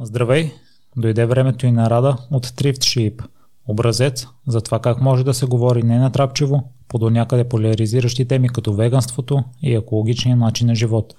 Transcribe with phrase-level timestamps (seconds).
[0.00, 0.52] Здравей!
[0.96, 3.24] Дойде времето и на Рада от Thrift Sheep.
[3.68, 8.48] Образец за това как може да се говори не натрапчиво, по до някъде поляризиращи теми
[8.48, 11.14] като веганството и екологичния начин на живот.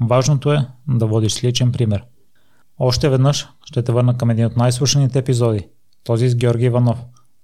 [0.00, 2.04] Важното е да водиш с личен пример.
[2.78, 5.68] Още веднъж ще те върна към един от най-слушаните епизоди,
[6.04, 6.98] този с Георги Иванов.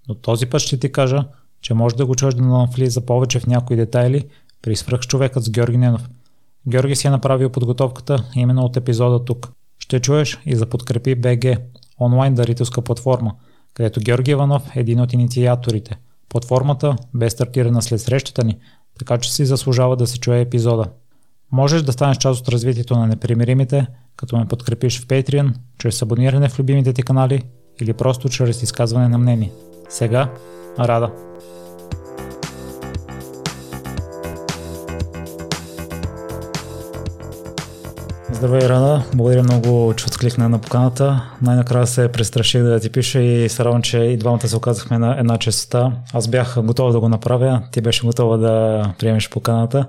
[0.08, 1.24] Но този път ще ти кажа,
[1.60, 4.24] че може да го чуеш да навлиза повече в някои детайли
[4.62, 6.08] при свръхчовекът с Георги Ненов.
[6.68, 9.52] Георги си е направил подготовката именно от епизода тук.
[9.78, 11.44] Ще чуеш и за подкрепи БГ,
[12.00, 13.34] онлайн дарителска платформа,
[13.74, 15.98] където Георги Иванов е един от инициаторите.
[16.28, 18.58] Платформата бе стартирана след срещата ни,
[18.98, 20.84] така че си заслужава да се чуе епизода.
[21.52, 23.86] Можеш да станеш част от развитието на непримиримите,
[24.16, 27.42] като ме подкрепиш в Patreon, чрез абониране в любимите ти канали
[27.80, 29.52] или просто чрез изказване на мнение.
[29.88, 30.32] Сега,
[30.78, 31.12] Рада!
[38.38, 39.04] Здравей, Рана.
[39.14, 41.30] Благодаря много, че откликна на поканата.
[41.42, 45.18] Най-накрая се престраших да ти пиша и се радвам, че и двамата се оказахме на
[45.18, 45.92] една честота.
[46.14, 49.86] Аз бях готова да го направя, ти беше готова да приемеш поканата.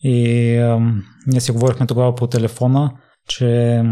[0.00, 2.90] И ам, ние си говорихме тогава по телефона,
[3.28, 3.82] че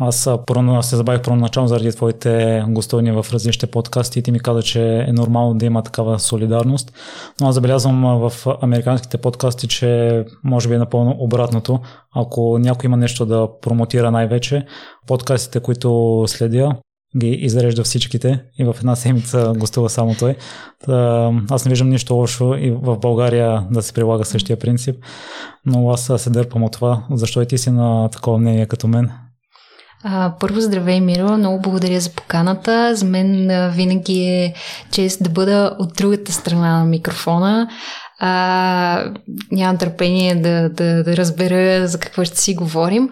[0.00, 4.62] аз първо се забавих първоначално заради твоите гостовни в различните подкасти и ти ми каза,
[4.62, 6.92] че е нормално да има такава солидарност.
[7.40, 11.80] Но аз забелязвам в американските подкасти, че може би е напълно обратното.
[12.14, 14.66] Ако някой има нещо да промотира най-вече,
[15.06, 16.76] подкастите, които следя,
[17.16, 20.36] ги изрежда всичките и в една седмица гостува само той.
[21.50, 24.96] Аз не виждам нищо лошо и в България да се прилага същия принцип,
[25.66, 27.04] но аз се дърпам от това.
[27.10, 29.10] Защо и ти си на такова мнение като мен?
[30.40, 31.36] Първо, здравей, Миро.
[31.36, 32.96] Много благодаря за поканата.
[32.96, 34.54] За мен винаги е
[34.90, 37.68] чест да бъда от другата страна на микрофона.
[38.18, 39.12] А,
[39.52, 43.08] нямам търпение да, да, да разбера за какво ще си говорим.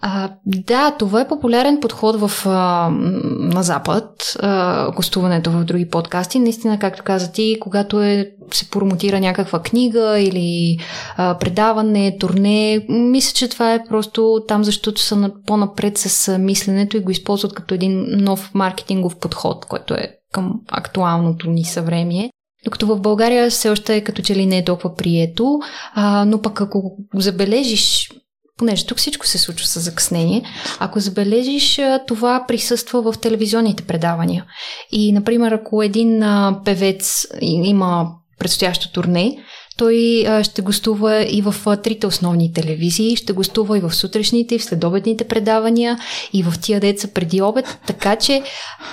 [0.00, 2.90] А, да, това е популярен подход в, а,
[3.38, 6.38] на Запад, а, гостуването в други подкасти.
[6.38, 10.78] Наистина, както каза ти, когато е, се промотира някаква книга или
[11.16, 16.96] а, предаване, турне, мисля, че това е просто там, защото са на, по-напред с мисленето
[16.96, 22.30] и го използват като един нов маркетингов подход, който е към актуалното ни съвремие.
[22.64, 25.58] Докато в България все още е като че ли не е толкова прието,
[25.94, 28.10] а, но пък ако забележиш
[28.58, 30.42] понеже тук всичко се случва с закъснение,
[30.78, 34.44] ако забележиш, това присъства в телевизионните предавания.
[34.92, 36.24] И, например, ако един
[36.64, 38.06] певец има
[38.38, 39.38] предстоящо турне,
[39.76, 44.64] той ще гостува и в трите основни телевизии, ще гостува и в сутрешните, и в
[44.64, 45.98] следобедните предавания,
[46.32, 48.42] и в тия деца преди обед, така че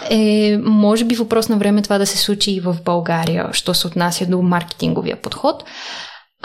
[0.09, 3.87] е, може би въпрос на време това да се случи и в България, що се
[3.87, 5.63] отнася до маркетинговия подход.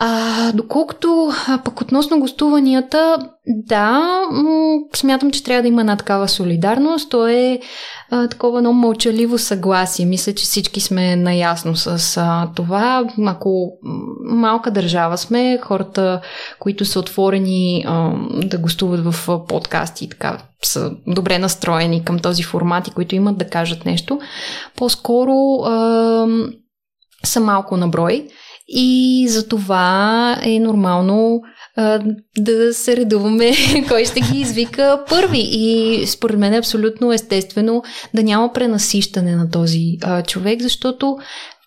[0.03, 3.17] А, доколкото а, пък относно гостуванията,
[3.47, 4.01] да,
[4.31, 7.11] м- смятам, че трябва да има една такава солидарност.
[7.11, 7.61] То е
[8.11, 10.07] а, такова едно мълчаливо съгласие.
[10.07, 13.05] Мисля, че всички сме наясно с а, това.
[13.27, 13.73] Ако
[14.25, 16.21] малка държава сме, хората,
[16.59, 18.13] които са отворени а,
[18.45, 23.39] да гостуват в подкасти и така са добре настроени към този формат и които имат
[23.39, 24.21] да кажат нещо,
[24.77, 26.27] по-скоро а,
[27.25, 28.29] са малко на брой.
[28.73, 31.41] И за това е нормално
[31.77, 32.01] а,
[32.39, 33.53] да се редуваме
[33.89, 35.43] кой ще ги извика първи.
[35.45, 37.83] И според мен е абсолютно естествено
[38.15, 41.17] да няма пренасищане на този а, човек, защото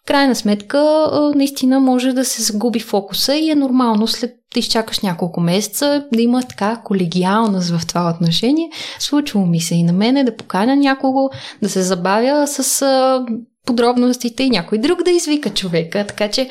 [0.03, 4.59] в крайна сметка а, наистина може да се загуби фокуса и е нормално след да
[4.59, 8.69] изчакаш няколко месеца, да има така колегиалност в това отношение.
[8.99, 11.29] Случвало ми се и на мене да поканя някого,
[11.61, 13.25] да се забавя с а,
[13.65, 16.05] подробностите и някой друг да извика човека.
[16.07, 16.49] Така че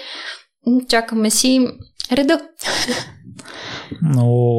[0.89, 1.69] чакаме си
[2.13, 2.41] реда.
[4.03, 4.59] Но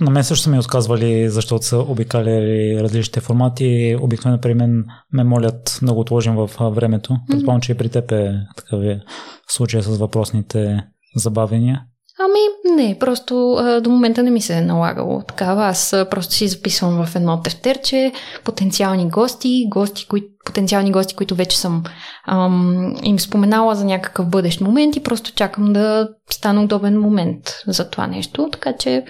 [0.00, 3.96] на мен също са ми отказвали, защото са обикаляли различните формати.
[4.00, 7.16] Обикновено при мен ме молят да го отложим в времето.
[7.30, 9.00] Предполагам, че и при теб е такъв е
[9.48, 10.84] случай с въпросните
[11.16, 11.84] забавения.
[12.18, 15.66] Ами, не, просто а, до момента не ми се е налагало такава.
[15.66, 18.12] Аз а, просто си записвам в едно тефтерче
[18.44, 21.82] потенциални гости, гости, кои, потенциални гости, които вече съм
[22.26, 27.90] ам, им споменала за някакъв бъдещ момент и просто чакам да стане удобен момент за
[27.90, 28.48] това нещо.
[28.52, 29.04] Така че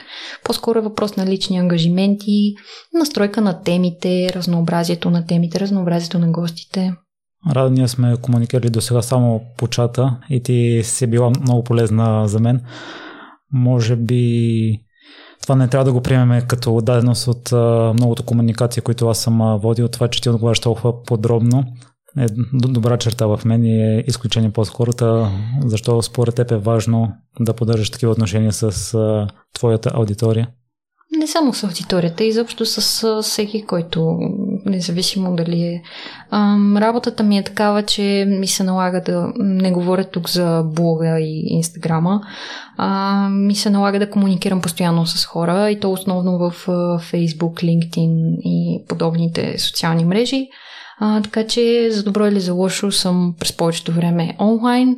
[0.45, 2.55] по-скоро е въпрос на лични ангажименти,
[2.95, 6.93] настройка на темите, разнообразието на темите, разнообразието на гостите.
[7.51, 12.29] Рада, ние сме комуникирали до сега само по чата и ти си била много полезна
[12.29, 12.61] за мен.
[13.53, 14.81] Може би
[15.43, 19.59] това не трябва да го приемем като даденост от а, многото комуникации, които аз съм
[19.63, 19.89] водил.
[19.89, 21.65] Това, че ти отговаряш толкова подробно
[22.19, 24.93] е добра черта в мен и е изключение по-скоро.
[25.65, 30.49] Защо според теб е важно да поддържаш такива отношения с а, твоята аудитория?
[31.19, 34.19] Не само с аудиторията, изобщо с всеки, който,
[34.67, 35.83] независимо дали е.
[36.31, 41.21] Ам, работата ми е такава, че ми се налага да не говоря тук за блога
[41.21, 42.21] и инстаграма.
[42.77, 46.67] А, ми се налага да комуникирам постоянно с хора и то основно в
[47.13, 50.49] Facebook, LinkedIn и подобните социални мрежи.
[51.01, 54.97] А, така че за добро или за лошо съм през повечето време онлайн.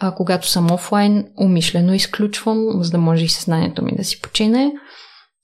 [0.00, 4.72] А, когато съм офлайн, умишлено изключвам, за да може и съзнанието ми да си почине.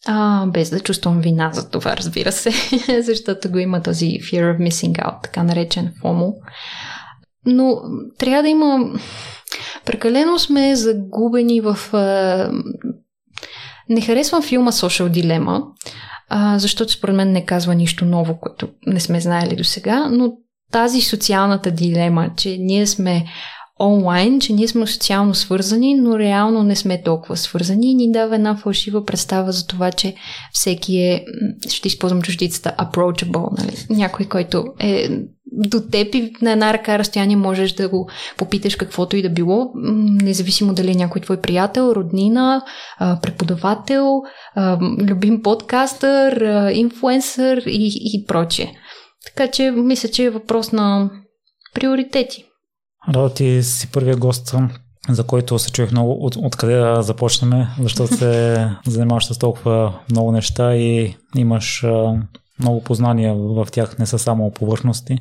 [0.06, 2.52] А, без да чувствам вина за това, разбира се,
[3.02, 6.32] защото го има този fear of missing out, така наречен FOMO.
[7.47, 7.76] Но
[8.19, 8.79] трябва да има...
[9.87, 11.79] Прекалено сме загубени в...
[13.88, 15.62] Не харесвам филма Social Dilemma,
[16.58, 20.32] защото според мен не казва нищо ново, което не сме знаели до сега, но
[20.73, 23.25] тази социалната дилема, че ние сме
[23.81, 28.35] онлайн, че ние сме социално свързани, но реално не сме толкова свързани и ни дава
[28.35, 30.15] една фалшива представа за това, че
[30.53, 31.25] всеки е,
[31.69, 33.77] ще използвам чуждицата, approachable, нали?
[33.91, 35.09] Някой, който е
[35.53, 39.71] до теб и на една ръка разстояние можеш да го попиташ каквото и да било,
[40.23, 42.62] независимо дали е някой твой приятел, роднина,
[43.23, 44.23] преподавател,
[45.00, 46.41] любим подкастър,
[46.73, 48.73] инфуенсър и, и прочее.
[49.26, 51.11] Така че мисля, че е въпрос на
[51.75, 52.44] приоритети.
[53.08, 54.55] Да, ти си първия гост,
[55.08, 60.32] за който се чуех много от, откъде да започнем, защото се занимаваш с толкова много
[60.32, 61.85] неща и имаш
[62.58, 65.19] много познания в тях, не са само повърхности.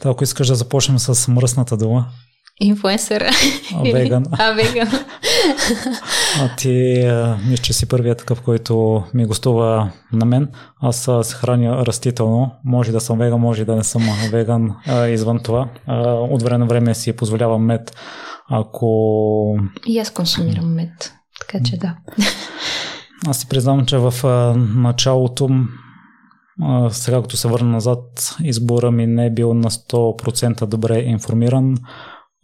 [0.00, 2.06] Та, ако искаш да започнем с мръсната дума.
[2.60, 3.30] Инфуенсъра.
[3.92, 4.24] Веган.
[4.32, 4.88] А, веган.
[6.40, 7.04] А ти,
[7.48, 10.48] мисля, че си първият такъв, който ми гостува на мен.
[10.80, 12.50] Аз се храня растително.
[12.64, 15.68] Може да съм веган, може да не съм веган а, извън това.
[15.86, 17.96] А, от време на време си позволявам мед.
[18.50, 19.58] Ако...
[19.86, 21.12] И аз консумирам мед.
[21.40, 21.96] Така че да.
[23.26, 24.14] Аз си признавам, че в
[24.76, 25.50] началото
[26.90, 31.76] сега като се върна назад, избора ми не е бил на 100% добре информиран.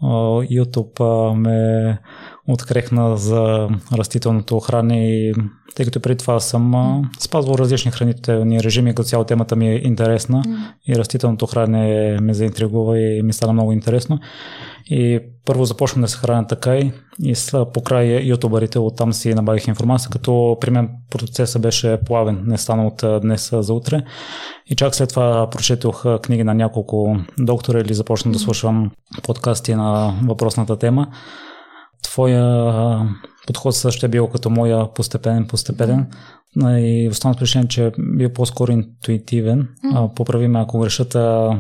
[0.03, 1.99] YouTube ме
[2.49, 3.69] открехна за
[3.99, 5.35] растителното хранене и
[5.75, 10.43] тъй като преди това съм спазвал различни хранителни режими, като цяло темата ми е интересна
[10.43, 10.59] mm.
[10.89, 14.19] и растителното хранене ме заинтригува и ми стана много интересно.
[14.91, 16.93] И първо започнах да се храня така и,
[17.23, 17.35] и
[17.75, 23.23] покрай ютуберите оттам си набавих информация, като при мен процесът беше плавен, не стана от
[23.23, 24.03] днес за утре.
[24.67, 28.91] И чак след това прочетох книги на няколко доктора или започнах да слушам
[29.23, 31.07] подкасти на въпросната тема.
[32.03, 33.09] Твоя
[33.47, 36.07] подход също е бил като моя постепенен, постепенен.
[36.63, 39.69] И останалото решение, че бил по-скоро интуитивен.
[39.85, 40.15] Mm.
[40.15, 41.51] Поправи ме, ако грешата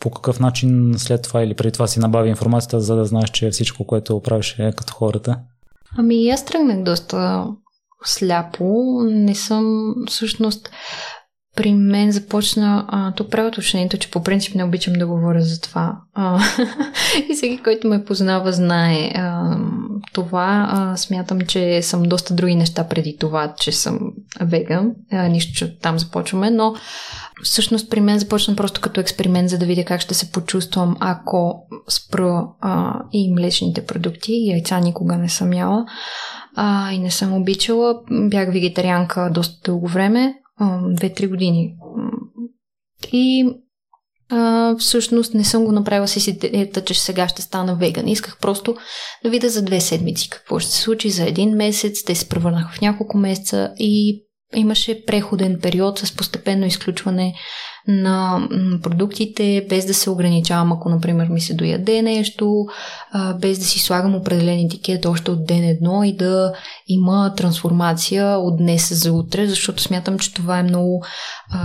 [0.00, 3.50] по какъв начин след това или преди това си набави информацията, за да знаеш, че
[3.50, 5.40] всичко, което правиш е като хората?
[5.98, 7.46] Ами аз тръгнах доста
[8.04, 8.74] сляпо.
[9.02, 10.70] Не съм всъщност
[11.56, 15.60] при мен започна, а, тук правя уточнението, че по принцип не обичам да говоря за
[15.60, 15.96] това.
[16.14, 16.42] А,
[17.30, 19.56] и всеки, който ме познава, знае а,
[20.12, 20.68] това.
[20.70, 24.00] А, смятам, че съм доста други неща преди това, че съм
[24.40, 24.92] веган.
[25.12, 26.74] А, нищо, че там започваме, но
[27.42, 31.66] всъщност при мен започна просто като експеримент, за да видя как ще се почувствам, ако
[31.88, 34.32] спра а, и млечните продукти.
[34.50, 35.84] Яйца никога не съм яла
[36.56, 37.94] а, и не съм обичала.
[38.10, 41.76] Бях вегетарианка доста дълго време 2-3 години.
[43.12, 43.46] И
[44.28, 48.08] а, всъщност не съм го направила с идеята, че сега ще стана веган.
[48.08, 48.76] Исках просто
[49.24, 52.04] да видя за две седмици какво ще се случи, за един месец.
[52.04, 54.23] Те се превърнаха в няколко месеца и
[54.54, 57.34] имаше преходен период с постепенно изключване
[57.88, 58.48] на
[58.82, 62.66] продуктите, без да се ограничавам, ако, например, ми се дояде нещо,
[63.40, 66.52] без да си слагам определен етикет още от ден едно и да
[66.88, 71.04] има трансформация от днес за утре, защото смятам, че това е много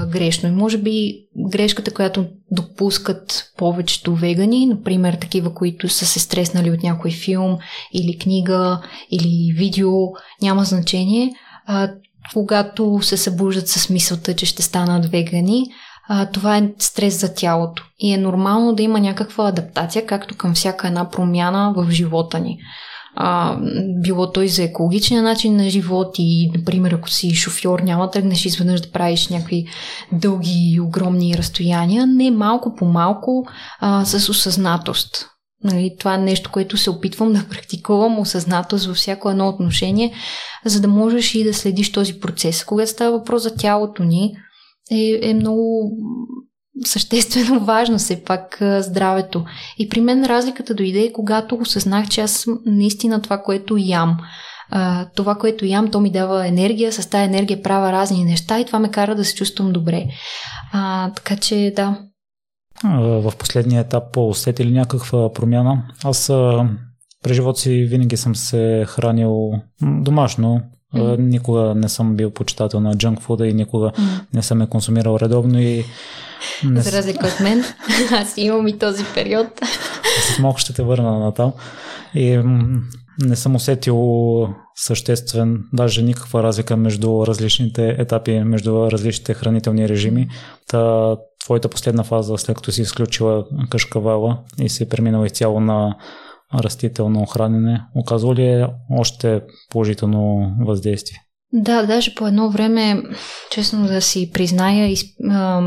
[0.08, 0.50] грешно.
[0.50, 1.14] И може би
[1.52, 7.58] грешката, която допускат повечето вегани, например, такива, които са се стреснали от някой филм
[7.94, 8.82] или книга
[9.12, 9.92] или видео,
[10.42, 11.32] няма значение.
[12.34, 15.66] Когато се събуждат с мисълта, че ще станат вегани,
[16.10, 17.84] а, това е стрес за тялото.
[18.00, 22.58] И е нормално да има някаква адаптация, както към всяка една промяна в живота ни.
[23.16, 23.58] А,
[24.02, 28.82] било той за екологичния начин на живот и, например, ако си шофьор, няма тръгнеш изведнъж
[28.82, 29.66] да правиш някакви
[30.12, 32.08] дълги и огромни разстояния.
[32.08, 33.46] Не малко по малко
[33.80, 35.28] а, с осъзнатост.
[35.64, 40.14] Нали, това е нещо, което се опитвам да практикувам осъзнатост във всяко едно отношение,
[40.66, 42.64] за да можеш и да следиш този процес.
[42.64, 44.34] Когато става въпрос за тялото ни,
[44.92, 45.92] е, е много
[46.86, 49.46] съществено важно все пак здравето.
[49.78, 54.18] И при мен разликата дойде, когато осъзнах, че аз наистина това, което ям,
[55.16, 58.80] това, което ям, то ми дава енергия, с тази енергия правя разни неща и това
[58.80, 60.06] ме кара да се чувствам добре.
[60.74, 61.98] А, така че да.
[62.84, 65.84] В последния етап усети ли някаква промяна?
[66.04, 66.28] Аз
[67.24, 70.62] през живота си винаги съм се хранил домашно,
[70.96, 71.18] Mm.
[71.18, 74.22] Никога не съм бил почитател на джанк фуда и никога mm.
[74.34, 75.86] не съм я консумирал редовно и...
[76.64, 76.82] Не...
[76.82, 77.64] За разлика от мен,
[78.12, 79.48] аз имам и този период.
[80.36, 81.54] С малко ще те върна на там.
[82.14, 82.42] И
[83.24, 90.30] не съм усетил съществен, даже никаква разлика между различните етапи, между различните хранителни режими.
[90.68, 91.16] Та,
[91.50, 95.96] твоята последна фаза, след като си изключила кашкавала и си преминала изцяло на
[96.54, 101.18] растително хранене, оказва ли е още положително въздействие?
[101.54, 103.04] Да, даже по едно време,
[103.52, 104.96] честно да си призная,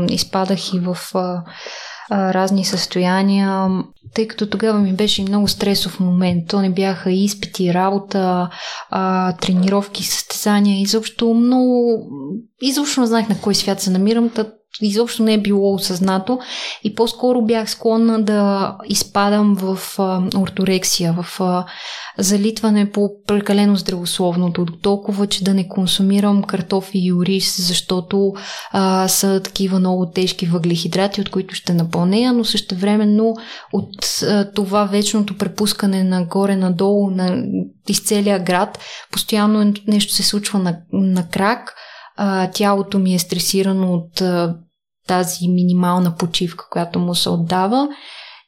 [0.09, 0.97] изпадах и в
[2.11, 3.69] разни състояния,
[4.13, 6.47] тъй като тогава ми беше много стресов момент.
[6.47, 8.49] То не бяха изпити, работа,
[8.89, 12.01] а, тренировки, състезания, изобщо много...
[12.61, 14.29] Изобщо не знаех на кой свят се намирам,
[14.81, 16.39] изобщо не е било осъзнато
[16.83, 21.65] и по-скоро бях склонна да изпадам в а, орторексия, в а,
[22.17, 28.33] залитване по прекалено здравословното, толкова, че да не консумирам картофи и ориз, защото
[28.71, 33.35] а, са такива много тежки въглехидрати, от които ще напълнея, но същевременно
[33.73, 37.43] от а, това вечното препускане нагоре-надолу на
[37.89, 38.79] из целия град,
[39.11, 41.75] постоянно нещо се случва на, на крак,
[42.17, 44.55] а, тялото ми е стресирано от а,
[45.07, 47.87] тази минимална почивка, която му се отдава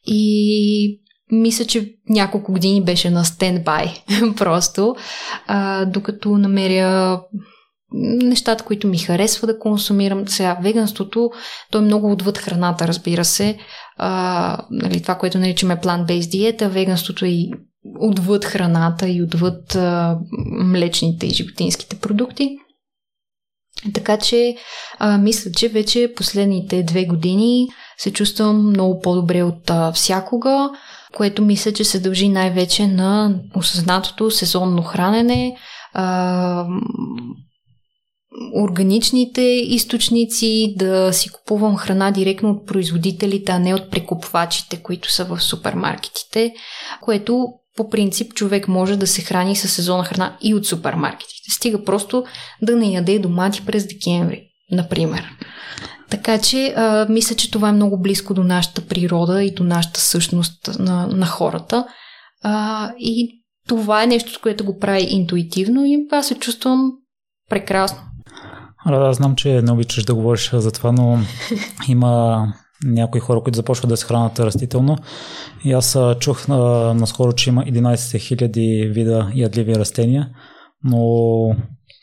[0.08, 3.94] и мисля, че няколко години беше на стендбай
[4.38, 4.96] просто,
[5.48, 7.22] а, докато намеря
[8.24, 10.28] нещата, които ми харесва да консумирам.
[10.28, 11.32] Сега, веганството,
[11.72, 13.58] то е много отвъд храната, разбира се.
[13.98, 17.52] А, нали, това, което наричаме plant-based диета, веганството е и
[18.00, 20.18] отвъд храната и отвъд а,
[20.64, 22.58] млечните и животинските продукти.
[23.94, 24.56] Така че
[25.00, 27.68] а, мисля, че вече последните две години
[27.98, 30.70] се чувствам много по-добре от а, всякога,
[31.16, 35.58] което мисля, че се дължи най-вече на осъзнатото сезонно хранене,
[35.94, 36.66] а,
[38.54, 45.26] органичните източници, да си купувам храна директно от производителите, а не от прекупвачите, които са
[45.26, 46.54] в супермаркетите,
[47.02, 51.52] което по принцип човек може да се храни с сезонна храна и от супермаркетите.
[51.52, 52.26] Стига просто
[52.62, 54.42] да не яде домати през декември,
[54.72, 55.24] например.
[56.10, 60.00] Така че а, мисля, че това е много близко до нашата природа и до нашата
[60.00, 61.86] същност на, на хората.
[62.44, 66.92] А, и това е нещо, което го прави интуитивно и аз се чувствам
[67.50, 68.00] прекрасно.
[68.88, 71.20] Рада, знам, че не обичаш да говориш за това, но
[71.88, 72.48] има
[72.84, 74.98] някои хора, които започват да се хранят растително.
[75.64, 76.54] И аз чух а,
[76.94, 80.30] наскоро, че има 11 000 вида ядливи растения,
[80.84, 81.56] но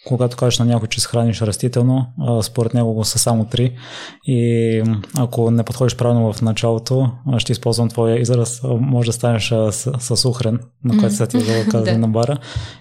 [0.07, 2.07] когато кажеш на някой, че се храниш растително,
[2.43, 3.77] според него го са само три.
[4.25, 4.83] И
[5.19, 10.25] ако не подходиш правилно в началото, ще използвам твоя израз, може да станеш с, с
[10.29, 11.39] ухрен, на което са ти
[11.71, 12.39] казали на бара,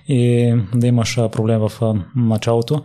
[0.08, 1.72] и да имаш проблем в
[2.16, 2.84] началото.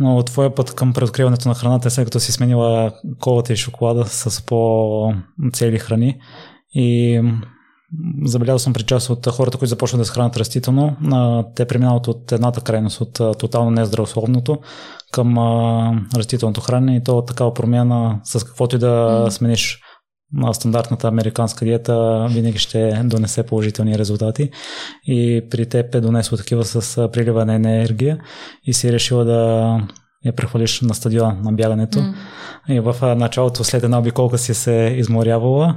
[0.00, 4.04] Но твоя път към преоткриването на храната е след като си сменила колата и шоколада
[4.06, 6.20] с по-цели храни.
[6.74, 7.20] И
[8.24, 10.96] забелязал съм при част от хората, които започват да се хранят растително,
[11.56, 14.58] те преминават от едната крайност, от тотално нездравословното
[15.12, 15.38] към
[16.16, 19.28] растителното хранене и то такава промяна с каквото и да mm.
[19.28, 19.80] смениш
[20.52, 24.50] стандартната американска диета винаги ще донесе положителни резултати.
[25.06, 28.18] И при теб е донесло такива с прилива на енергия
[28.64, 29.80] и си решила да
[30.24, 31.98] я прехвалиш на стадиона на бягането.
[31.98, 32.14] Mm.
[32.68, 35.76] И в началото, след една обиколка си се изморявала,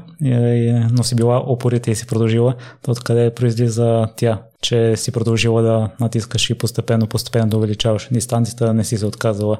[0.92, 2.56] но си била опорита и си продължила.
[2.82, 8.74] То откъде произлиза тя, че си продължила да натискаш и постепенно, постепенно да увеличаваш дистанцията,
[8.74, 9.58] не си се отказала.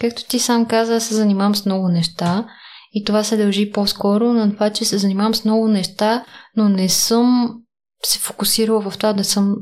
[0.00, 2.44] Както ти сам каза, се занимавам с много неща
[2.92, 6.24] и това се дължи по-скоро на това, че се занимавам с много неща,
[6.56, 7.54] но не съм
[8.04, 9.56] се фокусирала в това да съм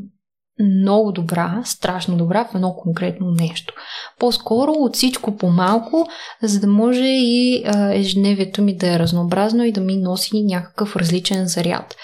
[0.61, 3.75] много добра, страшно добра в едно конкретно нещо.
[4.18, 6.09] По-скоро от всичко по-малко,
[6.42, 11.47] за да може и ежедневието ми да е разнообразно и да ми носи някакъв различен
[11.47, 11.97] заряд.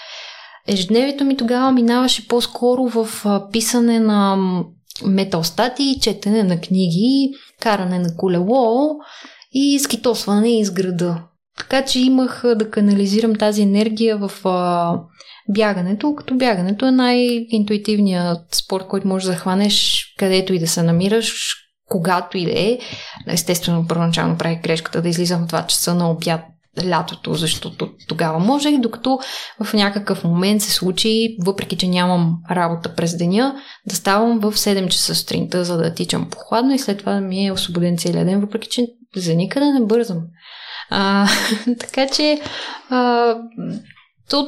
[0.67, 4.37] Ежедневието ми тогава минаваше по-скоро в писане на
[5.05, 8.95] металстати, четене на книги, каране на колело
[9.53, 11.23] и скитосване из града.
[11.57, 14.99] Така че имах да канализирам тази енергия в а,
[15.49, 21.55] бягането, като бягането е най-интуитивният спорт, който можеш да хванеш където и да се намираш,
[21.89, 22.79] когато и да е.
[23.27, 26.41] Естествено, първоначално правих грешката да излизам в 2 часа на обяд
[26.85, 29.19] лятото, защото тогава можех, докато
[29.63, 33.55] в някакъв момент се случи, въпреки че нямам работа през деня,
[33.87, 37.51] да ставам в 7 часа сутринта, за да тичам по-хладно и след това ми е
[37.51, 40.17] освободен целият ден, въпреки че за никъде не бързам.
[40.89, 41.27] А,
[41.79, 42.41] така че
[42.89, 43.35] а,
[44.29, 44.47] то,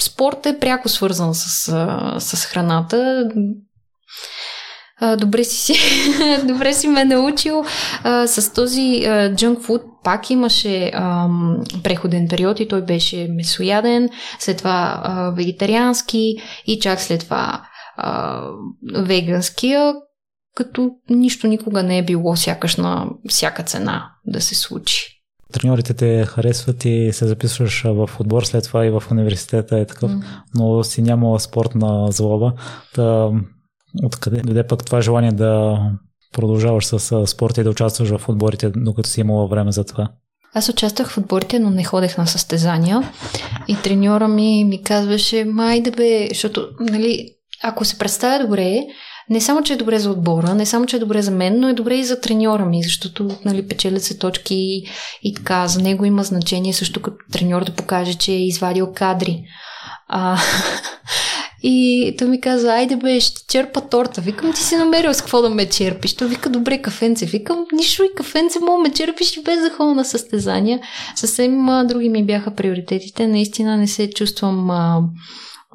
[0.00, 1.70] спорт е пряко свързан с,
[2.18, 3.28] с храната
[5.00, 5.74] а, добре си, си
[6.48, 7.64] добре си ме научил.
[8.02, 11.28] А, с този джънк фуд пак имаше а,
[11.82, 16.36] преходен период и той беше месояден, след това а, вегетариански
[16.66, 17.62] и чак след това
[17.96, 18.42] а,
[18.94, 19.94] веганския,
[20.54, 25.12] като нищо никога не е било сякаш на всяка цена да се случи.
[25.52, 30.10] Треньорите те харесват и се записваш в отбор, след това и в университета е такъв,
[30.10, 30.22] mm.
[30.54, 32.52] но си нямала спортна злоба.
[32.96, 33.30] Да,
[34.04, 35.78] Откъде дойде пък това желание да
[36.32, 40.08] продължаваш с спорта и да участваш в отборите, докато си имала време за това?
[40.54, 43.12] Аз участвах в отборите, но не ходех на състезания.
[43.68, 47.28] И треньора ми ми казваше, май да бе, защото, нали,
[47.62, 48.80] ако се представя добре,
[49.30, 51.68] не само, че е добре за отбора, не само, че е добре за мен, но
[51.68, 54.86] е добре и за треньора ми, защото нали, печелят се точки и,
[55.22, 55.68] и така.
[55.68, 59.44] За него има значение също като треньор да покаже, че е извадил кадри.
[60.08, 60.38] А,
[61.62, 64.20] и той ми каза, айде бе, ще черпа торта.
[64.20, 66.14] Викам, ти си намерил с какво да ме черпиш.
[66.14, 67.26] Той вика, добре, кафенце.
[67.26, 70.80] Викам, нищо и кафенце мога ме черпиш и без да ходя на състезания.
[71.16, 73.26] Съвсем други ми бяха приоритетите.
[73.26, 74.70] Наистина не се чувствам...
[74.70, 75.00] А,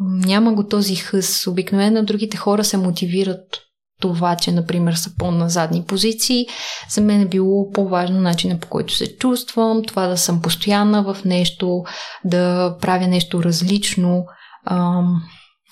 [0.02, 1.48] няма го този хъс.
[1.48, 3.62] Обикновено другите хора се мотивират
[4.02, 6.48] това, че, например, са по-на задни позиции.
[6.90, 11.18] За мен е било по-важно начина по който се чувствам, това да съм постоянна в
[11.26, 11.84] нещо,
[12.26, 14.26] да правя нещо различно.
[14.66, 15.22] Ам,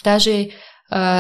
[0.04, 0.50] Даже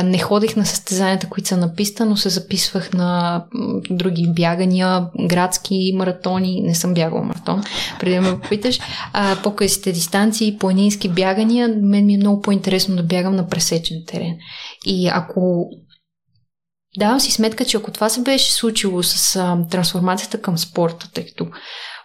[0.03, 3.43] не ходих на състезанията, които са на писта, но се записвах на
[3.89, 6.61] други бягания, градски маратони.
[6.61, 7.63] Не съм бягала маратон,
[7.99, 8.79] преди да ме попиташ.
[9.43, 14.37] По-късите дистанции, планински бягания, мен ми е много по-интересно да бягам на пресечен терен.
[14.85, 15.69] И ако
[16.97, 21.25] Давам си сметка, че ако това се беше случило с а, трансформацията към спорта, тъй
[21.25, 21.47] като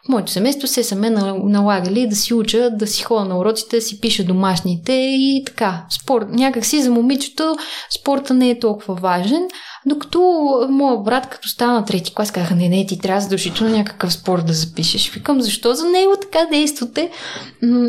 [0.08, 1.10] моето семейство се са ме
[1.44, 5.86] налагали да си уча, да си ходя на уроците, да си пиша домашните и така.
[5.90, 6.26] Спорт.
[6.30, 7.56] Някак си за момичето
[8.00, 9.48] спорта не е толкова важен,
[9.86, 10.20] докато
[10.70, 14.46] моят брат, като стана на трети клас, казаха, не, не, ти трябва задължително някакъв спорт
[14.46, 15.10] да запишеш.
[15.10, 17.10] Викам, защо за него така действате?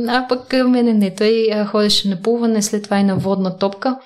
[0.07, 3.99] А пък мене не, той ходеше на плуване, след това и на водна топка.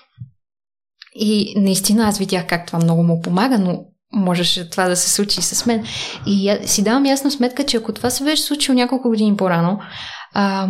[1.15, 5.41] И наистина аз видях как това много му помага, но можеше това да се случи
[5.41, 5.85] с мен.
[6.25, 9.79] И си давам ясна сметка, че ако това се беше случило няколко години по-рано,
[10.33, 10.67] а,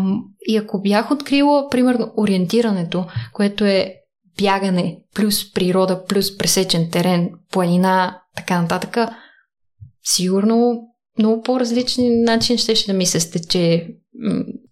[0.47, 3.93] и ако бях открила, примерно, ориентирането, което е
[4.37, 8.97] бягане, плюс природа, плюс пресечен терен, планина, така нататък,
[10.03, 10.81] сигурно
[11.19, 13.87] много по-различен начин ще, ще да ми се стече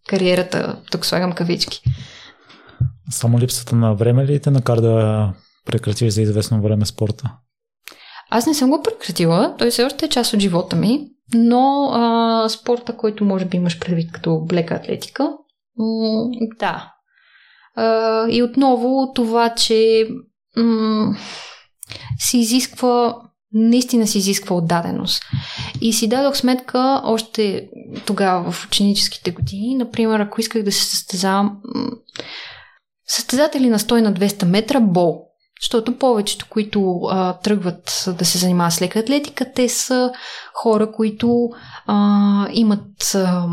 [0.07, 1.81] кариерата, тук слагам кавички.
[3.09, 5.33] Само липсата на време ли те накара да
[5.65, 7.33] прекратиш за известно време спорта?
[8.29, 12.49] Аз не съм го прекратила, той все още е част от живота ми, но а,
[12.49, 15.23] спорта, който може би имаш предвид като блека атлетика,
[15.77, 16.93] м- да.
[17.75, 20.07] А, и отново това, че
[20.57, 21.15] м-
[22.19, 23.15] се изисква
[23.53, 25.23] наистина си изисква отдаденост.
[25.81, 27.69] И си дадох сметка още
[28.05, 31.57] тогава в ученическите години, например, ако исках да се състезавам
[33.07, 35.26] състезатели на 100 на 200 метра, бол.
[35.61, 40.11] Защото повечето, които а, тръгват да се занимават с лека атлетика, те са
[40.53, 41.49] хора, които
[41.87, 43.45] а, имат а,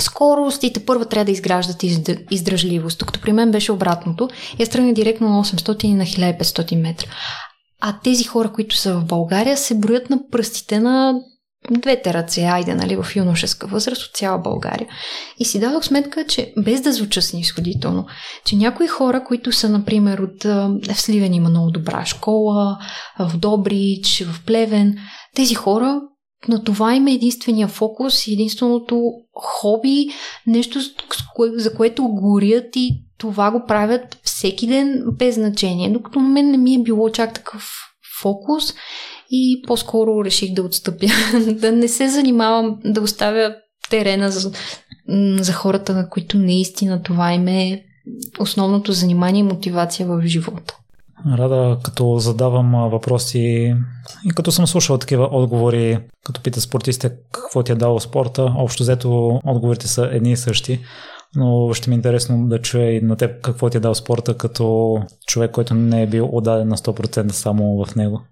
[0.00, 1.82] скорост и те първа трябва да изграждат
[2.30, 2.98] издръжливост.
[2.98, 4.28] Докато при мен беше обратното.
[4.58, 7.06] Я тръгна директно на 800 и на 1500 метра.
[7.80, 11.14] А тези хора, които са в България, се броят на пръстите на
[11.70, 14.88] двете ръце, айде, нали, в юношеска възраст от цяла България.
[15.38, 18.06] И си дадох сметка, че без да звуча снисходително,
[18.44, 20.44] че някои хора, които са, например, от
[20.86, 22.78] в Сливен има много добра школа,
[23.18, 24.96] в Добрич, в Плевен,
[25.34, 26.00] тези хора
[26.48, 30.08] на това има единствения фокус единственото хоби,
[30.46, 30.78] нещо
[31.38, 35.90] за което горят и това го правят всеки ден без значение.
[35.90, 37.70] Докато на мен не ми е било чак такъв
[38.20, 38.74] фокус
[39.36, 41.06] и по-скоро реших да отстъпя,
[41.52, 43.54] да не се занимавам, да оставя
[43.90, 44.52] терена за,
[45.40, 47.82] за хората, на които наистина това им е
[48.38, 50.76] основното занимание и мотивация в живота.
[51.38, 53.74] Рада, като задавам въпроси
[54.24, 58.82] и като съм слушал такива отговори, като пита спортистите какво ти е дало спорта, общо
[58.82, 60.80] взето отговорите са едни и същи,
[61.36, 64.36] но ще ми е интересно да чуя и на теб какво ти е дал спорта
[64.36, 68.22] като човек, който не е бил отдаден на 100% само в него.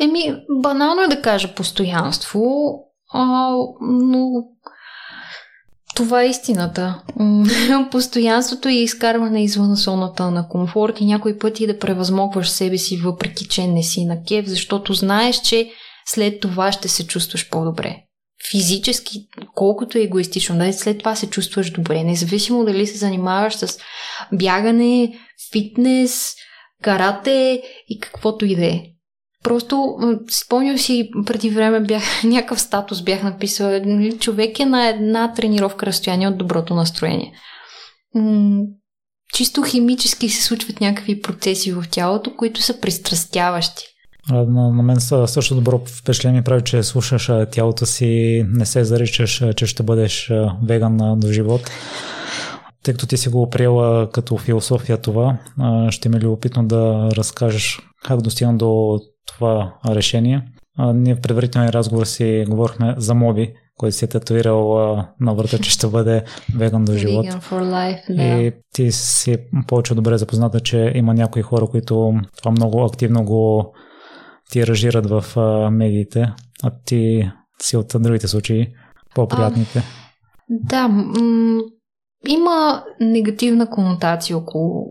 [0.00, 2.72] Еми, банално е да кажа постоянство,
[3.12, 4.30] а, но
[5.94, 7.02] Това е истината.
[7.90, 13.48] Постоянството и изкарване извън зоната на комфорт и някой пъти да превъзмогваш себе си, въпреки
[13.48, 15.70] че не си на кев, защото знаеш, че
[16.06, 17.96] след това ще се чувстваш по-добре.
[18.50, 23.78] Физически, колкото е егоистично, да след това се чувстваш добре, независимо дали се занимаваш с
[24.32, 25.18] бягане,
[25.52, 26.34] фитнес,
[26.82, 28.82] карате и каквото и да е.
[29.44, 29.96] Просто
[30.30, 33.82] спомням си, преди време бях, някакъв статус бях написала,
[34.18, 37.32] човек е на една тренировка разстояние от доброто настроение.
[39.34, 43.84] Чисто химически се случват някакви процеси в тялото, които са пристрастяващи.
[44.30, 49.66] На, на мен също добро впечатление прави, че слушаш тялото си, не се заричаш, че
[49.66, 50.32] ще бъдеш
[50.64, 51.70] веган до живот.
[52.82, 55.38] Тъй като ти си го приела като философия това,
[55.90, 60.42] ще ми е любопитно да разкажеш как достигна до това решение.
[60.78, 65.70] Ние в предварителния разговор си говорихме за Моби, който си е татуирал на врата, че
[65.70, 66.24] ще бъде
[66.56, 67.26] веган до живот.
[67.50, 68.22] Life, да.
[68.22, 69.36] И ти си
[69.66, 73.74] повече добре запозната, че има някои хора, които това много активно го
[74.50, 75.24] тиражират в
[75.70, 77.30] медиите, а ти
[77.62, 78.66] си от другите случаи
[79.14, 79.78] по-приятните.
[79.78, 79.82] А,
[80.48, 81.62] да, м-
[82.28, 84.86] има негативна конотация около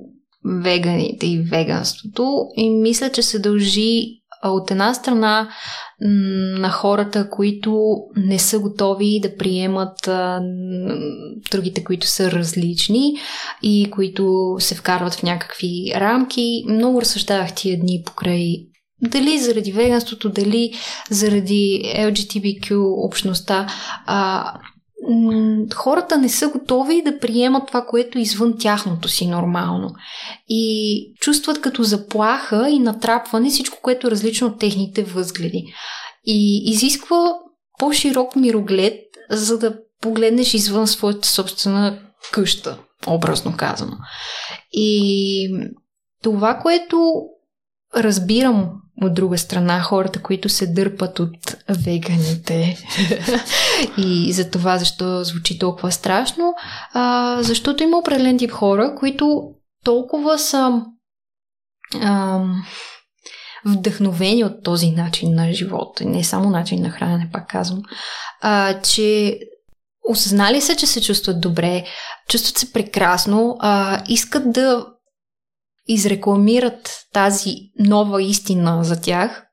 [0.64, 5.50] веганите и веганството и мисля, че се дължи от една страна
[6.02, 10.42] на хората, които не са готови да приемат а,
[11.52, 13.14] другите, които са различни
[13.62, 16.64] и които се вкарват в някакви рамки.
[16.68, 18.56] Много разсъждавах тия дни покрай
[19.02, 20.74] дали заради веганството, дали
[21.10, 23.68] заради LGTBQ общността.
[24.06, 24.54] А,
[25.76, 29.90] хората не са готови да приемат това, което е извън тяхното си нормално.
[30.50, 35.74] И чувстват като заплаха и натрапване всичко, което е различно от техните възгледи.
[36.26, 37.34] И изисква
[37.80, 42.00] по-широк мироглед, за да погледнеш извън своята собствена
[42.32, 43.98] къща, образно казано.
[44.72, 45.50] И
[46.24, 47.14] това, което
[47.96, 52.78] разбирам от друга страна хората, които се дърпат от веганите.
[53.98, 56.54] И за това защо звучи толкова страшно,
[56.94, 59.52] а, защото има определен тип хора, които
[59.84, 60.82] толкова са
[62.02, 62.42] а,
[63.66, 67.82] вдъхновени от този начин на живота, не само начин на хранене, пак казвам,
[68.42, 69.40] а, че
[70.10, 71.86] осъзнали се, че се чувстват добре,
[72.30, 74.86] чувстват се прекрасно, а, искат да
[75.88, 79.44] изрекламират тази нова истина за тях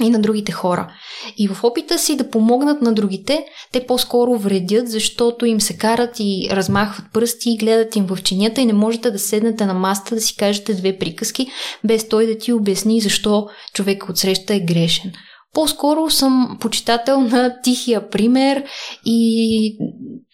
[0.00, 0.92] и на другите хора.
[1.36, 6.16] И в опита си да помогнат на другите, те по-скоро вредят, защото им се карат
[6.18, 10.14] и размахват пръсти и гледат им в чинята и не можете да седнете на маста
[10.14, 11.46] да си кажете две приказки,
[11.84, 15.12] без той да ти обясни защо човек от среща е грешен.
[15.52, 18.64] По-скоро съм почитател на тихия пример
[19.04, 19.78] и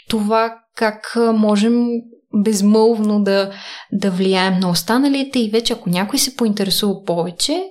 [0.08, 1.86] това как можем
[2.34, 3.50] безмълвно да,
[3.92, 7.64] да влияем на останалите и вече ако някой се поинтересува повече,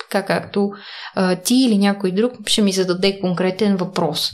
[0.00, 0.70] така както
[1.14, 4.30] а, ти или някой друг ще ми зададе конкретен въпрос.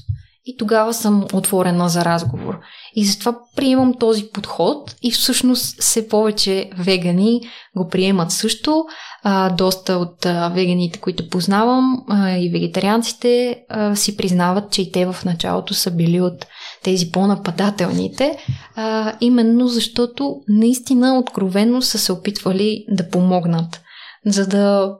[0.51, 2.59] И тогава съм отворена за разговор.
[2.95, 7.41] И затова приемам този подход и всъщност все повече вегани
[7.77, 8.85] го приемат също.
[9.23, 14.93] А, доста от а, веганите, които познавам а, и вегетарианците а, си признават, че и
[14.93, 16.47] те в началото са били от
[16.83, 18.39] тези по-нападателните,
[18.77, 23.81] а, именно защото наистина откровенно са се опитвали да помогнат,
[24.27, 24.95] за да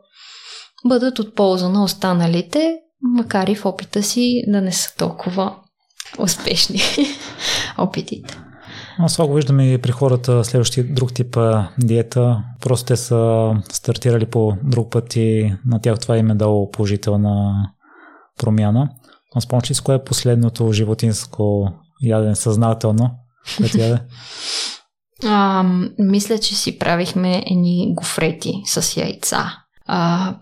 [0.89, 5.55] бъдат от полза на останалите, макар и в опита си да не са толкова
[6.19, 6.81] успешни
[7.79, 8.39] опитите.
[8.99, 11.37] Аз това го виждам и при хората следващи друг тип
[11.79, 12.43] диета.
[12.61, 17.55] Просто те са стартирали по друг път и на тях това им е дало положителна
[18.39, 18.89] промяна.
[19.35, 23.11] А спомняш ли с кое е последното животинско яден съзнателно,
[23.57, 23.99] което яде?
[25.25, 25.65] А,
[25.99, 29.53] мисля, че си правихме едни гофрети с яйца
[29.87, 30.35] а,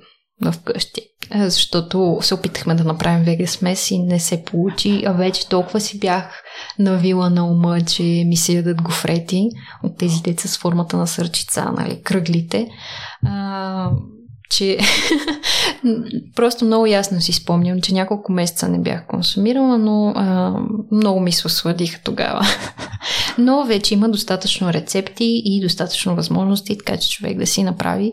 [0.42, 1.03] в къщи.
[1.35, 5.99] Защото се опитахме да направим вега смес и не се получи, а вече толкова си
[5.99, 6.42] бях
[6.79, 9.49] навила на ума, че ми се ядат гофрети
[9.83, 12.68] от тези деца с формата на сърчица, нали, кръглите.
[13.27, 13.90] А,
[14.51, 14.79] че
[16.37, 20.55] просто много ясно си спомням, че няколко месеца не бях консумирала, но а,
[20.93, 22.47] много ми се осладиха тогава.
[23.39, 28.13] но вече има достатъчно рецепти и достатъчно възможности, така че човек да си направи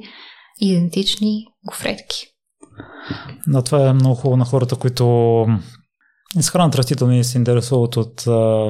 [0.61, 2.27] идентични гофретки.
[3.47, 5.45] Да, това е много хубаво на хората, които
[6.39, 8.69] изхранват растителни и се интересуват от а,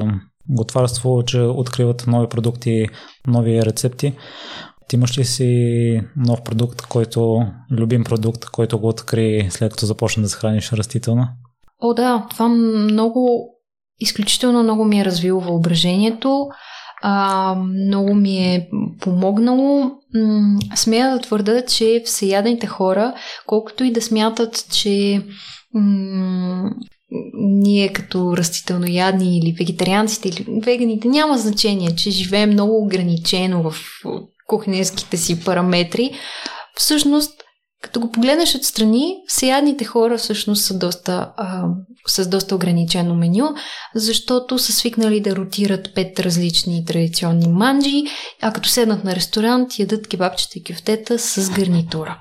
[0.50, 2.88] готварство, че откриват нови продукти,
[3.28, 4.14] нови рецепти.
[4.88, 10.24] Ти имаш ли си нов продукт, който, любим продукт, който го откри след като започна
[10.24, 11.30] да се храниш растителна?
[11.82, 13.50] О, да, това много
[14.00, 16.48] изключително много ми е развило въображението,
[17.02, 18.70] а, много ми е
[19.02, 19.92] помогнало.
[20.76, 23.14] Смея да твърда, че всеядните хора,
[23.46, 25.24] колкото и да смятат, че
[27.34, 33.76] ние като растителноядни или вегетарианците или веганите няма значение, че живеем много ограничено в
[34.48, 36.12] кухненските си параметри.
[36.76, 37.44] Всъщност,
[37.82, 41.64] като го погледнеш отстрани, всеядните хора всъщност са доста, а,
[42.08, 43.50] с доста ограничено меню,
[43.96, 48.04] защото са свикнали да ротират пет различни традиционни манджи,
[48.42, 52.20] а като седнат на ресторант, ядат кебабчета и кюфтета с гарнитура.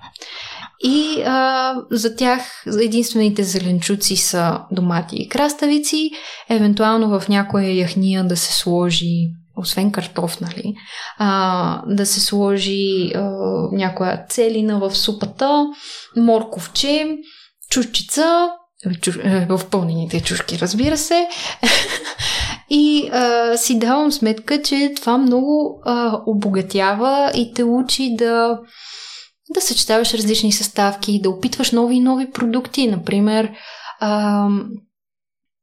[0.85, 6.11] И а, за тях единствените зеленчуци са домати и краставици,
[6.49, 9.29] евентуално в някоя яхния да се сложи
[9.63, 10.75] освен картоф, нали,
[11.19, 13.21] а, да се сложи а,
[13.73, 15.67] някоя целина в супата,
[16.17, 17.17] морковче,
[17.71, 18.51] чушчица,
[19.01, 21.29] чуш, е, в пълнените чушки, разбира се.
[22.71, 28.59] и а, си давам сметка, че това много а, обогатява и те учи да
[29.55, 32.87] да съчетаваш различни съставки, да опитваш нови и нови продукти.
[32.87, 33.51] Например,
[34.01, 34.49] а,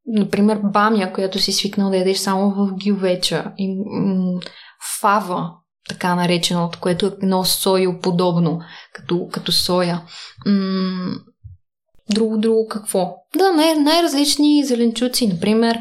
[0.10, 3.52] например бамя, която си свикнал да ядеш само в гювеча.
[3.58, 4.40] И, м-
[5.02, 5.52] фава,
[5.90, 8.62] така нареченото, което е едно сойо подобно,
[8.94, 10.02] като, като соя.
[10.46, 11.16] М-
[12.10, 13.16] друго, друго какво?
[13.38, 15.28] Да, най- най-различни зеленчуци.
[15.28, 15.80] Например,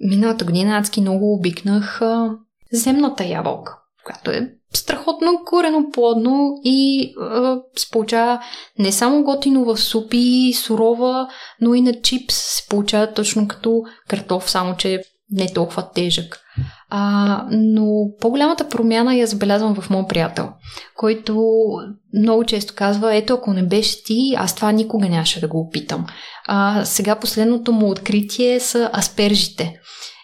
[0.00, 2.30] миналата година адски много обикнах а,
[2.72, 7.10] земната ябълка, която е страхотно корено плодно и е,
[7.76, 8.40] се получава
[8.78, 11.28] не само готино в супи, сурова,
[11.60, 16.40] но и на чипс се получава точно като картоф, само че не е толкова тежък.
[16.90, 20.48] А, но по-голямата промяна я забелязвам в моят приятел,
[20.96, 21.54] който
[22.14, 26.06] много често казва, ето ако не беше ти, аз това никога нямаше да го опитам.
[26.46, 29.80] А, сега последното му откритие са аспержите.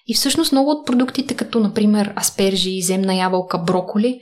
[0.06, 4.20] И всъщност много от продуктите, като например аспержи, земна ябълка, броколи,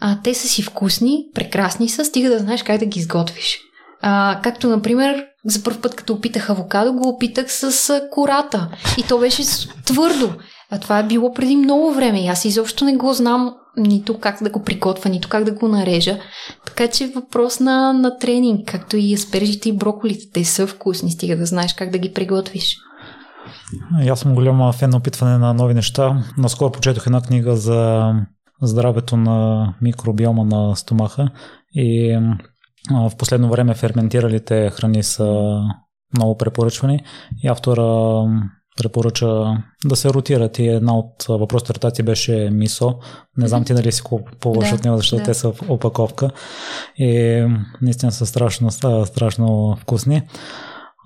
[0.00, 3.58] а, те са си вкусни, прекрасни са, стига да знаеш как да ги изготвиш.
[4.02, 8.68] А, както, например, за първ път, като опитах авокадо, го опитах с кората.
[8.98, 9.42] И то беше
[9.84, 10.32] твърдо.
[10.70, 12.24] А това е било преди много време.
[12.24, 15.68] И аз изобщо не го знам нито как да го приготвя, нито как да го
[15.68, 16.18] нарежа.
[16.66, 20.24] Така че въпрос на, на тренинг, както и аспержите и броколите.
[20.32, 22.76] Те са вкусни, стига да знаеш как да ги приготвиш.
[24.10, 26.24] Аз съм голяма фен на опитване на нови неща.
[26.38, 28.10] Наскоро почетох една книга за
[28.66, 31.30] здравето на микробиома на стомаха
[31.74, 32.18] и
[32.90, 35.60] в последно време ферментиралите храни са
[36.16, 37.04] много препоръчвани
[37.42, 37.82] и автора
[38.76, 42.94] препоръча да се ротират и една от въпросите ретации беше мисо.
[43.36, 45.24] Не знам ти дали си купуваш да, от него, защото да.
[45.24, 46.30] те са в опаковка
[46.96, 47.44] и
[47.82, 48.70] наистина са страшно,
[49.06, 50.22] страшно вкусни.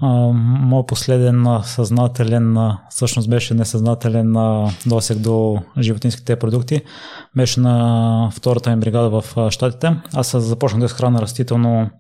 [0.02, 2.56] Моят последен съзнателен,
[2.90, 4.36] всъщност беше несъзнателен
[4.86, 6.82] досег до животинските продукти,
[7.36, 9.96] беше на втората ми бригада в Штатите.
[10.14, 11.90] Аз започнах да изхрана растително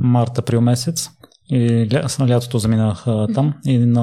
[0.00, 1.10] март-април месец
[1.50, 4.02] и ля, лятото заминах а, там и на,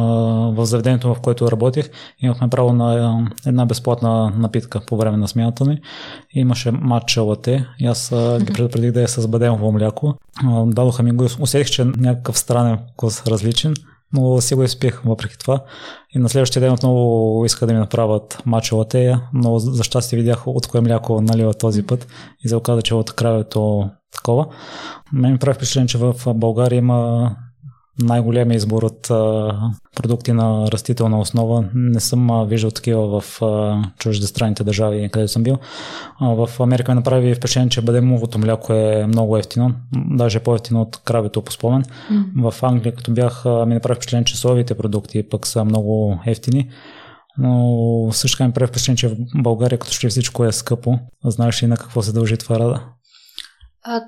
[0.51, 5.65] в заведението, в което работих, имахме право на една безплатна напитка по време на смяната
[5.65, 5.82] ми.
[6.34, 10.15] Имаше матча лате и аз а, ги предупредих да е с бадемово мляко.
[10.43, 13.73] А, дадоха ми го, усетих, че някакъв странен вкус различен,
[14.13, 15.63] но си го изпих въпреки това.
[16.15, 20.47] И на следващия ден отново иска да ми направят матча латея, но за щастие видях
[20.47, 22.08] от кое мляко налива този път
[22.43, 24.47] и се оказа, че от кравето такова.
[25.13, 27.32] Мен ми прави впечатление, че в България има
[27.99, 29.54] най-големия избор от а,
[29.95, 31.69] продукти на растителна основа.
[31.73, 35.58] Не съм а, виждал такива в а, чуждестранните държави, където съм бил.
[36.19, 40.97] А, в Америка ми направи впечатление, че бадемовото мляко е много ефтино, даже по-ефтино от
[40.97, 41.84] кравето по спомен.
[41.84, 42.51] Mm.
[42.51, 46.69] В Англия, като бях, а, ми направи впечатление, че соевите продукти пък са много ефтини.
[47.38, 50.99] Но също ми прави впечатление, че в България като ще всичко е скъпо.
[51.25, 52.84] Знаеш ли на какво се дължи това рада?
[53.84, 54.01] А,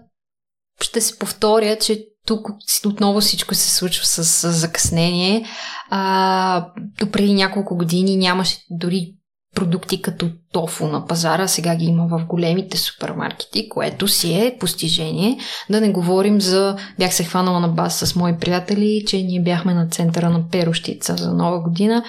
[0.82, 2.48] ще се повторя, че тук
[2.86, 5.46] отново всичко се случва с, с закъснение.
[5.90, 6.68] А,
[7.00, 9.14] до преди няколко години нямаше дори
[9.56, 15.40] продукти като тофу на пазара, сега ги има в големите супермаркети, което си е постижение.
[15.70, 16.78] Да не говорим за...
[17.00, 21.16] Бях се хванала на бас с мои приятели, че ние бяхме на центъра на Перощица
[21.18, 22.04] за нова година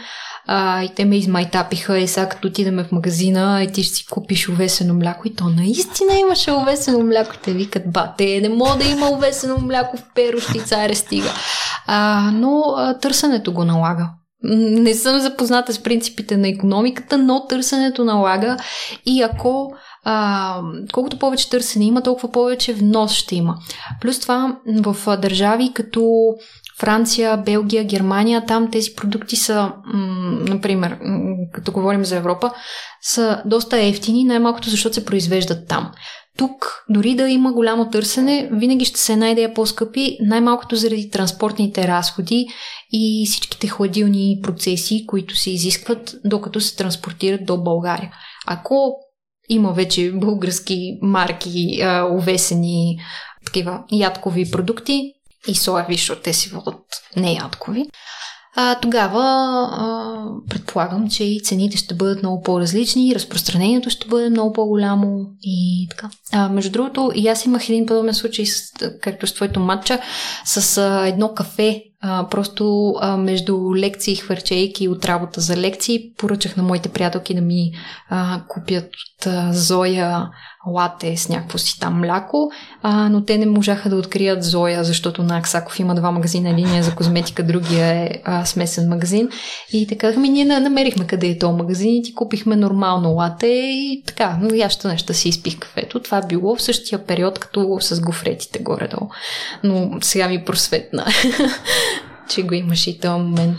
[0.47, 4.07] а, и те ме измайтапиха и сега като отидеме в магазина и ти ще си
[4.07, 7.35] купиш овесено мляко и то наистина имаше овесено мляко.
[7.45, 11.31] Те викат, бате, не мога да има овесено мляко в перощица, аре стига.
[11.87, 14.11] А, но а, търсенето го налага.
[14.47, 18.57] Не съм запозната с принципите на економиката, но търсенето налага
[19.07, 20.61] и ако а,
[20.93, 23.57] колкото повече търсене има, толкова повече внос ще има.
[24.01, 26.35] Плюс това в държави като
[26.81, 29.73] Франция, Белгия, Германия, там тези продукти са,
[30.49, 30.99] например,
[31.53, 32.53] като говорим за Европа,
[33.03, 35.91] са доста ефтини, най-малкото защото се произвеждат там.
[36.39, 42.47] Тук, дори да има голямо търсене, винаги ще се найде по-скъпи, най-малкото заради транспортните разходи
[42.93, 48.13] и всичките хладилни процеси, които се изискват, докато се транспортират до България.
[48.47, 48.97] Ако
[49.49, 51.83] има вече български марки,
[52.13, 52.97] увесени
[53.47, 55.13] такива ядкови продукти
[55.47, 56.81] и соеви, защото те си водят
[57.17, 57.87] не ядкови,
[58.57, 59.23] а, тогава
[59.73, 65.87] а, предполагам, че и цените ще бъдат много по-различни, разпространението ще бъде много по-голямо и
[65.91, 66.11] така.
[66.33, 70.01] А, между другото, и аз имах един подобен случай, с, както с твоето матча,
[70.45, 76.57] с а, едно кафе, а, просто а, между лекции, хвърчейки от работа за лекции, поръчах
[76.57, 77.73] на моите приятелки да ми
[78.11, 80.29] а, купят от а, Зоя
[80.67, 82.51] лате с някакво си там мляко,
[82.83, 86.75] а, но те не можаха да открият Зоя, защото на Аксаков има два магазина, един
[86.75, 89.29] е за козметика, другия е а, смесен магазин.
[89.73, 94.03] И така, ми ние намерихме къде е този магазин и ти купихме нормално лате и
[94.07, 96.01] така, но я ще нещо си изпих кафето.
[96.01, 99.09] Това било в същия период, като с гофретите горе-долу.
[99.65, 101.07] Но сега ми просветна,
[102.29, 103.59] че го имаш и този момент.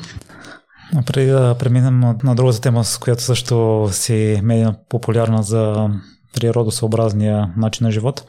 [1.05, 5.89] Преди да преминем на другата тема, с която също си медийно популярна за
[6.35, 8.23] природосъобразния начин на живот.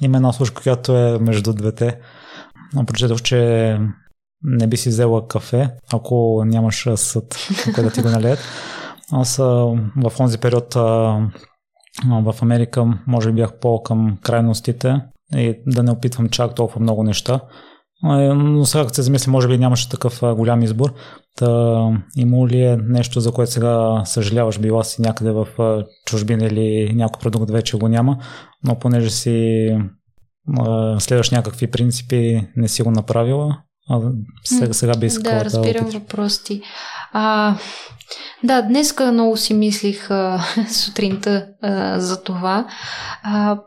[0.00, 1.98] Има една служка, която е между двете.
[2.86, 3.78] Прочетох, че
[4.42, 7.36] не би си взела кафе, ако нямаш съд,
[7.74, 8.38] кой да ти го налеят.
[9.12, 10.74] Аз в този период
[12.04, 15.00] в Америка може би бях по-към крайностите
[15.34, 17.40] и да не опитвам чак толкова много неща.
[18.02, 20.94] Но сега като се замисля, може би нямаше такъв голям избор.
[21.36, 25.46] Та, има ли е нещо, за което сега съжаляваш, била си някъде в
[26.06, 28.18] чужбина или някой продукт вече го няма,
[28.64, 29.68] но понеже си
[30.98, 33.58] следваш някакви принципи, не си го направила,
[33.90, 34.00] а
[34.44, 36.62] сега, сега би искала да, разбирам да въпрос ти.
[37.12, 37.56] А,
[38.44, 42.66] да, днес много си мислих а, сутринта а, за това.
[43.22, 43.58] А,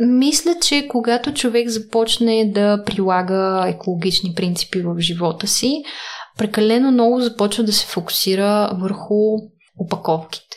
[0.00, 5.82] мисля, че когато човек започне да прилага екологични принципи в живота си,
[6.38, 9.14] прекалено много започва да се фокусира върху
[9.78, 10.56] опаковките.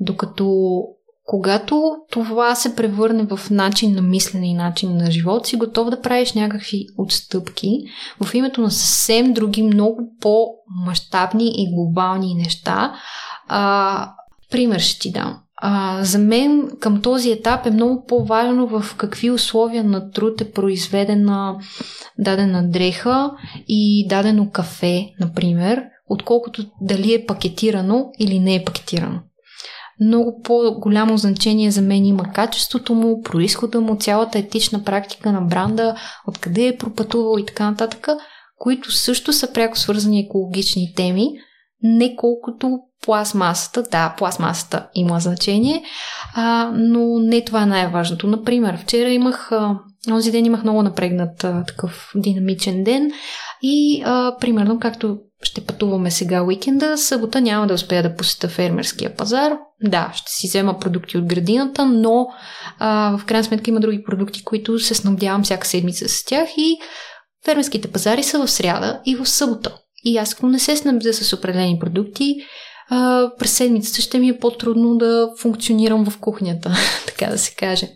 [0.00, 0.80] Докато
[1.26, 6.00] когато това се превърне в начин на мислене и начин на живот, си готов да
[6.00, 7.78] правиш някакви отстъпки
[8.20, 12.94] в името на съвсем други, много по-масштабни и глобални неща.
[13.48, 14.12] А,
[14.50, 15.38] пример ще ти дам.
[15.56, 20.52] А, за мен към този етап е много по-важно в какви условия на труд е
[20.52, 21.56] произведена
[22.18, 23.30] дадена дреха
[23.68, 29.20] и дадено кафе, например, отколкото дали е пакетирано или не е пакетирано.
[30.00, 35.96] Много по-голямо значение за мен има качеството му, происхода му, цялата етична практика на бранда,
[36.28, 38.08] откъде е пропътувал и така нататък,
[38.58, 41.28] които също са пряко свързани екологични теми,
[41.86, 43.82] не колкото пластмасата.
[43.82, 45.82] Да, пластмасата има значение,
[46.34, 48.26] а, но не това е най-важното.
[48.26, 49.50] Например, вчера имах,
[50.08, 53.10] този ден имах много напрегнат а, такъв динамичен ден
[53.62, 59.16] и а, примерно както ще пътуваме сега уикенда, събота няма да успея да посета фермерския
[59.16, 59.52] пазар.
[59.82, 62.26] Да, ще си взема продукти от градината, но
[62.78, 66.78] а, в крайна сметка има други продукти, които се снабдявам всяка седмица с тях и
[67.44, 69.76] фермерските пазари са в сряда и в събота.
[70.04, 72.36] И аз ако не се снабдя с определени продукти,
[72.90, 77.88] а, през седмицата ще ми е по-трудно да функционирам в кухнята, така да се каже.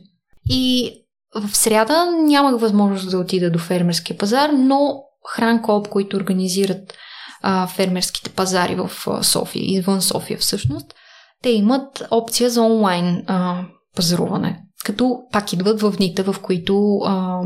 [0.51, 0.93] И
[1.35, 6.95] в сряда нямах възможност да отида до фермерския пазар, но Хранкоп, които организират
[7.43, 8.91] а, фермерските пазари в
[9.23, 10.95] София, извън София всъщност,
[11.43, 13.65] те имат опция за онлайн а,
[13.97, 14.61] пазаруване.
[14.85, 17.41] Като пак идват в дните, в които а,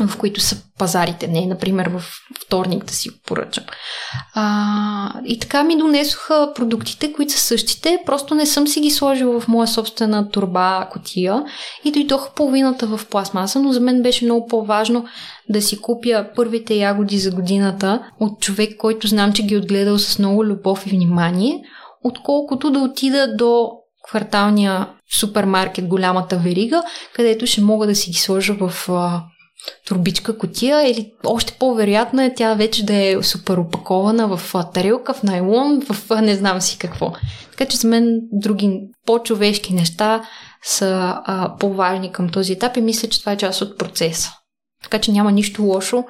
[0.00, 1.28] в които са пазарите.
[1.28, 2.02] Не, например, в
[2.46, 3.64] вторник да си го поръчам.
[4.34, 9.40] А, и така ми донесоха продуктите, които са същите, просто не съм си ги сложила
[9.40, 11.44] в моя собствена турба, котия
[11.84, 15.06] и дойдоха половината в пластмаса, но за мен беше много по-важно
[15.48, 19.98] да си купя първите ягоди за годината от човек, който знам, че ги е отгледал
[19.98, 21.62] с много любов и внимание,
[22.04, 23.70] отколкото да отида до
[24.08, 24.88] кварталния
[25.18, 26.82] супермаркет, голямата верига,
[27.14, 28.88] където ще мога да си ги сложа в
[29.86, 35.22] турбичка котия или още по-вероятно е тя вече да е супер опакована в тарелка, в
[35.22, 37.12] найлон, в не знам си какво.
[37.50, 40.24] Така че за мен други по-човешки неща
[40.62, 44.30] са а, по-важни към този етап и мисля, че това е част от процеса.
[44.82, 46.04] Така че няма нищо лошо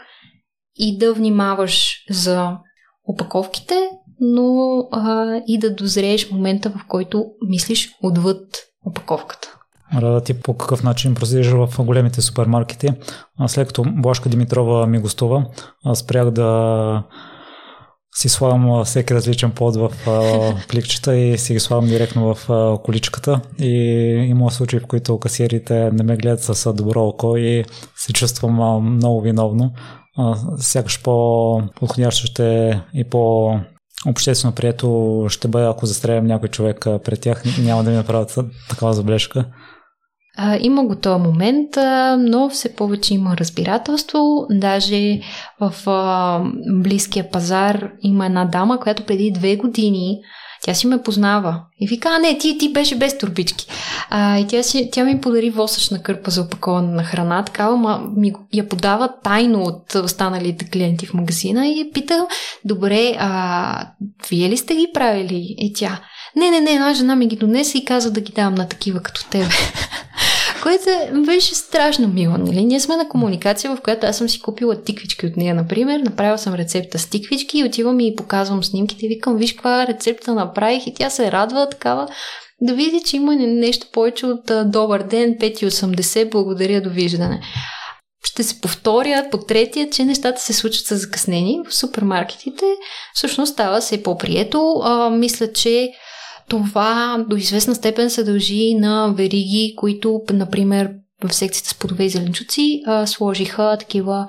[0.77, 2.57] и да внимаваш за
[3.05, 3.89] опаковките,
[4.21, 9.58] но а, и да дозрееш момента, в който мислиш отвъд опаковката.
[9.97, 12.89] Рада ти по какъв начин прозираш в големите супермаркети.
[13.47, 15.47] След като Блашка Димитрова ми гостува,
[15.95, 17.03] спрях да
[18.17, 19.91] си слагам всеки различен плод в
[20.71, 22.49] кликчета и си ги слагам директно в
[22.85, 23.41] количката.
[23.59, 23.73] И
[24.29, 27.65] има случаи, в които касиерите не ме гледат с добро око и
[27.97, 29.73] се чувствам много виновно.
[30.59, 33.53] Сякаш по-подходящо ще и по
[34.07, 38.93] обществено прието ще бъде, ако застрелям някой човек пред тях, няма да ми направят такава
[38.93, 39.45] забележка.
[40.41, 44.47] А, има го този момент, а, но все повече има разбирателство.
[44.51, 45.21] Даже
[45.61, 46.41] в а,
[46.73, 50.21] близкия пазар има една дама, която преди две години
[50.63, 51.61] тя си ме познава.
[51.81, 53.67] И вика, а не, ти, ти беше без турбички.
[54.11, 58.03] А, и тя, си, тя ми подари восъчна кърпа за опаковане на храна, такава, ма
[58.17, 62.27] ми я подава тайно от останалите клиенти в магазина и я пита,
[62.65, 63.87] добре, а,
[64.31, 65.55] вие ли сте ги правили?
[65.59, 66.01] И тя,
[66.37, 69.01] не, не, не, една жена ми ги донесе и каза да ги давам на такива
[69.01, 69.49] като тебе.
[70.69, 72.39] Което беше страшно мило.
[72.39, 72.65] Нали?
[72.65, 76.01] Ние сме на комуникация, в която аз съм си купила тиквички от нея, например.
[76.01, 80.35] Направила съм рецепта с тиквички и отивам и показвам снимките и викам, виж каква рецепта
[80.35, 82.09] направих и тя се радва такава
[82.61, 87.41] да види, че има нещо повече от добър ден, 5,80, благодаря, довиждане.
[88.25, 92.65] Ще се повторя по третия, че нещата се случват с закъснени в супермаркетите.
[93.15, 94.81] Всъщност става се по-прието.
[94.85, 95.91] А, мисля, че
[96.49, 100.91] това до известна степен се дължи на вериги, които, например,
[101.25, 104.27] в секцията с плодове и зеленчуци а, сложиха такива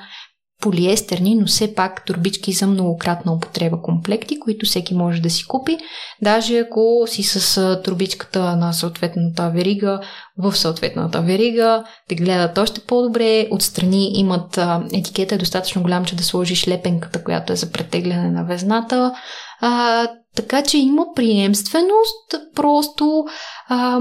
[0.62, 5.78] полиестерни, но все пак турбички за многократна употреба комплекти, които всеки може да си купи.
[6.22, 10.00] Даже ако си с турбичката на съответната верига
[10.38, 13.48] в съответната верига, те гледат още по-добре.
[13.52, 14.60] Отстрани имат
[14.94, 19.14] етикета е достатъчно голям, че да сложиш лепенката, която е за претегляне на везната.
[19.62, 20.08] А,
[20.42, 23.26] така че има приемственост, просто
[23.68, 24.00] а,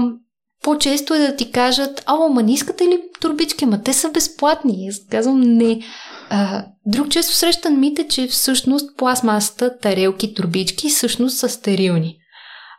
[0.63, 3.65] по-често е да ти кажат, ало, ма не искате ли турбички?
[3.65, 4.87] Ма те са безплатни.
[4.89, 5.79] Аз казвам не.
[6.29, 12.15] А, друг често срещан мит е, че всъщност пластмасата, тарелки, турбички всъщност са стерилни.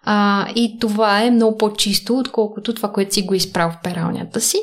[0.05, 4.59] А, и това е много по-чисто, отколкото това, което си го изправил в пералнята си.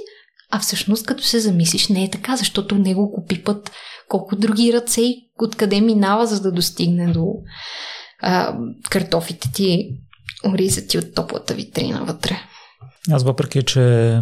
[0.52, 3.72] А всъщност, като се замислиш, не е така, защото него го пипат
[4.10, 7.26] колко други ръце и откъде минава, за да достигне до
[8.22, 8.58] а,
[8.90, 9.90] картофите ти
[10.46, 12.38] оризати от топлата витрина вътре.
[13.12, 14.22] Аз въпреки, че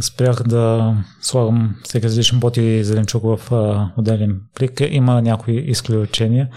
[0.00, 6.48] спрях да слагам всеки различен бот и зеленчук в а, отделен плик, има някои изключения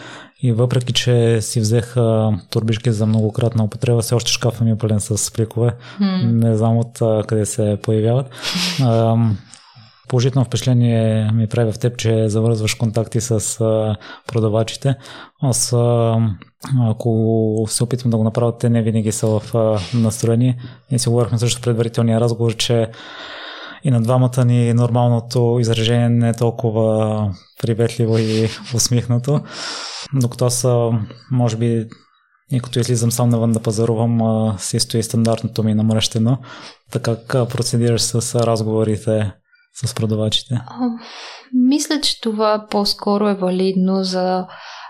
[0.41, 4.77] и въпреки, че си взех а, турбички за многократна употреба, все още шкафа ми е
[4.77, 5.75] пълен с пликове.
[6.01, 6.31] Mm.
[6.31, 8.29] Не знам от а, къде се появяват.
[8.81, 9.17] А,
[10.07, 13.39] Положително впечатление ми прави в теб, че завързваш контакти с
[14.27, 14.95] продавачите.
[15.41, 15.73] Аз,
[16.81, 19.41] ако се опитвам да го направя, те не винаги са в
[19.93, 20.57] настроение.
[20.91, 22.87] Ние си говорихме също предварителния разговор, че
[23.83, 27.29] и на двамата ни нормалното изражение не е толкова
[27.61, 29.41] приветливо и усмихнато.
[30.13, 30.67] Докато аз,
[31.31, 31.87] може би,
[32.51, 34.19] и като излизам сам навън да пазарувам,
[34.57, 36.37] си стои стандартното ми намръщено.
[36.91, 39.31] Така как процедираш с разговорите
[39.73, 40.53] с продавачите?
[40.53, 40.89] А,
[41.53, 44.47] мисля, че това по-скоро е валидно за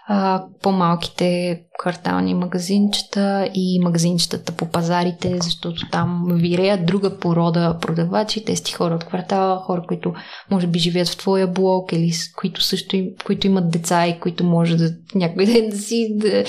[0.08, 6.86] а, по-малките квартални магазинчета и магазинчетата по пазарите, защото там виреят.
[6.86, 10.14] Друга порода продавачи, те сти хора от квартала, хора, които
[10.52, 14.78] може би живеят в твоя блок или които също които имат деца и които може
[14.78, 16.44] да някой ден да си да,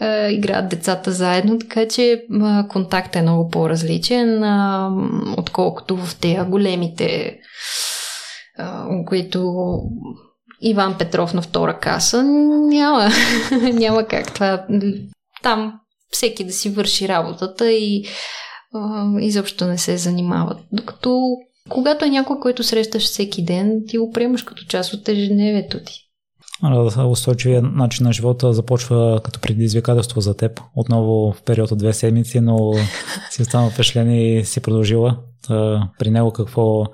[0.00, 4.90] а, играят децата заедно, така че а, контакт е много по-различен, а,
[5.36, 7.38] отколкото в тези големите,
[9.06, 9.52] които
[10.60, 13.08] Иван Петров на втора каса, няма,
[13.72, 14.66] няма как това.
[15.42, 15.80] Там
[16.10, 18.04] всеки да си върши работата и
[18.74, 20.58] а, изобщо не се занимават.
[20.72, 21.36] Докато
[21.68, 25.94] когато е някой, който срещаш всеки ден, ти го приемаш като част от ежедневието ти.
[27.08, 30.60] Устойчивия начин на живота започва като предизвикателство за теб.
[30.76, 32.72] Отново в период от две седмици, но
[33.30, 35.16] си останал впечатлен и си продължила.
[35.98, 36.84] При него какво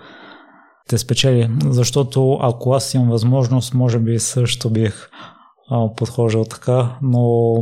[0.88, 1.50] те спечели.
[1.64, 5.08] Защото ако аз имам възможност, може би също бих
[5.70, 7.54] а, подхождал така, но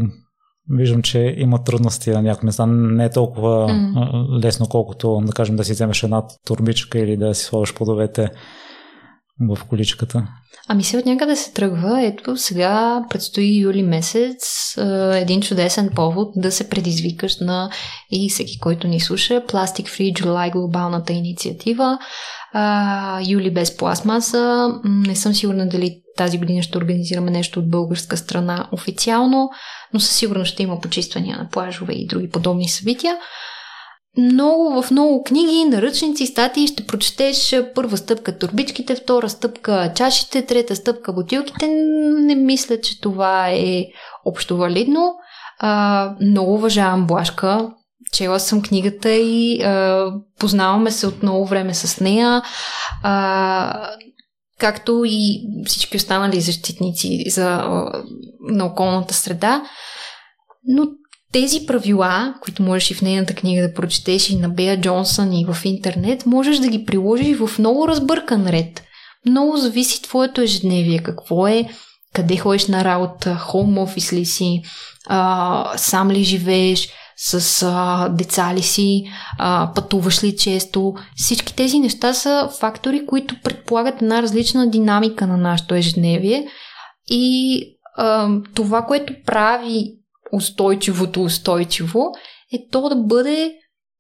[0.70, 2.66] виждам, че има трудности на някои места.
[2.66, 4.45] Не е толкова mm.
[4.45, 8.31] лесно, колкото да кажем да си вземеш една турбичка или да си сложиш подовете
[9.51, 10.27] в количката.
[10.68, 12.07] Ами се от някъде се тръгва.
[12.07, 14.75] Ето сега предстои юли месец
[15.12, 17.70] един чудесен повод да се предизвикаш на
[18.11, 21.99] и всеки, който ни слуша Plastic Free July глобалната инициатива.
[22.53, 24.74] А, юли без пластмаса.
[24.84, 29.50] Не съм сигурна дали тази година ще организираме нещо от българска страна официално,
[29.94, 33.16] но със сигурност ще има почиствания на плажове и други подобни събития.
[34.18, 40.76] много, в много книги, наръчници, статии ще прочетеш първа стъпка турбичките, втора стъпка чашите, трета
[40.76, 41.68] стъпка бутилките.
[42.18, 43.84] Не мисля, че това е
[44.24, 45.14] общо валидно.
[45.59, 47.70] А, много уважавам Блашка.
[48.12, 50.06] Чела съм книгата и а,
[50.38, 52.42] познаваме се от много време с нея.
[53.02, 53.90] А,
[54.58, 57.64] както и всички останали защитници за,
[58.40, 59.62] на околната среда.
[60.64, 60.86] Но
[61.32, 65.46] тези правила, които можеш и в нейната книга да прочетеш и на Бея Джонсън и
[65.48, 68.82] в интернет, можеш да ги приложиш в много разбъркан ред.
[69.26, 71.68] Много зависи твоето ежедневие, какво е,
[72.14, 74.62] къде ходиш на работа, хоум офис ли си,
[75.06, 79.04] а, сам ли живееш, с а, деца ли си,
[79.38, 80.94] а, пътуваш ли често.
[81.16, 86.46] Всички тези неща са фактори, които предполагат една различна динамика на нашето ежедневие
[87.10, 87.64] и
[87.96, 89.94] а, това, което прави
[90.32, 92.12] устойчивото устойчиво,
[92.54, 93.54] е то да бъде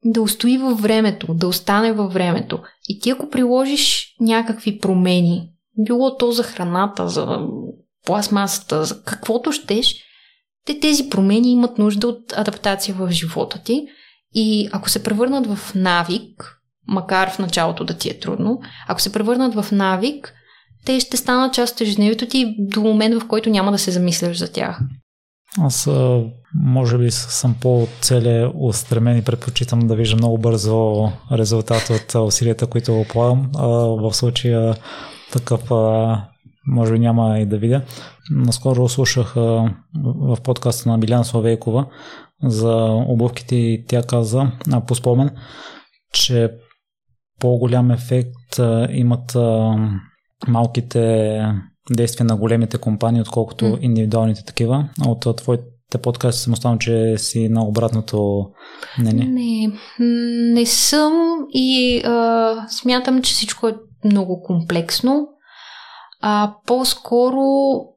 [0.04, 2.58] да устои във времето, да остане във времето.
[2.88, 7.38] И ти ако приложиш някакви промени, било то за храната, за
[8.06, 9.94] пластмасата, за каквото щеш,
[10.66, 13.86] те тези промени имат нужда от адаптация в живота ти
[14.34, 16.58] и ако се превърнат в навик,
[16.88, 20.34] макар в началото да ти е трудно, ако се превърнат в навик,
[20.84, 24.38] те ще станат част от ежедневието ти до момент, в който няма да се замисляш
[24.38, 24.80] за тях.
[25.58, 25.88] Аз
[26.54, 33.04] може би съм по-целе устремен и предпочитам да виждам много бързо резултат от усилията, които
[33.08, 33.50] полагам.
[34.00, 34.74] В случая
[35.32, 35.70] такъв
[36.66, 37.82] може би няма и да видя.
[38.30, 41.86] Наскоро слушах в подкаста на Билян Славейкова
[42.44, 42.74] за
[43.08, 44.52] обувките и тя каза,
[44.86, 45.30] по спомен,
[46.12, 46.50] че
[47.40, 48.60] по-голям ефект
[48.90, 49.36] имат
[50.48, 51.40] малките
[51.90, 53.78] действия на големите компании, отколкото mm.
[53.80, 54.88] индивидуалните такива.
[55.06, 58.46] От твоите подкасти съм останал, че си на обратното
[58.98, 59.24] мнение.
[59.24, 59.72] Не,
[60.52, 61.12] не съм
[61.52, 65.28] и а, смятам, че всичко е много комплексно.
[66.24, 67.44] А по-скоро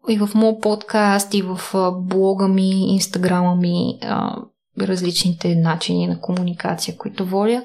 [0.10, 1.60] и в моят подкаст, и в
[1.94, 4.36] блога ми, инстаграма ми, а,
[4.82, 7.64] различните начини на комуникация, които воля,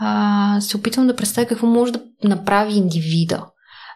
[0.00, 3.46] а, се опитвам да представя какво може да направи индивида.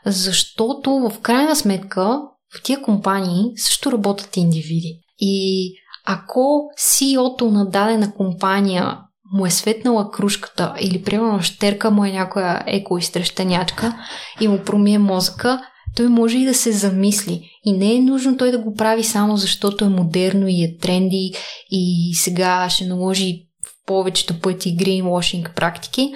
[0.06, 2.22] Защото в крайна сметка
[2.56, 5.00] в тия компании също работят индивиди.
[5.18, 5.72] И
[6.06, 8.98] ако CEO-то на дадена компания
[9.32, 13.94] му е светнала кружката или примерно щерка му е някоя еко-изтрещенячка
[14.40, 15.60] и му промие мозъка,
[15.96, 17.50] той може и да се замисли.
[17.64, 21.34] И не е нужно той да го прави само защото е модерно и е тренди
[21.70, 26.12] и сега ще наложи в повечето пъти greenwashing практики.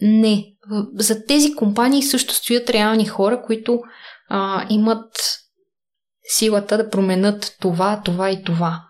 [0.00, 0.44] Не.
[0.94, 3.80] За тези компании също стоят реални хора, които
[4.28, 5.10] а, имат
[6.28, 8.82] силата да променят това, това и това.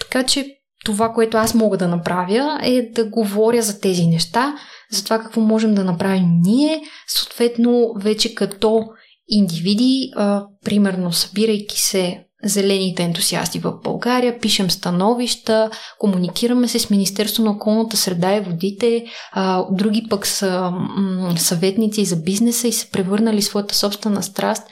[0.00, 0.46] Така че
[0.84, 4.54] това, което аз мога да направя е да говоря за тези неща,
[4.90, 8.84] за това какво можем да направим ние, съответно вече като
[9.28, 17.44] индивиди, а, примерно събирайки се зелените ентусиасти в България, пишем становища, комуникираме се с Министерство
[17.44, 22.90] на околната среда и водите, а, други пък са м- съветници за бизнеса и са
[22.90, 24.62] превърнали своята собствена страст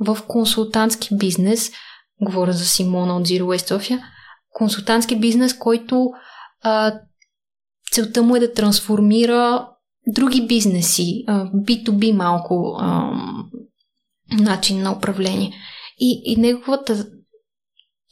[0.00, 1.70] в консултантски бизнес.
[2.22, 4.00] Говоря за Симона от Zero Waste Sofia.
[4.52, 6.10] Консултантски бизнес, който
[6.62, 6.94] а,
[7.92, 9.68] целта му е да трансформира
[10.06, 12.78] други бизнеси, а, B2B малко
[14.32, 15.52] начин на управление.
[15.98, 17.06] И, и неговата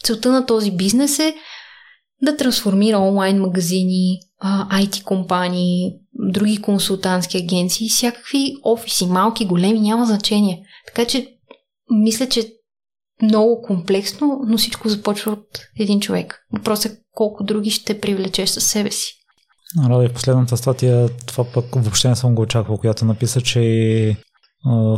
[0.04, 1.34] целта на този бизнес е
[2.22, 10.62] да трансформира онлайн магазини, IT компании, други консултантски агенции, всякакви офиси, малки, големи, няма значение.
[10.86, 11.28] Така че
[11.90, 12.52] мисля, че
[13.22, 16.46] много комплексно, но всичко започва от един човек.
[16.52, 19.14] Въпросът е колко други ще привлечеш със себе си.
[19.88, 24.16] Ради, в последната статия, това пък въобще не съм го очаквал, която написа, че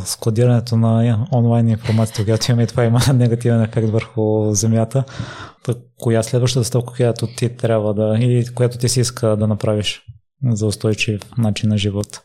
[0.04, 5.04] складирането на онлайн информацията, която имаме, това има негативен ефект върху земята.
[5.64, 10.02] Так, коя следващата стъпка, която ти трябва да, или която ти си иска да направиш
[10.50, 12.20] за устойчив начин на живот?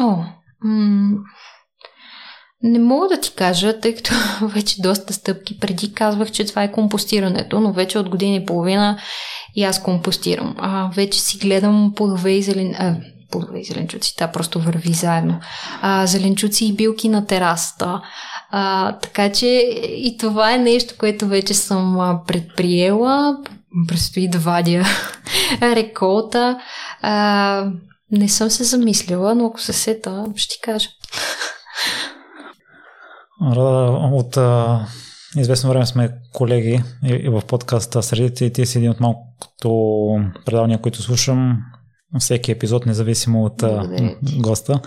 [0.00, 0.16] О,
[0.64, 1.18] м-
[2.62, 4.14] не мога да ти кажа, тъй като
[4.54, 8.98] вече доста стъпки преди казвах, че това е компостирането, но вече от година и половина
[9.54, 10.54] и аз компостирам.
[10.58, 12.74] А, вече си гледам плодове и зелен...
[12.78, 12.96] А,
[13.56, 15.40] и зеленчуци, та просто върви заедно.
[15.82, 18.02] А, зеленчуци и билки на терасата.
[18.50, 19.46] А, така че
[19.86, 23.36] и това е нещо, което вече съм предприела.
[23.88, 24.84] Предстои да вадя
[25.62, 26.58] реколта.
[27.02, 27.66] А,
[28.10, 30.88] не съм се замислила, но ако се сета, ще ти кажа.
[34.12, 34.86] От а,
[35.36, 39.70] известно време сме колеги и, и в подкаста Средите и ти си един от малкото
[40.44, 41.58] предавания, които слушам,
[42.18, 43.64] всеки епизод, независимо от
[44.38, 44.80] госта.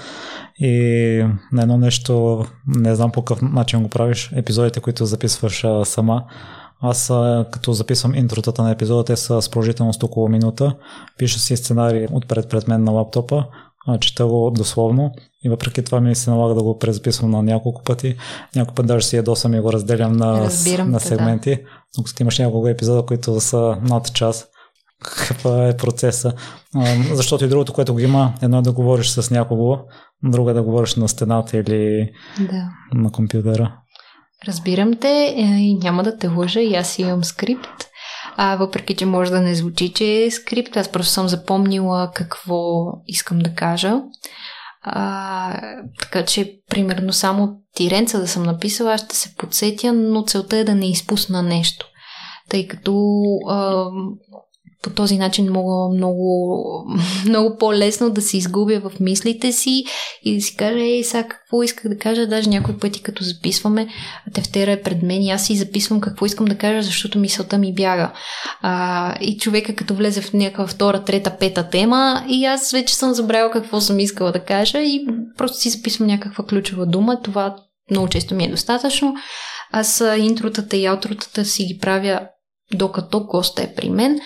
[0.59, 6.23] И на едно нещо, не знам по какъв начин го правиш, епизодите, които записваш сама,
[6.81, 7.07] аз
[7.51, 10.75] като записвам интротата на епизода, те са с продължителност около минута.
[11.17, 13.45] Пиша си сценарий отпред пред мен на лаптопа,
[13.99, 15.11] чета го дословно
[15.43, 18.15] и въпреки това ми се налага да го презаписвам на няколко пъти.
[18.55, 20.49] Няколко път даже си ядосам и го разделям на,
[20.85, 21.55] на сегменти.
[21.55, 21.61] Да.
[21.97, 24.47] Но като имаш няколко епизода, които са над час,
[25.03, 26.33] какъв е процеса.
[27.11, 29.77] Защото и другото, което го има, едно е да говориш с някого,
[30.23, 32.69] друго е да говориш на стената или да.
[32.93, 33.77] на компютъра.
[34.47, 37.87] Разбирам те е, и няма да те лъжа, и аз имам скрипт.
[38.37, 42.85] А, въпреки, че може да не звучи, че е скрипт, аз просто съм запомнила какво
[43.07, 44.01] искам да кажа.
[44.81, 45.61] А,
[45.99, 50.75] така че, примерно, само тиренца да съм написала, ще се подсетя, но целта е да
[50.75, 51.85] не изпусна нещо.
[52.49, 53.13] Тъй като
[53.49, 53.85] а,
[54.83, 56.61] по този начин мога много,
[57.25, 59.85] много по-лесно да се изгубя в мислите си
[60.23, 63.87] и да си кажа, ей, сега какво исках да кажа, даже някои пъти като записваме,
[64.33, 67.73] тефтера е пред мен и аз си записвам какво искам да кажа, защото мисълта ми
[67.73, 68.11] бяга.
[68.61, 73.13] А, и човека като влезе в някаква втора, трета, пета тема и аз вече съм
[73.13, 75.07] забравила какво съм искала да кажа и
[75.37, 77.55] просто си записвам някаква ключова дума, това
[77.91, 79.15] много често ми е достатъчно.
[79.71, 82.19] Аз интротата и аутротата си ги правя
[82.73, 84.19] докато госта е при мен.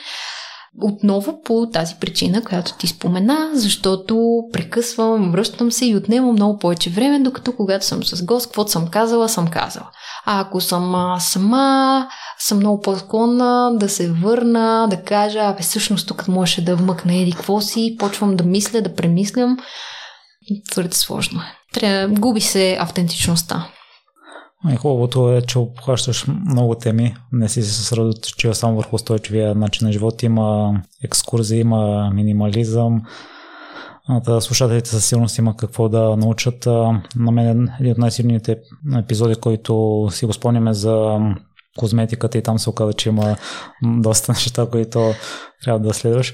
[0.82, 6.90] Отново по тази причина, която ти спомена, защото прекъсвам, връщам се и отнемам много повече
[6.90, 9.90] време, докато когато съм с гост, каквото съм казала, съм казала.
[10.26, 12.08] А ако съм сама,
[12.40, 17.32] съм много по-склонна да се върна, да кажа, абе всъщност тук можеше да вмъкна еди
[17.32, 19.58] какво си, почвам да мисля, да премислям.
[20.72, 21.54] Твърде сложно е.
[21.74, 23.68] Трябва, губи се автентичността.
[24.70, 29.88] И хубавото е, че обхващаш много теми, не си се съсредоточил само върху устойчивия начин
[29.88, 30.24] на живот.
[30.24, 33.02] Има екскурзии, има минимализъм.
[34.26, 36.66] Та слушателите със сигурност има какво да научат.
[37.16, 38.58] На мен един от най-силните
[38.98, 41.20] епизоди, който си го спомняме за
[41.78, 43.36] козметиката и там се оказа, че има
[43.84, 45.14] доста неща, които
[45.64, 46.34] трябва да следваш.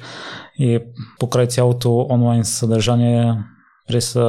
[0.59, 0.79] И
[1.19, 3.33] покрай цялото онлайн съдържание
[3.87, 4.19] през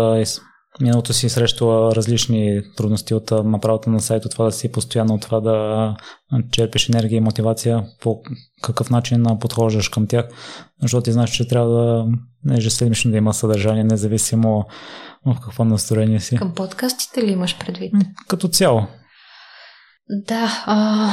[0.81, 5.41] миналото си срещала различни трудности от направата на сайта, това да си постоянно от това
[5.41, 5.97] да
[6.51, 8.23] черпиш енергия и мотивация, по
[8.63, 10.29] какъв начин подхождаш към тях,
[10.83, 12.07] защото ти знаеш, че трябва да
[12.57, 14.65] ежеседмично да има съдържание, независимо
[15.27, 16.37] в какво настроение си.
[16.37, 17.95] Към подкастите ли имаш предвид?
[18.29, 18.87] Като цяло.
[20.09, 21.11] Да, а...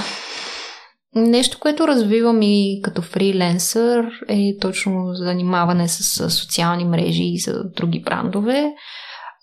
[1.18, 8.02] Нещо, което развивам и като фриленсър е точно занимаване с социални мрежи и за други
[8.02, 8.74] брандове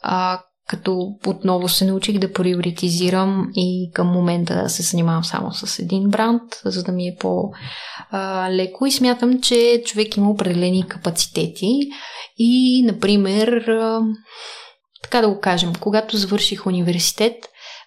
[0.02, 6.10] а, като отново се научих да приоритизирам и към момента се занимавам само с един
[6.10, 11.78] бранд, за да ми е по-леко и смятам, че човек има определени капацитети
[12.38, 13.66] и, например,
[15.02, 17.34] така да го кажем, когато завърших университет,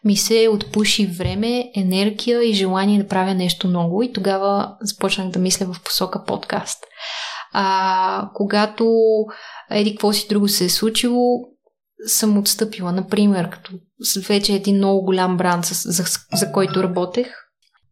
[0.04, 5.40] ми се отпуши време, енергия и желание да правя нещо ново и тогава започнах да
[5.40, 6.84] мисля в посока подкаст.
[7.54, 8.86] А, когато
[9.72, 11.55] еди какво си друго се е случило,
[12.06, 12.92] съм отстъпила.
[12.92, 13.72] Например, като
[14.28, 17.28] вече един много голям бранд, за, за който работех.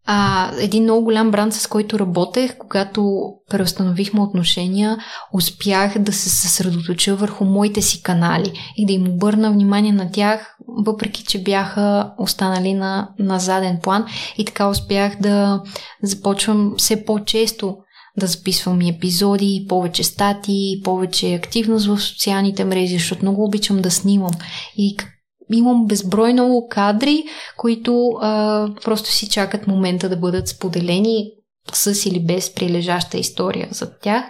[0.05, 4.97] А, един много голям бранд, с който работех, когато преустановихме отношения,
[5.33, 10.55] успях да се съсредоточа върху моите си канали и да им обърна внимание на тях,
[10.85, 14.05] въпреки че бяха останали на, на заден план.
[14.37, 15.61] И така успях да
[16.03, 17.77] започвам все по-често
[18.17, 23.91] да записвам и епизоди, повече статии, повече активност в социалните мрежи, защото много обичам да
[23.91, 24.33] снимам.
[24.77, 24.97] И
[25.53, 27.23] имам безбройно кадри,
[27.57, 31.31] които а, просто си чакат момента да бъдат споделени
[31.73, 34.25] с или без прилежаща история за тях.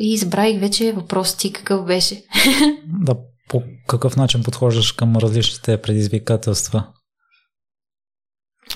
[0.00, 2.24] И избравих вече въпрос ти какъв беше.
[3.00, 3.16] Да,
[3.48, 6.86] по какъв начин подхождаш към различните предизвикателства?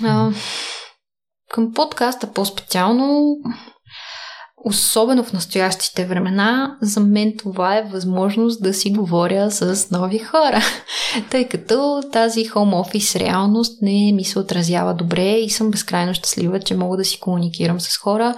[0.05, 0.33] А,
[1.51, 3.37] към подкаста по-специално
[4.65, 10.61] Особено в настоящите времена, за мен това е възможност да си говоря с нови хора,
[11.31, 16.61] тъй като тази хом офис реалност не ми се отразява добре и съм безкрайно щастлива,
[16.61, 18.35] че мога да си комуникирам с хора.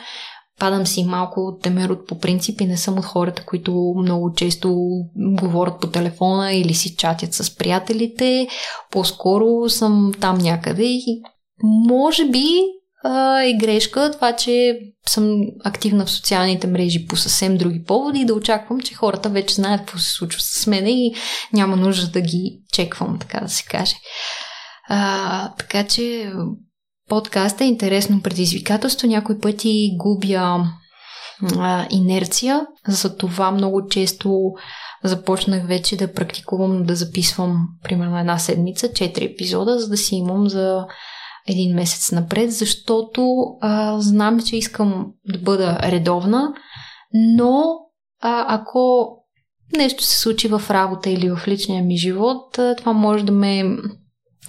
[0.59, 4.76] Падам си малко от темерот по принцип и не съм от хората, които много често
[5.16, 8.48] говорят по телефона или си чатят с приятелите.
[8.90, 11.22] По-скоро съм там някъде и
[11.62, 12.44] може би
[13.09, 18.24] а, е грешка това, че съм активна в социалните мрежи по съвсем други поводи и
[18.24, 21.14] да очаквам, че хората вече знаят какво се случва с мен и
[21.52, 23.94] няма нужда да ги чеквам, така да се каже.
[24.88, 26.32] А, така че
[27.09, 29.09] подкаст е интересно предизвикателство.
[29.09, 30.64] Някои пъти губя
[31.59, 32.66] а, инерция.
[32.88, 34.40] За това много често
[35.04, 40.48] започнах вече да практикувам да записвам примерно една седмица, 4 епизода, за да си имам
[40.48, 40.86] за
[41.49, 46.53] един месец напред, защото а, знам, че искам да бъда редовна,
[47.14, 47.64] но
[48.22, 49.09] а, ако
[49.76, 53.64] нещо се случи в работа или в личния ми живот, а, това може да ме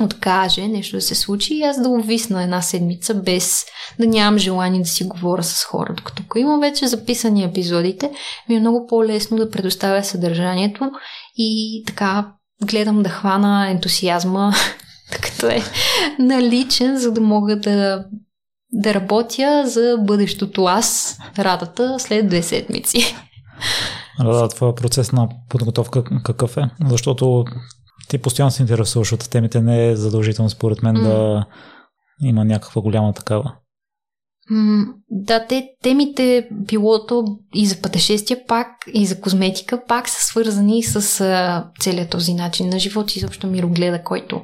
[0.02, 3.66] откаже нещо да се случи и аз да увисна една седмица без
[4.00, 5.94] да нямам желание да си говоря с хора.
[5.94, 8.12] Докато ако имам вече записани епизодите,
[8.50, 10.92] ми е много по-лесно да предоставя съдържанието
[11.38, 12.32] и така
[12.64, 14.54] гледам да хвана ентусиазма,
[15.12, 15.62] като е
[16.20, 18.06] наличен, за да мога да,
[18.72, 23.16] да работя за бъдещото аз, радата, след две седмици.
[24.20, 26.70] Рада, твоя процес на подготовка какъв е?
[26.86, 27.46] Защото
[28.10, 31.04] ти постоянно се интересуваш от темите, не е задължително според мен mm.
[31.04, 31.46] да
[32.22, 33.54] има някаква голяма такава.
[35.10, 41.22] Да, те, темите, билото и за пътешествия пак, и за козметика пак са свързани с
[41.22, 44.42] а, целият този начин на живот и изобщо мирогледа, който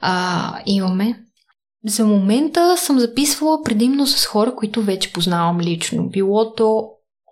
[0.00, 1.18] а, имаме.
[1.86, 6.08] За момента съм записвала предимно с хора, които вече познавам лично.
[6.08, 6.84] Билото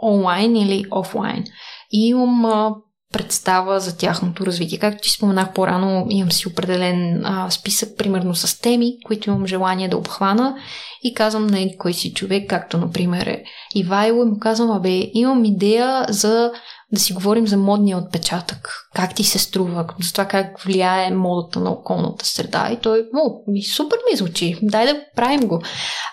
[0.02, 1.44] онлайн или офлайн.
[1.90, 2.74] И имам а,
[3.12, 4.78] представа за тяхното развитие.
[4.78, 9.88] Както ти споменах по-рано, имам си определен а, списък, примерно с теми, които имам желание
[9.88, 10.56] да обхвана
[11.02, 13.42] и казвам на един кой си човек, както например е
[13.74, 16.52] Ивайло и му казвам, абе, имам идея за
[16.92, 18.88] да си говорим за модния отпечатък.
[18.94, 22.70] Как ти се струва, за това как влияе модата на околната среда.
[22.72, 25.62] И той, о, ми супер ми звучи, дай да правим го.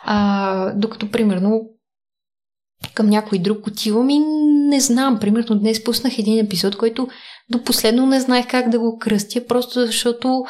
[0.03, 1.61] А, докато, примерно,
[2.93, 4.19] към някой друг отивам и
[4.69, 5.19] не знам.
[5.19, 7.07] Примерно днес пуснах един епизод, който
[7.49, 10.43] до последно не знаех как да го кръстя, просто защото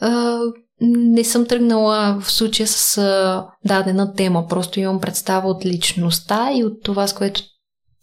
[0.00, 0.38] а,
[0.80, 4.46] не съм тръгнала в случая с а, дадена тема.
[4.48, 7.42] Просто имам представа от личността и от това, с което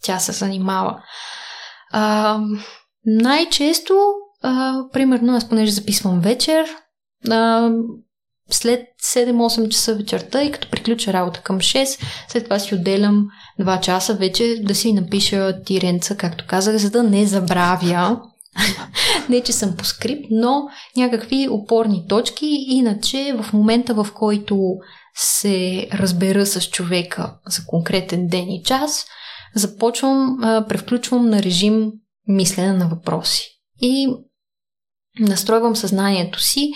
[0.02, 1.02] тя се занимава.
[1.92, 2.40] А,
[3.06, 3.94] най-често,
[4.42, 6.66] а, примерно, аз понеже записвам вечер,
[7.30, 7.70] а,
[8.50, 8.80] след
[9.14, 13.26] 7-8 часа вечерта и като приключа работа към 6, след това си отделям
[13.60, 18.20] 2 часа вече да си напиша тиренца, както казах, за да не забравя.
[19.28, 22.64] не, че съм по скрипт, но някакви опорни точки.
[22.68, 24.76] Иначе в момента, в който
[25.14, 29.06] се разбера с човека за конкретен ден и час,
[29.54, 30.36] започвам,
[30.68, 31.92] превключвам на режим
[32.28, 33.48] мислене на въпроси.
[33.80, 34.08] И
[35.20, 36.72] настройвам съзнанието си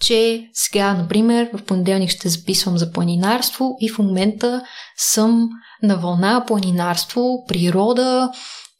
[0.00, 4.62] че сега, например, в понеделник ще записвам за планинарство и в момента
[4.96, 5.48] съм
[5.82, 8.30] на вълна планинарство, природа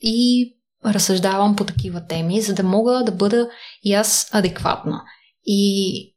[0.00, 0.50] и
[0.84, 3.48] разсъждавам по такива теми, за да мога да бъда
[3.82, 5.02] и аз адекватна.
[5.44, 6.14] И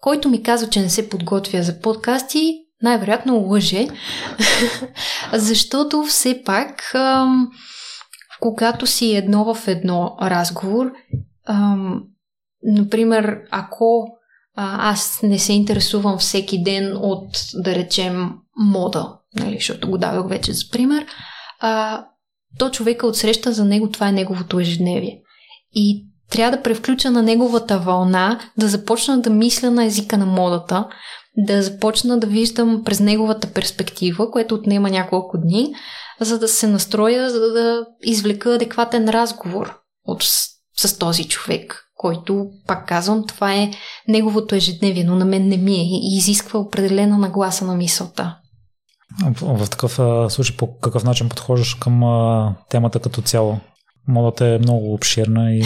[0.00, 3.88] който ми казва, че не се подготвя за подкасти, най-вероятно лъже,
[5.32, 7.48] защото все пак, ам,
[8.40, 10.92] когато си едно в едно разговор,
[11.46, 12.02] ам,
[12.62, 14.06] например, ако
[14.56, 20.28] а, аз не се интересувам всеки ден от, да речем, мода, нали, защото го давах
[20.28, 21.06] вече за пример,
[21.60, 22.04] а,
[22.58, 25.20] то човека отсреща за него, това е неговото ежедневие.
[25.72, 30.88] И трябва да превключа на неговата вълна, да започна да мисля на езика на модата,
[31.36, 35.74] да започна да виждам през неговата перспектива, което отнема няколко дни,
[36.20, 42.46] за да се настроя, за да извлека адекватен разговор от, с, с този човек който,
[42.66, 43.70] пак казвам, това е
[44.08, 48.36] неговото ежедневие, но на мен не ми е и изисква определена нагласа на мисълта.
[49.40, 49.92] В такъв
[50.32, 52.02] случай по какъв начин подхождаш към
[52.70, 53.60] темата като цяло?
[54.08, 55.64] Модата е много обширна и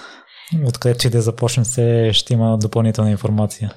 [0.66, 3.74] откъде че да започнем се ще има допълнителна информация.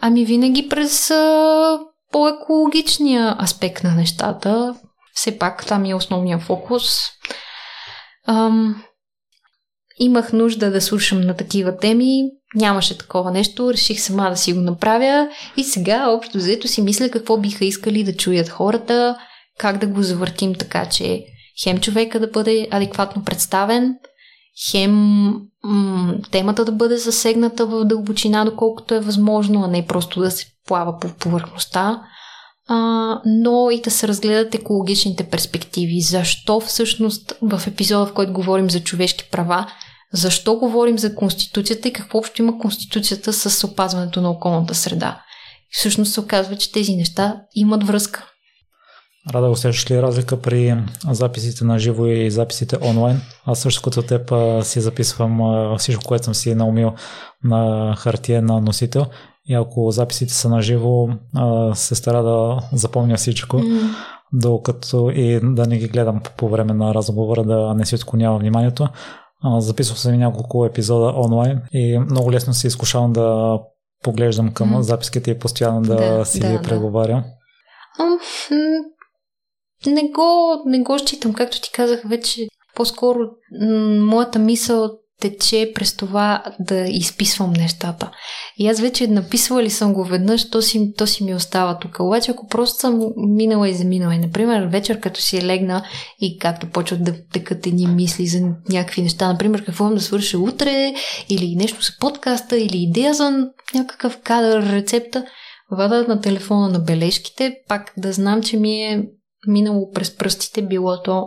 [0.00, 1.78] Ами винаги през а,
[2.12, 4.74] по-екологичния аспект на нещата.
[5.14, 6.98] Все пак там е основния фокус.
[8.28, 8.82] Ам,
[9.98, 12.22] имах нужда да слушам на такива теми,
[12.54, 17.08] нямаше такова нещо, реших сама да си го направя и сега общо взето си мисля
[17.08, 19.16] какво биха искали да чуят хората,
[19.58, 21.24] как да го завъртим така, че
[21.62, 23.94] хем човека да бъде адекватно представен,
[24.70, 24.92] хем
[25.64, 30.46] м- темата да бъде засегната в дълбочина, доколкото е възможно, а не просто да се
[30.66, 32.02] плава по повърхността,
[32.68, 36.00] а, но и да се разгледат екологичните перспективи.
[36.00, 39.66] Защо всъщност в епизода, в който говорим за човешки права,
[40.12, 45.22] защо говорим за Конституцията и какво общо има Конституцията с опазването на околната среда.
[45.60, 48.28] И всъщност се оказва, че тези неща имат връзка.
[49.34, 50.76] Рада, усещаш ли разлика при
[51.10, 53.20] записите на живо и записите онлайн?
[53.46, 54.32] Аз също като теб
[54.62, 55.40] си записвам
[55.78, 56.92] всичко, което съм си наумил
[57.44, 59.06] на хартия на носител
[59.48, 61.08] и ако записите са на живо,
[61.74, 63.56] се стара да запомня всичко.
[63.56, 63.94] Mm.
[64.32, 68.88] докато и да не ги гледам по, време на разговора, да не си отклонявам вниманието.
[69.44, 73.58] Записвал съм няколко епизода онлайн и много лесно се изкушавам да
[74.02, 74.80] поглеждам към mm.
[74.80, 77.24] записките и постоянно да, да си да, ги преговарям.
[77.98, 78.18] Да.
[79.86, 82.46] Не го, не го считам, както ти казах вече.
[82.74, 83.18] По-скоро
[84.00, 84.90] моята мисъл
[85.22, 88.10] тече през това да изписвам нещата.
[88.58, 91.96] И аз вече написвала съм го веднъж, то си, то си ми остава тук.
[92.00, 95.84] Обаче ако просто съм минала и заминала, и например вечер като си е легна
[96.20, 100.38] и както почват да текат едни мисли за някакви неща, например какво имам да свърша
[100.38, 100.94] утре,
[101.28, 105.24] или нещо за подкаста, или идея за някакъв кадър, рецепта,
[105.70, 109.04] вада на телефона на бележките, пак да знам, че ми е
[109.46, 111.26] минало през пръстите, било то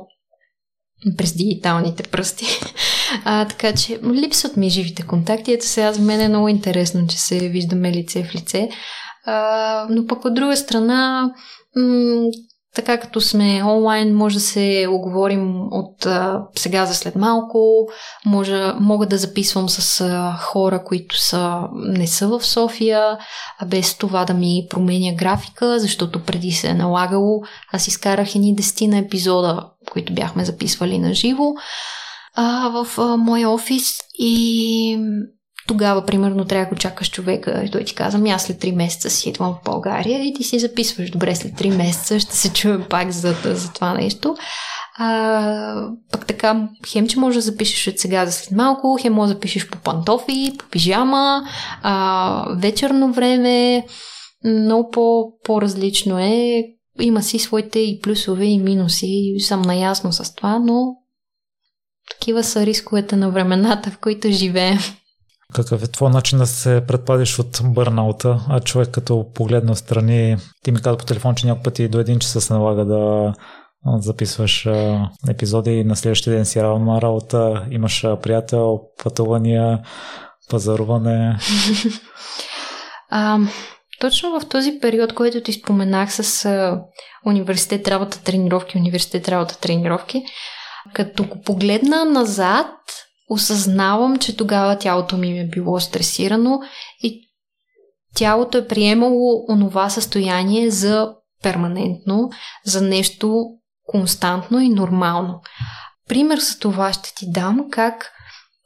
[1.18, 2.46] през дигиталните пръсти.
[3.26, 5.54] А, така че липсват ми живите контакти.
[5.54, 8.70] Ето сега за мен е много интересно, че се виждаме лице в лице.
[9.26, 11.32] А, но пък от друга страна,
[11.76, 12.28] м-
[12.76, 17.88] така като сме онлайн, може да се оговорим от а, сега за след малко,
[18.26, 23.17] може, мога да записвам с а, хора, които са, не са в София,
[23.59, 27.41] а без това да ми променя графика, защото преди се е налагало.
[27.73, 31.53] Аз изкарах едни десетина епизода, които бяхме записвали на живо
[32.71, 34.99] в а, моя офис и
[35.68, 39.09] тогава, примерно, трябва да чакаш човека и той ти казва, ами аз след 3 месеца
[39.09, 42.86] си идвам в България и ти си записваш, добре, след 3 месеца ще се чуем
[42.89, 44.36] пак за, за това нещо.
[44.97, 49.28] А, пък така, хем, че можеш да запишеш от сега за след малко, хем може
[49.28, 51.43] да запишеш по пантофи, по пижама,
[51.84, 53.86] а, вечерно време,
[54.45, 56.63] много по, по-различно е.
[56.99, 60.95] Има си своите и плюсове и минуси, и съм наясно с това, но
[62.09, 64.80] такива са рисковете на времената, в които живеем.
[65.54, 68.46] Какъв е твой начин да се предпазиш от бърнаута?
[68.50, 72.20] А човек като погледна страни, ти ми каза по телефон, че няколко пъти до един
[72.20, 73.34] часа се налага да
[73.86, 74.68] записваш
[75.30, 79.80] епизоди и на следващия ден си равно на работа, имаш приятел, пътувания,
[80.50, 81.38] пазаруване.
[83.10, 83.39] а,
[84.00, 86.50] точно в този период, който ти споменах с
[87.26, 90.24] университет работа тренировки, университет работа тренировки,
[90.93, 92.68] като го погледна назад,
[93.30, 96.59] осъзнавам, че тогава тялото ми е било стресирано
[97.03, 97.21] и
[98.15, 101.13] тялото е приемало онова състояние за
[101.43, 102.30] перманентно,
[102.65, 103.45] за нещо
[103.88, 105.41] константно и нормално.
[106.09, 108.11] Пример за това ще ти дам как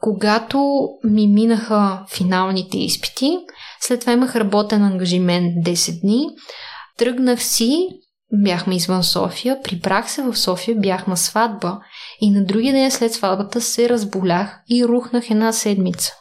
[0.01, 3.38] когато ми минаха финалните изпити,
[3.82, 6.28] след това имах работен ангажимент 10 дни,
[6.97, 7.88] тръгнах си
[8.32, 11.80] Бяхме извън София, прибрах се в София, бях на сватба
[12.22, 16.12] и на другия ден след сватбата се разболях и рухнах една седмица.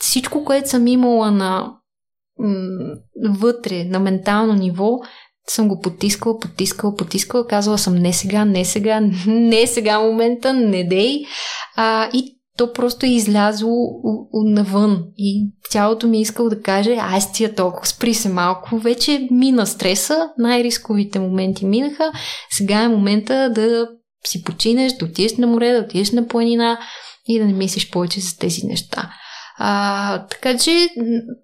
[0.00, 1.72] Всичко, което съм имала на
[3.28, 4.98] вътре, на ментално ниво,
[5.48, 10.84] съм го потискала, потискала, потискала, казала съм не сега, не сега, не сега момента, не
[10.84, 11.24] дей.
[11.76, 13.76] А, и то просто е излязло
[14.32, 19.28] навън и тялото ми е искало да каже, ай стия толкова, спри се малко, вече
[19.30, 22.12] мина стреса, най-рисковите моменти минаха,
[22.50, 23.88] сега е момента да
[24.26, 26.78] си починеш, да отидеш на море, да отидеш на планина
[27.28, 29.10] и да не мислиш повече за тези неща.
[29.58, 30.88] А, така че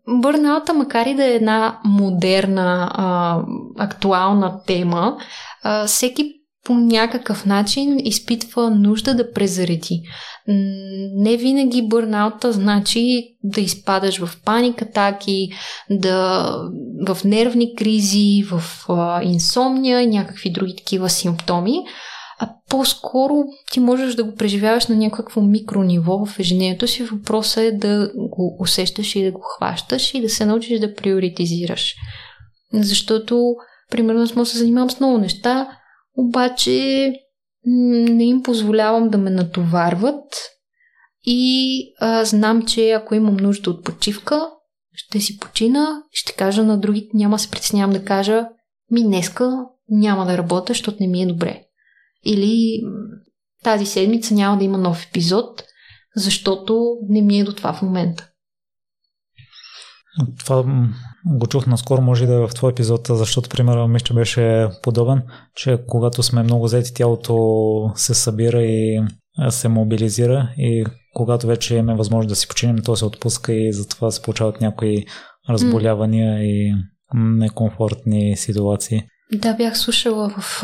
[0.08, 3.40] бърналта, макар и да е една модерна, а,
[3.78, 5.16] актуална тема,
[5.62, 6.32] а, всеки
[6.64, 10.02] по някакъв начин изпитва нужда да презареди.
[11.16, 15.48] Не винаги бърнаута значи да изпадаш в паникатаки,
[15.90, 16.48] да,
[17.08, 21.74] в нервни кризи, в а, инсомния и някакви други такива симптоми,
[22.40, 27.02] а по-скоро ти можеш да го преживяваш на някакво микрониво в ежедневието си.
[27.02, 31.94] Въпросът е да го усещаш и да го хващаш и да се научиш да приоритизираш.
[32.72, 33.54] Защото,
[33.90, 35.68] примерно, аз му се занимавам с много неща,
[36.16, 37.12] обаче
[37.66, 40.24] не им позволявам да ме натоварват
[41.26, 44.50] и а, знам, че ако имам нужда от почивка,
[44.92, 48.48] ще си почина, ще кажа на другите, няма се притеснявам да кажа,
[48.90, 51.63] ми днеска няма да работя, защото не ми е добре.
[52.24, 52.82] Или
[53.64, 55.62] тази седмица няма да има нов епизод,
[56.16, 58.28] защото не ми е до това в момента.
[60.38, 60.64] Това
[61.26, 65.22] го чух наскоро, може да е в твой епизод, защото примерът ми ще беше подобен,
[65.54, 69.00] че когато сме много заети, тялото се събира и
[69.48, 74.10] се мобилизира и когато вече имаме възможност да си починем, то се отпуска и затова
[74.10, 75.04] се получават някои
[75.48, 76.42] разболявания mm.
[76.42, 76.74] и
[77.14, 79.02] некомфортни ситуации.
[79.32, 80.62] Да, бях слушала в,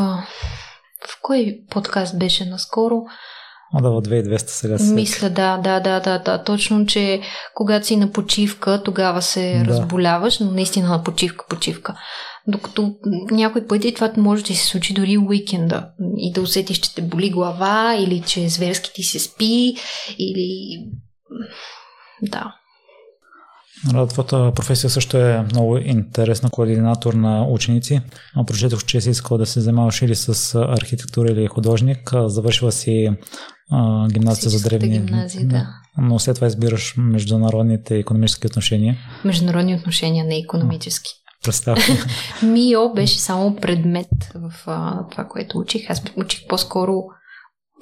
[1.08, 3.02] в кой подкаст беше наскоро.
[3.74, 4.94] А да, в 2200 сега се.
[4.94, 6.44] Мисля, да, да, да, да, да.
[6.44, 7.20] Точно, че
[7.54, 9.70] когато си на почивка, тогава се да.
[9.70, 11.98] разболяваш, но наистина на почивка, почивка.
[12.46, 12.94] Докато
[13.30, 17.30] някой пъти това може да се случи дори уикенда и да усетиш, че те боли
[17.30, 19.74] глава или че зверски ти се спи
[20.18, 20.78] или...
[22.22, 22.59] Да.
[24.08, 28.00] Твоята професия също е много интересна координатор на ученици.
[28.46, 32.12] Прочетох, че си искал да се занимаваш или с архитектура или художник.
[32.26, 33.10] Завършила си
[33.70, 35.00] а, гимназия за древни.
[35.00, 35.66] Гимназия, да.
[35.98, 38.96] Но след това избираш международните економически отношения.
[39.24, 41.10] Международни отношения, не економически.
[41.44, 41.80] Представя.
[42.42, 45.90] МИО беше само предмет в а, това, което учих.
[45.90, 47.02] Аз учих по-скоро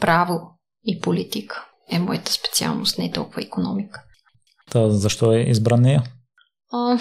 [0.01, 0.41] право
[0.85, 1.65] и политика.
[1.91, 4.03] Е моята специалност, не толкова економика.
[4.71, 6.03] Та, защо е избран нея?
[6.73, 6.99] А,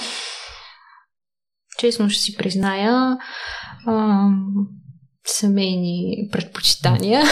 [1.79, 3.17] честно ще си призная,
[3.85, 4.27] а,
[5.25, 7.23] семейни предпочитания.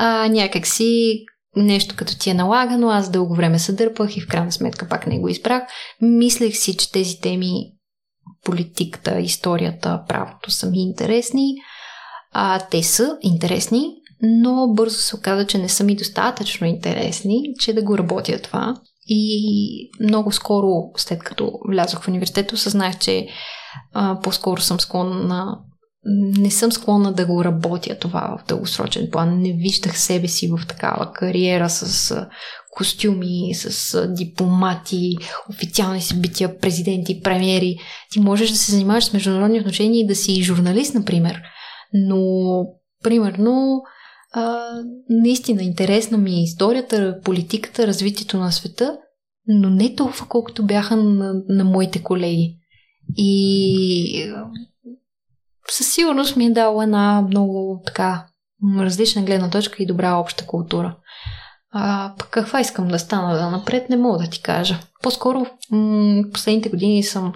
[0.00, 1.24] А, някак си
[1.56, 5.06] нещо като ти е налагано, аз дълго време се дърпах и в крайна сметка пак
[5.06, 5.62] не го избрах.
[6.00, 7.52] Мислех си, че тези теми,
[8.44, 11.54] политиката, историята, правото са ми интересни.
[12.32, 17.72] А, те са интересни, но бързо се оказа, че не са ми достатъчно интересни, че
[17.72, 18.74] да го работя това.
[19.08, 23.28] И много скоро, след като влязох в университета, осъзнах, че
[23.92, 25.58] а, по-скоро съм склонна
[26.38, 29.42] не съм склонна да го работя това в дългосрочен план.
[29.42, 32.14] Не виждах себе си в такава кариера с
[32.70, 35.16] костюми, с дипломати,
[35.50, 37.76] официални събития, президенти, премиери.
[38.10, 41.42] Ти можеш да се занимаваш с международни отношения и да си журналист, например.
[41.92, 42.22] Но,
[43.02, 43.82] примерно,
[44.32, 44.70] а,
[45.10, 48.98] наистина интересна ми е историята, политиката, развитието на света,
[49.46, 52.56] но не толкова колкото бяха на, на моите колеги.
[53.16, 54.32] И
[55.70, 58.26] със сигурност ми е дала една много така
[58.78, 60.96] различна гледна точка и добра обща култура.
[61.72, 64.78] А пък каква искам да стана да напред, не мога да ти кажа.
[65.02, 67.32] По-скоро м- последните години съм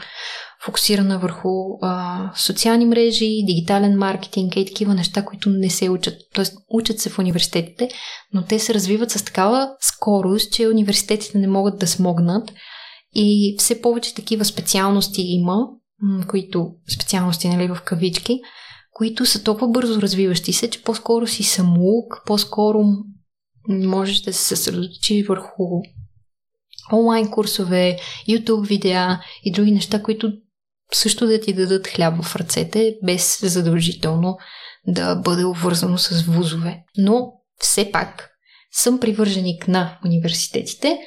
[0.64, 1.48] фокусирана върху
[1.82, 6.14] а, социални мрежи, дигитален маркетинг и такива неща, които не се учат.
[6.34, 7.88] Тоест, учат се в университетите,
[8.32, 12.52] но те се развиват с такава скорост, че университетите не могат да смогнат.
[13.14, 15.66] И все повече такива специалности има,
[16.28, 18.40] които специалности, нали, в кавички,
[18.92, 22.84] които са толкова бързо развиващи се, че по-скоро си самоук, по-скоро
[23.68, 25.64] можеш да се съсредоточи върху
[26.92, 27.98] онлайн курсове,
[28.28, 30.32] YouTube видеа и други неща, които
[30.94, 34.38] също да ти дадат хляб в ръцете, без задължително
[34.86, 36.82] да бъде обвързано с вузове.
[36.98, 38.30] Но все пак
[38.72, 40.98] съм привърженик на университетите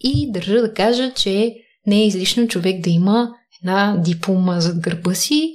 [0.00, 1.54] и държа да кажа, че
[1.86, 3.28] не е излишно човек да има
[3.62, 5.52] една диплома зад гърба си,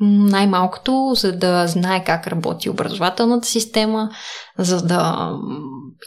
[0.00, 4.10] най-малкото, за да знае как работи образователната система,
[4.58, 5.30] за да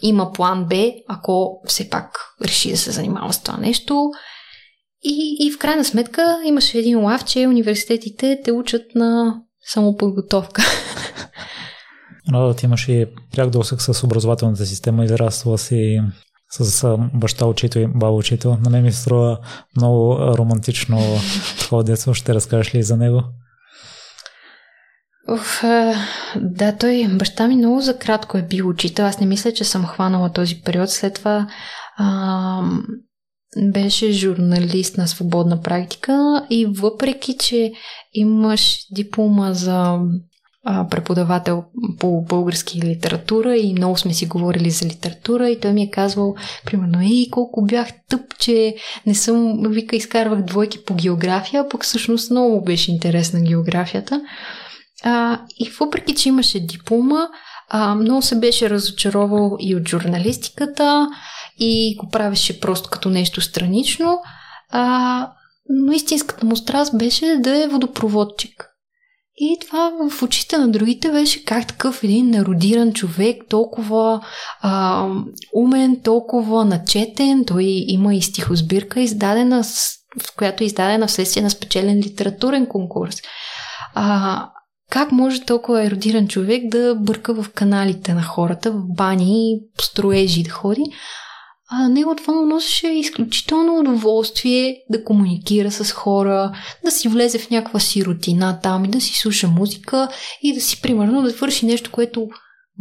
[0.02, 4.10] има план Б, ако все пак реши да се занимава с това нещо.
[5.04, 10.62] И, и в крайна сметка имаше един лав, че университетите те учат на самоподготовка.
[12.34, 16.00] Рада, ти имаш и пряк досък с образователната система, израства си
[16.50, 18.58] с баща учител и баба учител.
[18.64, 19.40] На мен ми се струва
[19.78, 21.00] много романтично
[21.60, 22.14] такова детство.
[22.14, 23.24] Ще разкажеш ли за него?
[25.32, 25.64] Уф,
[26.36, 29.06] да, той, баща ми много за кратко е бил учител.
[29.06, 30.90] Аз не мисля, че съм хванала този период.
[30.90, 31.48] След това
[31.98, 32.62] а,
[33.58, 37.74] беше журналист на свободна практика и въпреки, че
[38.14, 40.00] имаш диплома за
[40.66, 41.64] а, преподавател
[42.00, 46.36] по български литература и много сме си говорили за литература и той ми е казвал,
[46.66, 48.76] примерно, ей, колко бях тъп, че
[49.06, 54.22] не съм, вика, изкарвах двойки по география, пък всъщност много беше интересна географията.
[55.04, 57.28] А, и въпреки, че имаше диплома,
[57.70, 61.08] а, много се беше разочаровал и от журналистиката
[61.60, 64.20] и го правеше просто като нещо странично.
[64.70, 65.32] А,
[65.70, 68.70] но истинската му страст беше да е водопроводчик.
[69.36, 74.22] И това в очите на другите беше как такъв един народиран човек, толкова
[74.62, 75.08] а,
[75.54, 77.46] умен, толкова начетен.
[77.46, 79.64] Той има и стихосбирка, издадена,
[80.24, 83.16] в която е издадена вследствие на спечелен литературен конкурс.
[83.94, 84.50] А,
[84.90, 90.44] как може толкова еродиран човек да бърка в каналите на хората, в бани и строежи
[90.44, 90.84] да ходи?
[91.76, 96.52] А него това му носеше изключително удоволствие да комуникира с хора,
[96.86, 100.08] да си влезе в някаква си рутина там и да си слуша музика
[100.42, 102.28] и да си, примерно, да върши нещо, което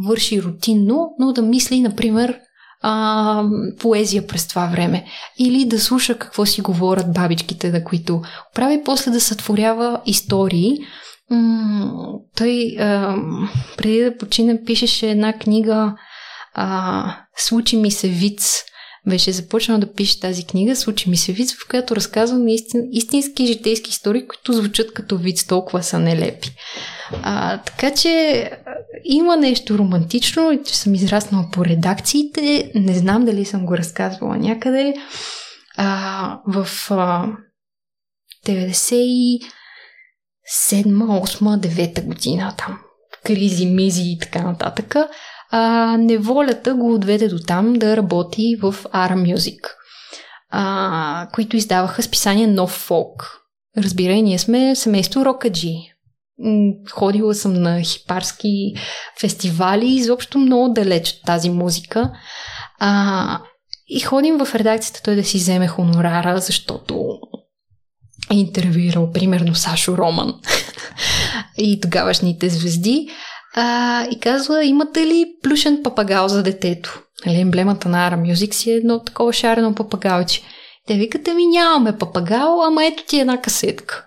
[0.07, 2.39] върши рутинно, но да мисли, например,
[2.81, 3.43] а,
[3.79, 5.05] поезия през това време.
[5.39, 8.21] Или да слуша какво си говорят бабичките, на които
[8.55, 10.77] прави после да сътворява истории.
[11.29, 11.91] М-
[12.37, 13.15] той а,
[13.77, 15.95] преди да почина пишеше една книга
[16.53, 18.63] а, Случи ми се виц
[19.09, 23.47] беше започнал да пише тази книга, случи ми се вид, в която разказвам истин, истински
[23.47, 26.51] житейски истории, които звучат като вид, толкова са нелепи.
[27.23, 28.51] А, така че
[29.03, 34.93] има нещо романтично, че съм израснала по редакциите, не знам дали съм го разказвала някъде.
[35.77, 37.27] А, в а,
[38.47, 39.39] 97
[40.81, 42.79] 8 9 година там,
[43.25, 44.95] кризи, мизи и така нататък,
[45.55, 49.59] а, неволята го отведе до там да работи в Ara Music,
[50.49, 53.39] а, които издаваха списание Нов фолк.
[53.77, 55.75] Разбирай, ние сме семейство Рокаджи.
[56.91, 58.73] Ходила съм на хипарски
[59.19, 62.11] фестивали, изобщо много далеч от тази музика.
[62.79, 63.39] А,
[63.87, 67.19] и ходим в редакцията той да си вземе хонорара, защото
[68.31, 70.33] е интервюирал примерно Сашо Роман
[71.57, 73.09] и тогавашните звезди.
[73.55, 77.01] А, и казва, имате ли плюшен папагал за детето?
[77.25, 80.41] Нали, емблемата на Ара Music си е едно такова шарено папагалче.
[80.87, 84.05] Те викате ми, нямаме папагал, ама ето ти една касетка.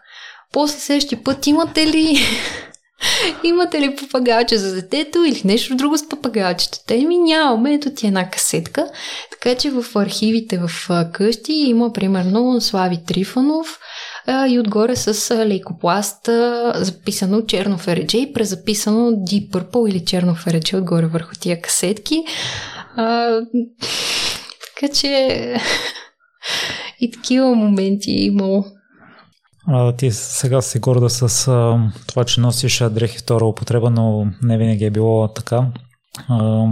[0.53, 2.19] После следващия път имате ли
[3.45, 6.79] Имате ли папагалче за детето или нещо друго с папагалчета?
[6.87, 8.89] Те ми нямаме, ето ти една касетка.
[9.31, 10.71] Така че в архивите в
[11.13, 13.79] къщи има примерно Слави Трифанов
[14.29, 16.29] и отгоре с лейкопласт
[16.75, 22.25] записано черно фередже и презаписано Deep Purple или черно фередже отгоре върху тия касетки.
[22.97, 23.41] А,
[24.81, 25.09] така че
[27.01, 28.65] и такива моменти е имало.
[29.69, 34.59] А, ти сега си горда с а, това, че носиш дрехи втора употреба, но не
[34.59, 35.67] винаги е било така.
[36.29, 36.67] А,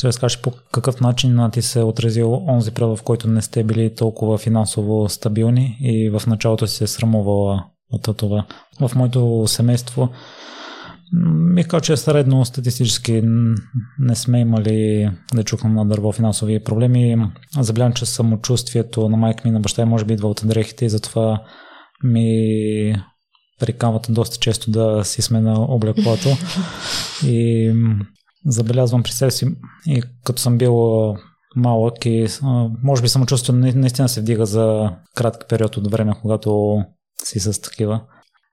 [0.00, 3.64] ще разкажеш по какъв начин ти се е отразил онзи период, в който не сте
[3.64, 8.46] били толкова финансово стабилни и в началото си се срамувала от това.
[8.80, 10.08] В моето семейство
[11.52, 13.22] ми казва, че е средно статистически
[13.98, 17.26] не сме имали да чукам на дърво финансови проблеми.
[17.58, 21.42] Заблявам, че самочувствието на майка ми на баща може би идва от дрехите и затова
[22.04, 22.94] ми
[23.58, 26.28] прикамват доста често да си сме на облеклото.
[27.26, 27.72] И
[28.46, 29.46] забелязвам при себе си
[29.86, 30.74] и като съм бил
[31.56, 32.26] малък и
[32.82, 36.78] може би самочувствието наистина се вдига за кратък период от време, когато
[37.24, 38.00] си с такива.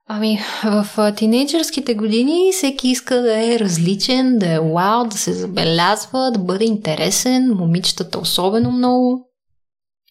[0.09, 6.31] Ами, в тинейджърските години всеки иска да е различен, да е вау, да се забелязва,
[6.31, 9.29] да бъде интересен, момичетата особено много.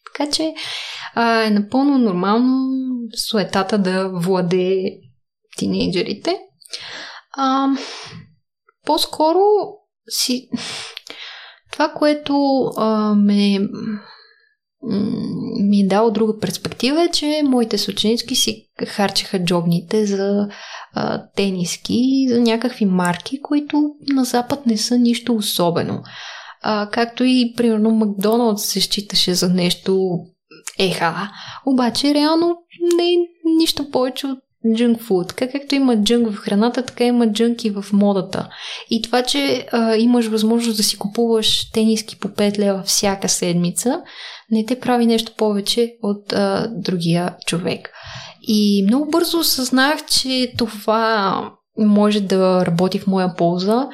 [0.06, 0.54] Така че
[1.14, 2.68] а, е напълно нормално
[3.30, 4.84] суетата да владее
[5.58, 6.38] тинейджерите.
[7.36, 7.68] А,
[8.86, 9.40] по-скоро
[10.08, 10.48] си...
[11.72, 13.58] Това, което а, ме
[15.60, 20.48] ми е дало друга перспектива е, че моите съученички си харчеха джобните за
[20.92, 26.02] а, тениски, за някакви марки, които на Запад не са нищо особено.
[26.62, 30.08] А, както и, примерно, Макдоналдс се считаше за нещо
[30.78, 31.30] еха,
[31.66, 32.56] обаче реално
[32.96, 33.16] не е
[33.58, 34.38] нищо повече от
[34.74, 35.28] джънк фуд.
[35.28, 38.48] Така както има джънк в храната, така има джънк и в модата.
[38.90, 44.00] И това, че а, имаш възможност да си купуваш тениски по 5 лева всяка седмица,
[44.50, 47.90] не те прави нещо повече от а, другия човек.
[48.42, 51.42] И много бързо осъзнах, че това
[51.78, 53.88] може да работи в моя полза,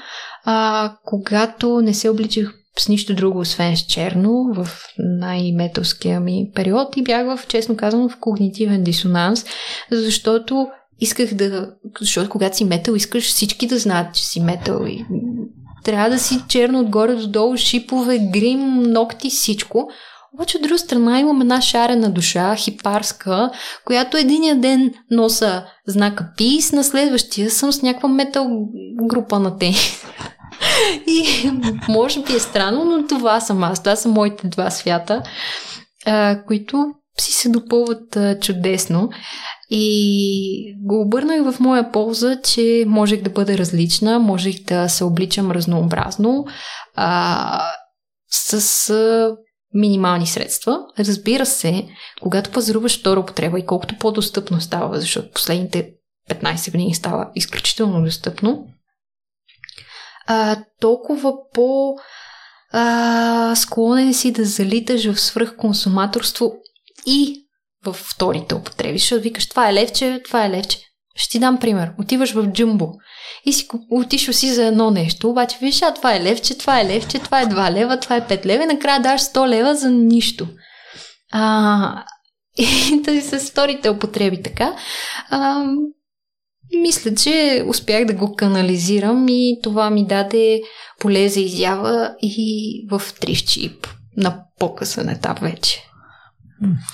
[0.44, 4.68] а, когато не се обличах с нищо друго, освен с черно, в
[4.98, 9.44] най-метовския ми период и бях в, честно казано, в когнитивен дисонанс,
[9.90, 10.68] защото
[11.00, 11.70] исках да...
[12.00, 15.04] Защото когато си метал, искаш всички да знаят, че си метал и
[15.84, 19.88] трябва да си черно отгоре до долу, шипове, грим, ногти, всичко.
[20.34, 23.50] Обаче от друга страна имам една шарена душа, хипарска,
[23.84, 28.68] която единия ден носа знака Peace, на следващия съм с някаква метал
[29.02, 30.01] група на тенис.
[31.06, 31.50] И
[31.88, 33.82] може би е странно, но това съм аз.
[33.82, 35.22] Това са моите два свята,
[36.06, 39.10] а, които си се допълват а, чудесно.
[39.70, 45.50] И го обърнах в моя полза, че можех да бъда различна, можех да се обличам
[45.50, 46.44] разнообразно,
[46.94, 47.62] а,
[48.30, 49.36] с а,
[49.74, 50.78] минимални средства.
[50.98, 51.86] Разбира се,
[52.22, 55.90] когато пазаруваш втора употреба и колкото по-достъпно става, защото последните
[56.30, 58.66] 15 години става изключително достъпно,
[60.26, 61.96] а, толкова по
[62.72, 66.52] а, склонен си да залиташ в свръхконсуматорство
[67.06, 67.46] и
[67.84, 70.78] в вторите употреби, защото викаш това е левче, това е левче.
[71.14, 71.90] Ще ти дам пример.
[71.98, 72.92] Отиваш в джумбо
[73.44, 76.84] и си отишъл си за едно нещо, обаче виж, а това е левче, това е
[76.84, 79.90] левче, това е 2 лева, това е 5 лева и накрая даш 100 лева за
[79.90, 80.48] нищо.
[81.32, 82.04] А,
[82.58, 84.76] и тази с вторите употреби така.
[85.30, 85.64] А,
[86.80, 90.60] мисля, че успях да го канализирам и това ми даде
[91.00, 93.86] поле за изява и в Трищип.
[94.16, 95.82] на по-късен етап вече.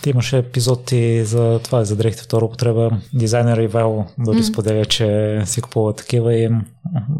[0.02, 2.90] Ти имаше епизод и за това, за дрехите втора употреба.
[3.14, 4.52] Дизайнер Ивайло дори mm.
[4.52, 6.50] споделя, че си купува такива и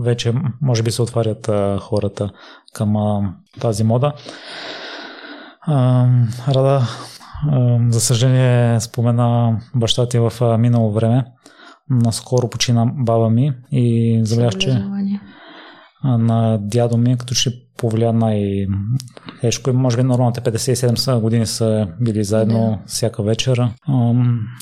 [0.00, 0.32] вече
[0.62, 2.30] може би се отварят а, хората
[2.72, 4.12] към а, тази мода.
[5.60, 6.06] А,
[6.48, 6.82] Рада,
[7.50, 11.24] а, за съжаление спомена баща ти в минало време.
[11.90, 14.84] Наскоро почина баба ми и забелязах, че
[16.04, 19.72] на дядо ми, като ще повлия най-тежко.
[19.72, 22.78] Може би нормалните 57 години са били заедно да.
[22.86, 23.68] всяка вечер.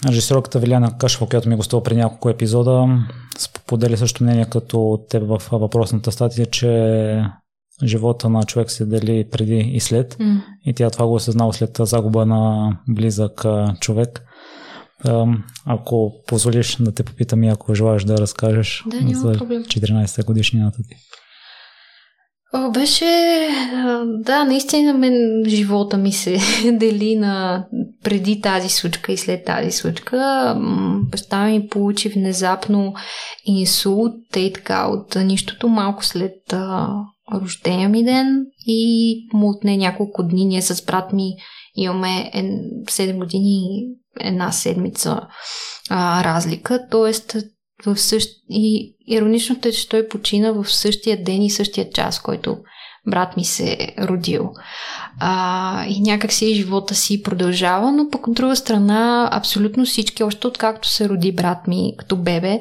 [0.09, 2.87] Режисерката Виляна Кашва, която ми гостува при няколко епизода,
[3.39, 7.25] сподели също мнение като теб в въпросната статия, че
[7.85, 10.15] живота на човек се дели преди и след.
[10.15, 10.41] Mm.
[10.67, 13.45] И тя това го осъзнава след загуба на близък
[13.81, 14.26] човек.
[15.67, 20.97] Ако позволиш да те попитам и ако желаеш да разкажеш да, за 14-та годишнината ти.
[22.75, 23.05] Беше,
[24.05, 26.39] да, наистина мен живота ми се
[26.73, 27.67] дели на
[28.05, 30.55] преди тази случка и след тази случка.
[31.11, 32.95] Баща ми получи внезапно
[33.45, 36.35] инсулт, и така от нищото малко след
[37.35, 40.45] рождения ми ден и му отне няколко дни.
[40.45, 41.33] Ние с брат ми
[41.77, 43.87] имаме 7 години
[44.21, 45.21] една седмица
[45.91, 47.13] а, разлика, т.е
[47.87, 48.29] в същ...
[48.51, 52.57] И ироничното е, че той почина в същия ден и същия час, който
[53.11, 54.51] брат ми се е родил.
[55.21, 60.47] А, и някак си живота си продължава, но пък от друга страна абсолютно всички, още
[60.47, 62.61] откакто се роди брат ми като бебе,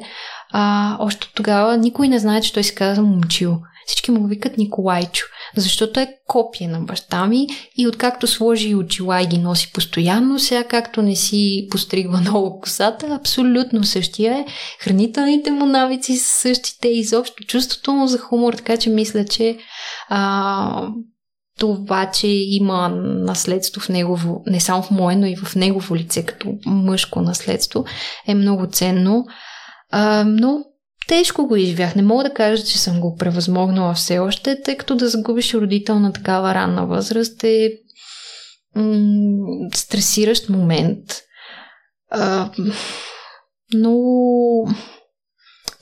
[0.52, 3.58] а, още тогава никой не знае, че той се казва Момчил.
[3.86, 5.26] Всички му викат Николайчо,
[5.56, 7.46] защото е копия на баща ми
[7.76, 13.06] и откакто сложи очила и ги носи постоянно, сега както не си постригва много косата,
[13.06, 14.44] абсолютно същия е.
[14.80, 19.58] Хранителните му навици са същите, изобщо чувството му за хумор, така че мисля, че
[20.08, 20.88] а,
[21.58, 26.26] това, че има наследство в негово, не само в мое, но и в негово лице,
[26.26, 27.84] като мъжко наследство,
[28.26, 29.24] е много ценно.
[29.90, 30.58] А, но
[31.08, 31.96] Тежко го изживях.
[31.96, 35.98] Не мога да кажа, че съм го превъзмогнала все още, тъй като да загубиш родител
[35.98, 37.70] на такава ранна възраст е
[38.76, 41.02] м- стресиращ момент.
[42.10, 42.50] А,
[43.74, 43.96] но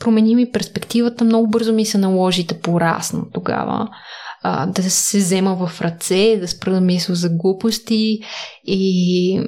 [0.00, 1.24] промени ми перспективата.
[1.24, 3.88] Много бързо ми се наложи да порасна тогава.
[4.42, 8.18] А, да се взема в ръце, да спра да мисля за глупости
[8.64, 9.40] и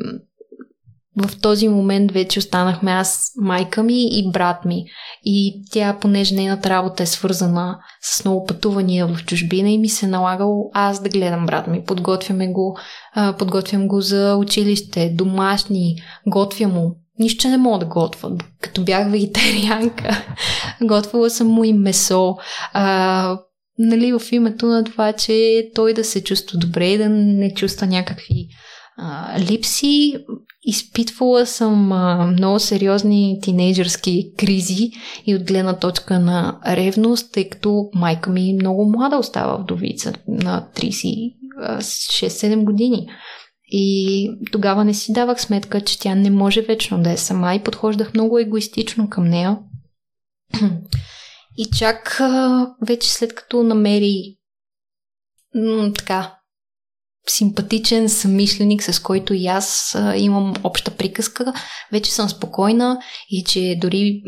[1.17, 4.85] в този момент вече останахме аз, майка ми и брат ми.
[5.25, 10.07] И тя, понеже нейната работа е свързана с много пътувания в чужбина и ми се
[10.07, 11.85] налагало аз да гледам брат ми.
[11.85, 12.79] Подготвяме го,
[13.39, 16.97] подготвям го за училище, домашни, готвя му.
[17.19, 18.31] Нищо не мога да готвя.
[18.61, 20.25] Като бях вегетарианка,
[20.83, 22.37] готвила съм му и месо.
[22.73, 23.39] А,
[23.79, 27.87] нали, в името на това, че той да се чувства добре и да не чувства
[27.87, 28.49] някакви
[28.99, 30.17] а, липси.
[30.63, 34.91] Изпитвала съм а, много сериозни тинейджърски кризи
[35.27, 40.69] и от гледна точка на ревност, тъй като майка ми много млада остава вдовица на
[40.77, 43.09] 36-7 години.
[43.69, 47.63] И тогава не си давах сметка, че тя не може вечно да е сама и
[47.63, 49.59] подхождах много егоистично към нея.
[51.59, 52.21] И чак
[52.87, 54.37] вече след като намери
[55.95, 56.36] така
[57.31, 61.53] симпатичен съмишленик, с който и аз а, имам обща приказка,
[61.93, 62.99] вече съм спокойна
[63.31, 64.23] и че дори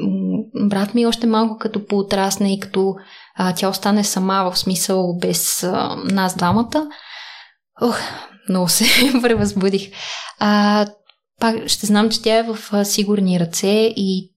[0.68, 2.94] брат ми още малко като поотрасне и като
[3.36, 6.88] а, тя остане сама в смисъл без а, нас двамата,
[7.82, 7.98] ох,
[8.48, 8.84] много се
[9.22, 9.90] превъзбудих.
[10.38, 10.86] А,
[11.40, 14.32] пак ще знам, че тя е в а, сигурни ръце и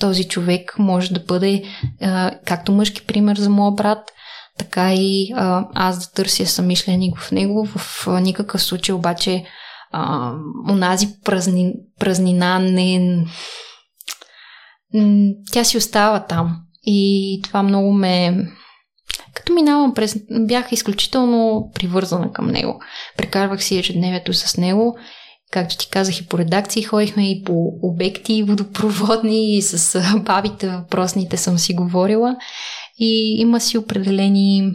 [0.00, 1.62] този човек може да бъде
[2.02, 4.10] а, както мъжки пример за моя брат,
[4.58, 7.64] така и а, аз да търся самишленик в него.
[7.64, 9.44] В никакъв случай обаче
[9.92, 10.32] а,
[10.70, 13.24] унази празни, празнина не...
[15.52, 16.56] Тя си остава там.
[16.86, 18.46] И това много ме...
[19.34, 20.16] Като минавам през...
[20.30, 22.80] Бях изключително привързана към него.
[23.16, 24.96] Прекарвах си ежедневието с него.
[25.50, 31.36] Както ти казах и по редакции, ходихме и по обекти водопроводни и с бабите въпросните
[31.36, 32.36] съм си говорила.
[32.98, 34.72] И има си определени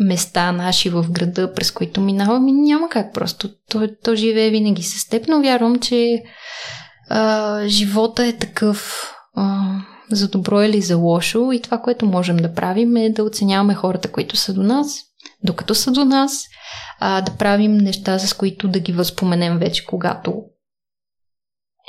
[0.00, 3.48] места наши в града, през които минавам и няма как просто.
[3.70, 6.22] То, то живее винаги с теб, но вярвам, че
[7.08, 9.74] а, живота е такъв а,
[10.10, 14.12] за добро или за лошо и това, което можем да правим е да оценяваме хората,
[14.12, 15.00] които са до нас,
[15.44, 16.44] докато са до нас,
[17.00, 20.42] а, да правим неща, с които да ги възпоменем вече, когато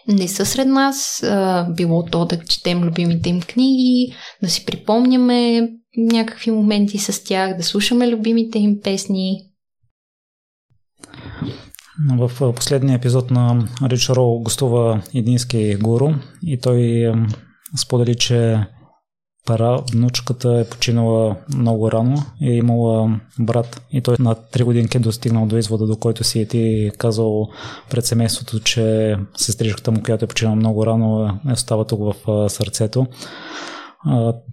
[0.09, 4.13] не са сред нас, а, било то да четем любимите им книги,
[4.43, 9.45] да си припомняме някакви моменти с тях, да слушаме любимите им песни.
[12.17, 16.09] В последния епизод на Рич Роу гостува едински гуру
[16.43, 17.11] и той
[17.77, 18.65] сподели, че
[19.49, 19.81] пара.
[19.93, 23.81] Внучката е починала много рано и е имала брат.
[23.91, 27.49] И той на 3 годинки е достигнал до извода, до който си е ти казал
[27.89, 33.07] пред семейството, че сестричката му, която е починала много рано, е остава тук в сърцето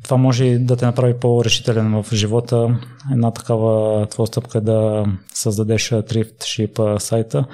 [0.03, 2.79] това може да те направи по-решителен в живота.
[3.13, 5.05] Една такава твоя стъпка е да
[5.35, 7.45] създадеш Thrift Ship сайта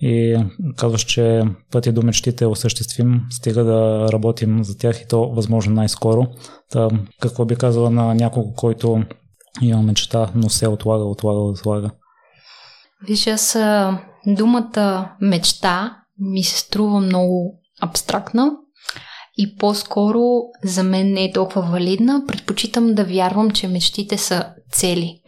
[0.00, 0.44] и
[0.76, 1.42] казваш, че
[1.72, 6.26] пъти до мечтите е осъществим, стига да работим за тях и то възможно най-скоро.
[6.70, 6.88] Та,
[7.20, 9.02] какво би казала на някого, който
[9.62, 11.90] има мечта, но се отлага, отлага, отлага?
[13.08, 13.58] Виж, аз
[14.26, 18.52] думата мечта ми се струва много абстрактна
[19.38, 20.20] и по-скоро
[20.64, 22.22] за мен не е толкова валидна.
[22.26, 25.20] Предпочитам да вярвам, че мечтите са цели.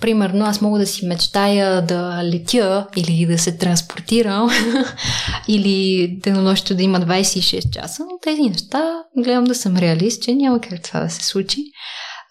[0.00, 4.50] Примерно, аз мога да си мечтая да летя или да се транспортирам
[5.48, 10.60] или денонощието да има 26 часа, но тези неща гледам да съм реалист, че няма
[10.60, 11.62] как това да се случи.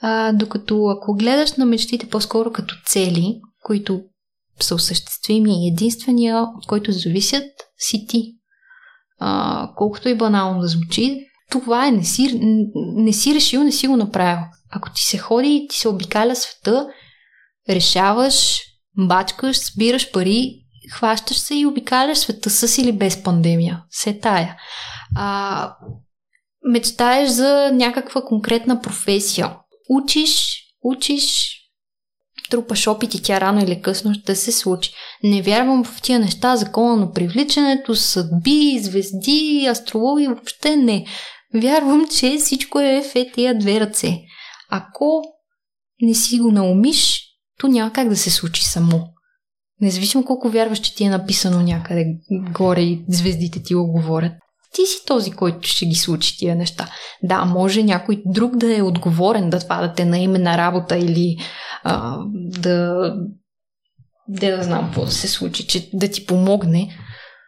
[0.01, 4.01] А, докато ако гледаш на мечтите по-скоро като цели, които
[4.61, 7.43] са осъществими и единствения, от който зависят,
[7.77, 8.34] си ти
[9.19, 12.39] а, колкото и банално да звучи, това е, не си,
[12.75, 14.43] не си решил, не си го направил.
[14.71, 16.87] Ако ти се ходи, ти се обикаля света,
[17.69, 18.61] решаваш,
[18.97, 23.83] бачкаш, събираш пари, хващаш се и обикаляш света с или без пандемия.
[23.89, 24.57] Се тая.
[25.15, 25.75] А,
[26.71, 29.57] мечтаеш за някаква конкретна професия.
[29.89, 31.54] Учиш, учиш,
[32.49, 34.91] трупаш опит и тя рано или късно ще се случи.
[35.23, 41.05] Не вярвам в тия неща, закона на привличането, съдби, звезди, астрология, въобще не.
[41.53, 44.17] Вярвам, че всичко е в е тия две ръце.
[44.69, 45.21] Ако
[46.01, 47.21] не си го наумиш,
[47.59, 49.07] то няма как да се случи само.
[49.81, 52.05] Независимо колко вярваш, че ти е написано някъде
[52.51, 54.33] горе и звездите ти го говорят.
[54.75, 56.89] Ти си този, който ще ги случи тия неща.
[57.23, 61.37] Да, може някой друг да е отговорен да това да те наиме на работа или
[61.83, 62.95] а, да,
[64.27, 66.89] да, да знам какво да се случи, че да ти помогне.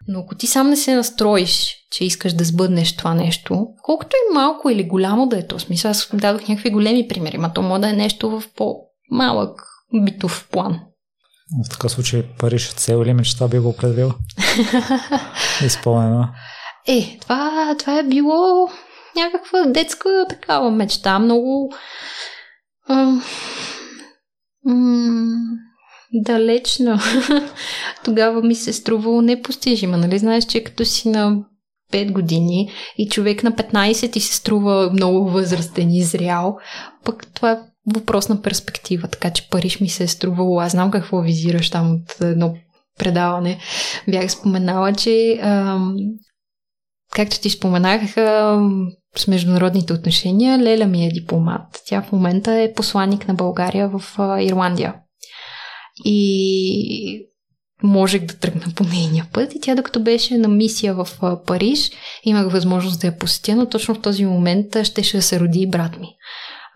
[0.07, 4.33] Но ако ти сам не се настроиш, че искаш да сбъднеш това нещо, колкото и
[4.33, 7.81] малко или голямо да е то, смисъл, аз дадох някакви големи примери, ма то може
[7.81, 9.61] да е нещо в по-малък
[10.03, 10.79] битов план.
[11.65, 14.13] В такъв случай Париж цел или мечта би го определил?
[15.65, 16.33] Изпълнена.
[16.87, 18.69] Е, това, това е било
[19.15, 21.73] някаква детска такава мечта, много
[26.13, 26.99] далечна.
[28.03, 29.97] Тогава ми се струвало непостижима.
[29.97, 31.37] Нали знаеш, че като си на
[31.93, 36.57] 5 години и човек на 15 ти се струва много възрастен и зрял,
[37.03, 37.59] пък това е
[37.93, 40.59] въпрос на перспектива, така че Париж ми се е струвало.
[40.59, 42.53] Аз знам какво визираш там от едно
[42.99, 43.59] предаване.
[44.07, 45.39] Бях споменала, че
[47.13, 48.01] както ти споменах,
[49.15, 50.59] с международните отношения.
[50.59, 51.81] Леля ми е дипломат.
[51.85, 54.03] Тя в момента е посланник на България в
[54.41, 54.95] Ирландия.
[56.05, 57.27] И
[57.83, 59.55] можех да тръгна по нейния път.
[59.55, 61.07] И тя, докато беше на мисия в
[61.45, 61.91] Париж,
[62.23, 65.99] имах възможност да я посетя, но точно в този момент щеше да се роди брат
[65.99, 66.07] ми.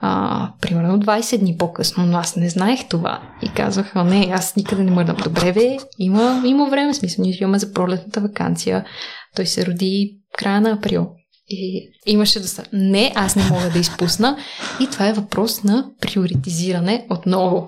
[0.03, 3.21] А, примерно 20 дни по-късно, но аз не знаех това.
[3.41, 5.17] И казвах, а не, аз никъде не мърдам.
[5.23, 8.85] Добре, бе, има, има време, смисъл, ние имаме за пролетната вакансия.
[9.35, 11.09] Той се роди края на април.
[11.49, 12.63] И имаше да са.
[12.73, 14.37] Не, аз не мога да изпусна.
[14.79, 17.67] И това е въпрос на приоритизиране отново.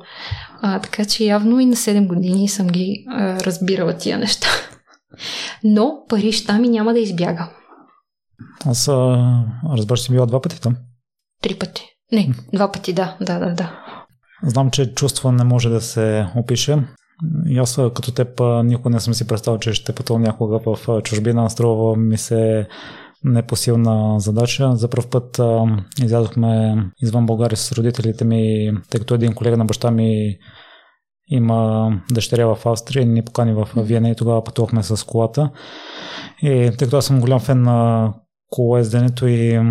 [0.62, 4.48] А, така че явно и на 7 години съм ги а, разбирала тия неща.
[5.64, 7.50] Но Париж там и няма да избяга.
[8.66, 8.88] Аз
[9.78, 10.76] разбрах, че си била два пъти там.
[11.42, 11.93] Три пъти.
[12.14, 13.84] Не, два пъти, да, да, да, да.
[14.44, 16.78] Знам, че чувство не може да се опише.
[17.48, 21.50] И аз като теб никога не съм си представил, че ще пътувам някога в чужбина.
[21.50, 22.68] Струва ми се
[23.24, 24.76] непосилна задача.
[24.76, 25.66] За първ път а,
[26.04, 30.38] излязохме извън България с родителите ми, тъй като един колега на баща ми
[31.28, 35.50] има дъщеря в Австрия ни покани в Виена и тогава пътувахме с колата.
[36.42, 38.14] И тъй като аз съм голям фен на
[38.50, 39.62] колоезденето и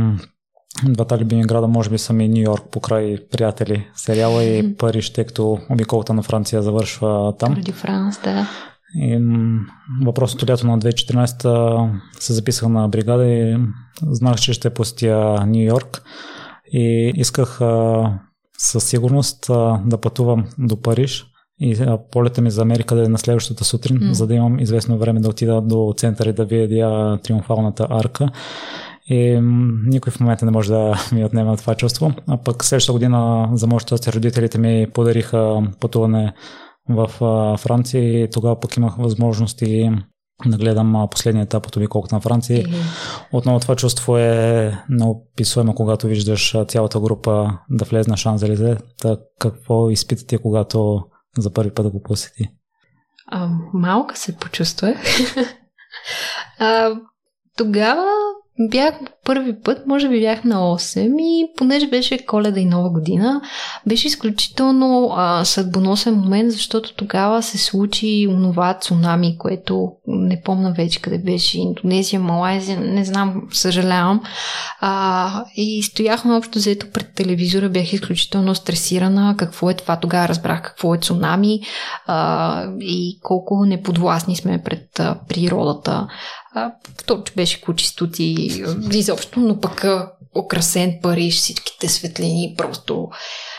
[0.84, 5.24] двата любими града може би са ми Нью Йорк покрай приятели сериала и Париж, тъй
[5.24, 7.54] като обиколата на Франция завършва там.
[7.54, 8.48] Ради Франс, да.
[8.94, 9.18] И
[10.04, 11.90] въпросното лято на 2014
[12.20, 13.58] се записах на бригада и
[14.02, 16.02] знах, че ще посетя Нью Йорк
[16.72, 17.60] и исках
[18.58, 19.46] със сигурност
[19.84, 21.26] да пътувам до Париж
[21.60, 24.12] и полета ми за Америка да е на следващата сутрин, mm.
[24.12, 28.28] за да имам известно време да отида до центъра и да видя триумфалната арка.
[29.06, 29.40] И
[29.86, 32.12] никой в момента не може да ми отнеме това чувство.
[32.28, 36.32] А пък следващата година за моето родителите ми подариха пътуване
[36.88, 37.08] в
[37.58, 39.90] Франция и тогава пък имах възможности
[40.46, 42.64] да гледам последния етап от обиколка на Франция.
[42.64, 43.26] Mm-hmm.
[43.32, 48.76] Отново това чувство е неописуемо, когато виждаш цялата група да влезе на Шанзелизе.
[49.38, 51.04] Какво изпитате, когато
[51.38, 52.48] за първи път да го посети?
[53.26, 54.96] А, малка се почувствах.
[56.58, 56.90] а,
[57.56, 58.06] тогава
[58.60, 63.40] Бях първи път, може би бях на 8 и понеже беше коледа и нова година,
[63.86, 71.00] беше изключително а, съдбоносен момент, защото тогава се случи онова цунами, което не помна вече
[71.00, 74.20] къде беше, Индонезия, Малайзия, не знам, съжалявам.
[74.80, 80.62] А, и стояхме общо взето пред телевизора, бях изключително стресирана, какво е това, тогава разбрах
[80.62, 81.60] какво е цунами
[82.06, 86.06] а, и колко неподвластни сме пред а, природата.
[86.98, 88.62] Второ, че беше кучистути
[88.92, 89.86] изобщо, но пък
[90.44, 93.08] украсен Париж, всичките светлини, просто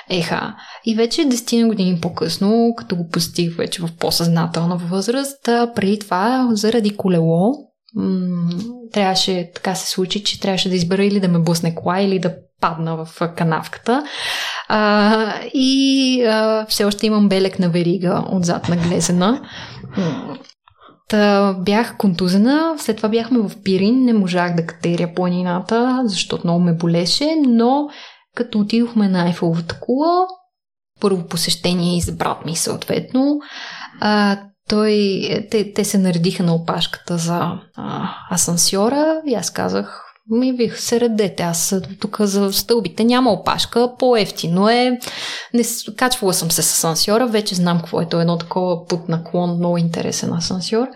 [0.09, 0.55] еха.
[0.85, 5.43] И вече 10 години по-късно, като го посетих вече в по-съзнателна възраст,
[5.75, 7.53] преди това, заради колело,
[8.93, 12.35] трябваше, така се случи, че трябваше да избера или да ме блъсне кола, или да
[12.61, 14.03] падна в канавката.
[14.67, 19.41] А, и а, все още имам белек на верига отзад на глезена.
[21.13, 26.63] Та бях контузена, след това бяхме в Пирин, не можах да катеря планината, защото много
[26.63, 27.87] ме болеше, но
[28.35, 30.25] като отидохме на Айфеловата кула,
[31.01, 33.39] първо посещение и за брат ми съответно,
[34.01, 35.21] а, той,
[35.51, 40.99] те, те се наредиха на опашката за а, асансьора и аз казах, ми вих се
[40.99, 44.99] редете, аз тук за стълбите няма опашка, по-ефтино е.
[45.53, 45.63] Не,
[45.95, 49.77] качвала съм се с асансьора, вече знам какво е то едно такова път наклон, много
[49.77, 50.87] интересен асансьор.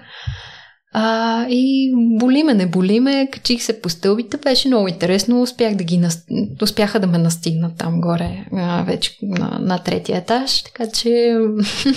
[0.94, 5.76] А, и боли ме, не боли ме, качих се по стълбите, беше много интересно, успях
[5.76, 6.28] да ги наст...
[6.62, 11.38] успяха да ме настигнат там горе, а, вече на, на третия етаж, така че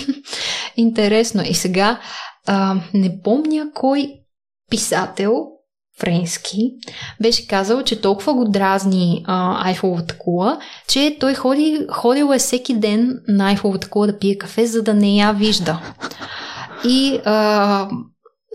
[0.77, 1.43] интересно.
[1.49, 1.99] И сега
[2.47, 4.13] а, не помня кой
[4.69, 5.47] писател
[5.99, 6.71] френски,
[7.21, 12.73] беше казал, че толкова го дразни а, Айфеловата кула, че той ходи, ходил е всеки
[12.73, 15.81] ден на Айфеловата кула да пие кафе, за да не я вижда.
[16.87, 17.89] И а,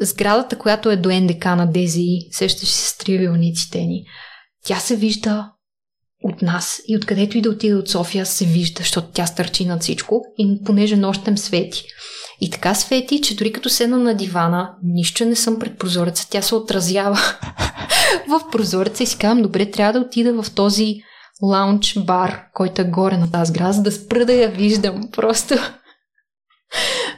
[0.01, 4.05] сградата, която е до НДК на Дези, сещаш се с тривилниците ни,
[4.65, 5.51] тя се вижда
[6.23, 9.83] от нас и откъдето и да отида от София се вижда, защото тя стърчи над
[9.83, 11.85] всичко и понеже нощем свети.
[12.41, 16.43] И така свети, че дори като седна на дивана, нищо не съм пред прозореца, тя
[16.43, 17.19] се отразява
[18.29, 20.97] в прозореца и си казвам, добре, трябва да отида в този
[21.43, 25.09] лаунч бар, който е горе на тази града, за да спра да я виждам.
[25.13, 25.55] Просто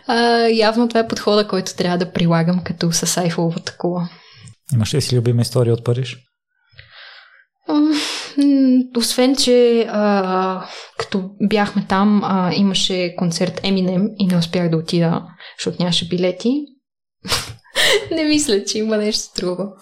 [0.09, 4.09] а, явно това е подхода, който трябва да прилагам като с айфоловата кола.
[4.75, 6.17] Имаш ли си любима история от Париж?
[8.97, 10.65] Освен, че а,
[10.99, 15.23] като бяхме там, а, имаше концерт Eminem и не успях да отида,
[15.59, 16.65] защото нямаше билети.
[18.11, 19.73] не мисля, че има нещо друго.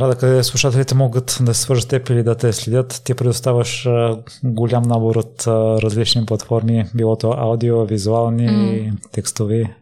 [0.00, 3.02] Рада, къде слушателите могат да се свържат теб или да те следят.
[3.04, 5.46] Ти предоставаш а, голям набор от
[5.82, 9.10] различни платформи, било то аудио, визуални, mm.
[9.12, 9.74] текстови.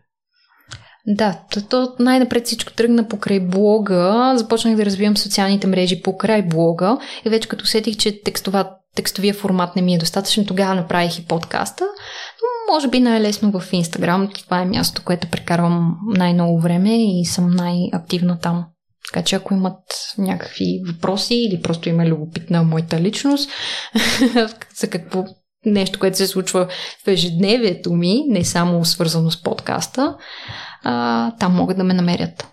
[1.06, 4.32] Да, то, то най-напред всичко тръгна покрай блога.
[4.36, 9.76] Започнах да развивам социалните мрежи покрай блога и вече като сетих, че текстова, текстовия формат
[9.76, 11.84] не ми е достатъчен, тогава направих и подкаста.
[11.84, 14.28] Но може би най-лесно в Инстаграм.
[14.34, 18.64] Това е място, което прекарвам най-много време и съм най-активна там.
[19.12, 19.82] Така че ако имат
[20.18, 23.50] някакви въпроси или просто има любопитна моята личност
[24.74, 25.24] за какво
[25.66, 26.68] нещо, което се случва
[27.04, 30.16] в ежедневието ми, не само свързано с подкаста,
[30.82, 32.48] а, там могат да ме намерят.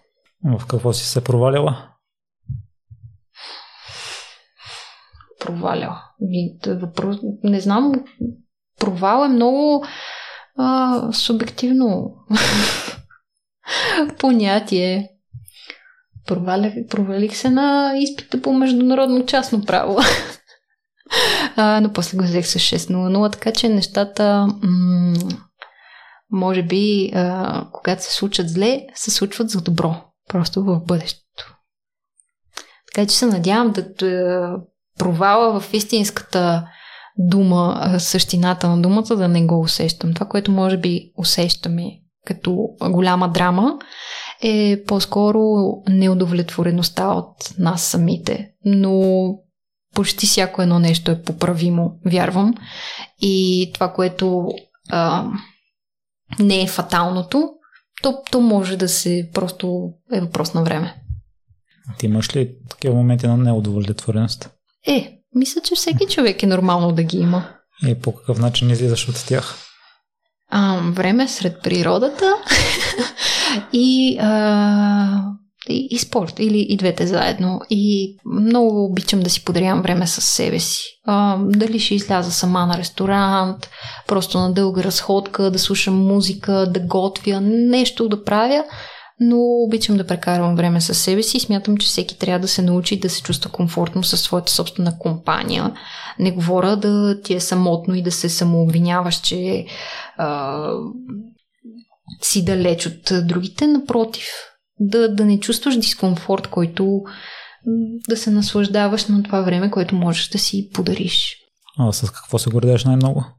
[0.45, 1.89] В какво си се проваляла?
[5.39, 6.01] Проваляла.
[6.67, 7.17] Въпрос...
[7.43, 7.91] Не знам.
[8.79, 9.85] Провал е много
[10.57, 12.15] а, субективно
[14.19, 15.09] понятие.
[16.27, 19.99] Провалях, провалих се на изпита по международно частно право.
[21.55, 25.13] а, но после го взех с 6.00, така че нещата м-
[26.31, 29.95] може би, а, когато се случат зле, се случват за добро.
[30.29, 31.55] Просто в бъдещето.
[32.93, 34.55] Така че се надявам да,
[34.99, 36.67] провала в истинската
[37.17, 40.13] дума, същината на думата, да не го усещам.
[40.13, 41.83] Това, което може би усещаме
[42.25, 43.79] като голяма драма,
[44.43, 45.41] е по-скоро
[45.89, 48.49] неудовлетвореността от нас самите.
[48.65, 49.35] Но
[49.95, 52.55] почти всяко едно нещо е поправимо, вярвам.
[53.21, 54.47] И това, което
[54.89, 55.25] а,
[56.39, 57.49] не е фаталното,
[58.01, 60.95] то, то може да се просто е въпрос на време.
[61.97, 64.49] Ти имаш ли такива моменти на неудовлетвореност?
[64.87, 67.49] Е, мисля, че всеки човек е нормално да ги има.
[67.87, 69.55] И по какъв начин излизаш от тях?
[70.49, 72.35] А, време сред природата
[73.73, 75.23] и, а,
[75.69, 77.61] и, и спорт, или и двете заедно.
[77.69, 80.83] И много обичам да си подарявам време с себе си.
[81.05, 83.69] А, дали ще изляза сама на ресторант,
[84.07, 88.63] просто на дълга разходка, да слушам музика, да готвя, нещо да правя
[89.19, 92.61] но обичам да прекарвам време с себе си и смятам, че всеки трябва да се
[92.61, 95.71] научи да се чувства комфортно със своята собствена компания.
[96.19, 99.65] Не говоря да ти е самотно и да се самообвиняваш, че
[102.21, 103.67] си далеч от другите.
[103.67, 104.27] Напротив,
[104.79, 107.01] да, да не чувстваш дискомфорт, който
[108.09, 111.37] да се наслаждаваш на това време, което можеш да си подариш.
[111.79, 113.23] А с какво се гордееш най-много?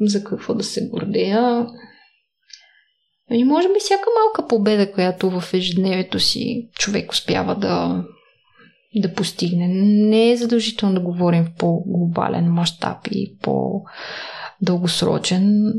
[0.00, 1.66] за какво да се гордея.
[3.30, 8.04] И може би всяка малка победа, която в ежедневието си човек успява да,
[9.00, 9.68] да постигне.
[10.08, 15.72] Не е задължително да говорим в по-глобален мащаб и по-дългосрочен.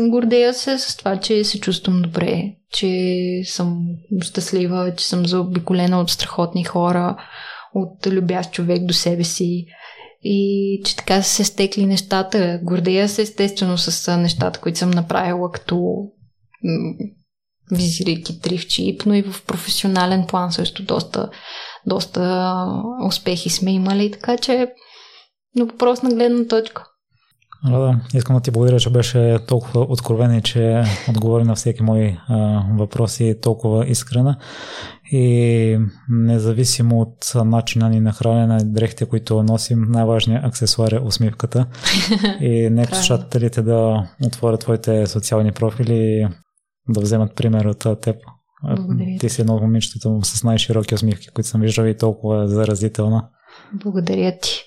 [0.00, 3.86] Гордея се с това, че се чувствам добре, че съм
[4.20, 7.16] щастлива, че съм заобиколена от страхотни хора,
[7.74, 9.66] от любящ човек до себе си
[10.22, 12.60] и че така са се стекли нещата.
[12.62, 15.94] Гордея се естествено с нещата, които съм направила, като
[17.72, 21.30] визирайки тривчип, но и в професионален план също доста,
[21.86, 22.66] доста
[23.06, 24.72] успехи сме имали, така че
[25.56, 26.86] на въпросна гледна точка.
[27.64, 31.82] Да, да, искам да ти благодаря, че беше толкова откровен и че отговори на всеки
[31.82, 34.36] мои а, въпроси толкова искрена.
[35.12, 35.78] И
[36.08, 41.66] независимо от начина ни на хранене, дрехите, които носим, най-важният аксесуар е усмивката.
[42.40, 46.28] И нека слушателите да отворят твоите социални профили и
[46.88, 48.16] да вземат пример от теб.
[48.62, 49.18] Благодаря.
[49.20, 53.28] Ти си едно от момичетата с най-широки усмивки, които съм виждал и толкова заразителна.
[53.72, 54.62] Благодаря ти.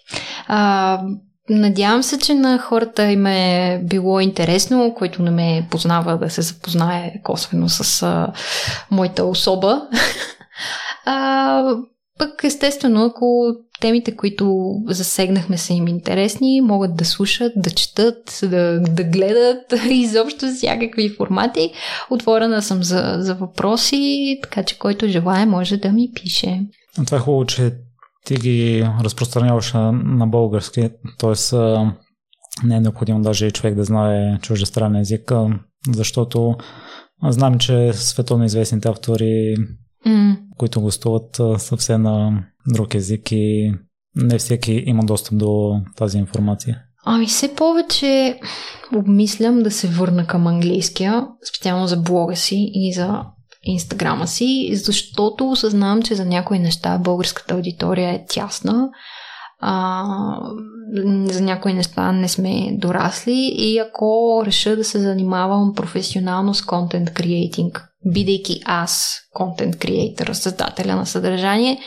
[0.47, 1.03] А,
[1.49, 6.41] Надявам се, че на хората им е било интересно, който не ме познава да се
[6.41, 8.33] запознае косвено с а,
[8.91, 9.81] моята особа.
[11.05, 11.75] а,
[12.19, 18.79] пък естествено, ако темите, които засегнахме са им интересни, могат да слушат, да четат, да,
[18.79, 21.71] да гледат изобщо всякакви формати.
[22.09, 26.61] Отворена съм за, за въпроси, така че който желая може да ми пише.
[27.05, 27.73] Това е хубаво, че
[28.25, 30.89] ти ги разпространяваш на български,
[31.19, 31.57] т.е.
[32.67, 35.31] не е необходимо даже и човек да знае чуждестранен език,
[35.89, 36.55] защото
[37.23, 39.55] знам, че световно известните автори,
[40.07, 40.37] mm.
[40.57, 43.73] които гостуват съвсем на друг език и
[44.15, 46.81] не всеки има достъп до тази информация.
[47.05, 48.39] Ами все повече
[48.95, 53.23] обмислям да се върна към английския, специално за блога си и за
[53.63, 58.89] инстаграма си, защото осъзнавам, че за някои неща българската аудитория е тясна,
[59.59, 60.03] а,
[61.25, 67.13] за някои неща не сме дорасли и ако реша да се занимавам професионално с контент
[67.13, 71.79] креатинг, бидейки аз контент креатор, създателя на съдържание,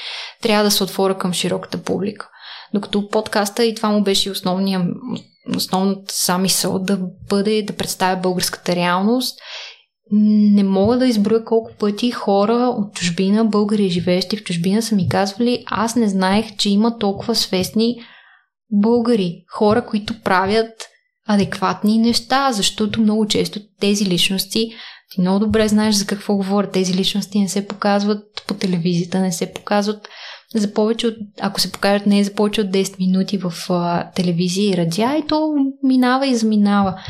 [0.42, 2.28] трябва да се отворя към широката публика.
[2.74, 4.86] Докато подкаста и това му беше основния,
[5.56, 6.98] основната самисъл да
[7.28, 9.38] бъде да представя българската реалност
[10.12, 15.08] не мога да изброя колко пъти хора от чужбина, българи живеещи в чужбина са ми
[15.08, 17.96] казвали, аз не знаех, че има толкова свестни
[18.70, 20.72] българи, хора, които правят
[21.28, 24.70] адекватни неща, защото много често тези личности,
[25.10, 29.32] ти много добре знаеш за какво говоря, тези личности не се показват по телевизията, не
[29.32, 30.08] се показват
[30.54, 34.70] за повече от, ако се покажат не за повече от 10 минути в а, телевизия
[34.70, 37.00] и радиа, и то минава и заминава.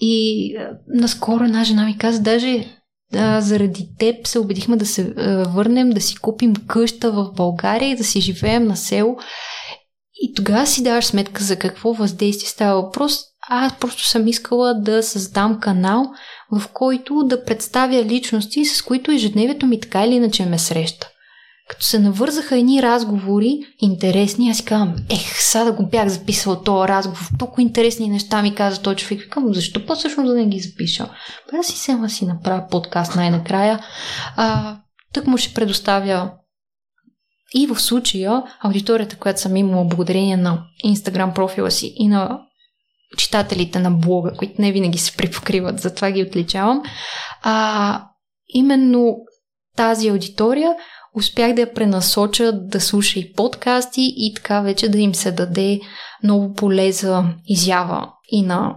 [0.00, 2.64] И а, наскоро една жена ми каза, даже
[3.14, 7.90] а, заради теб се убедихме да се а, върнем, да си купим къща в България
[7.90, 9.16] и да си живеем на село.
[10.22, 13.20] И тогава си даваш сметка за какво въздействие става въпрос.
[13.48, 16.04] Аз просто съм искала да създам канал,
[16.52, 21.08] в който да представя личности, с които ежедневието ми така или иначе ме среща.
[21.68, 26.62] Като се навързаха едни разговори, интересни, аз си казвам, ех, сега да го бях записала
[26.62, 29.20] този разговор, толкова интересни неща ми каза той човек.
[29.20, 31.08] Викам, защо по всъщност да не ги запиша?
[31.52, 33.84] Да си сема си направя подкаст най-накрая.
[34.36, 34.76] А,
[35.12, 36.30] тък му ще предоставя
[37.54, 42.40] и в случая аудиторията, която съм имала благодарение на Инстаграм профила си и на
[43.16, 46.82] читателите на блога, които не винаги се припокриват, затова ги отличавам.
[47.42, 48.04] А,
[48.48, 49.16] именно
[49.76, 50.74] тази аудитория
[51.14, 55.80] успях да я пренасоча да слуша и подкасти и така вече да им се даде
[56.22, 58.76] много поле за изява и на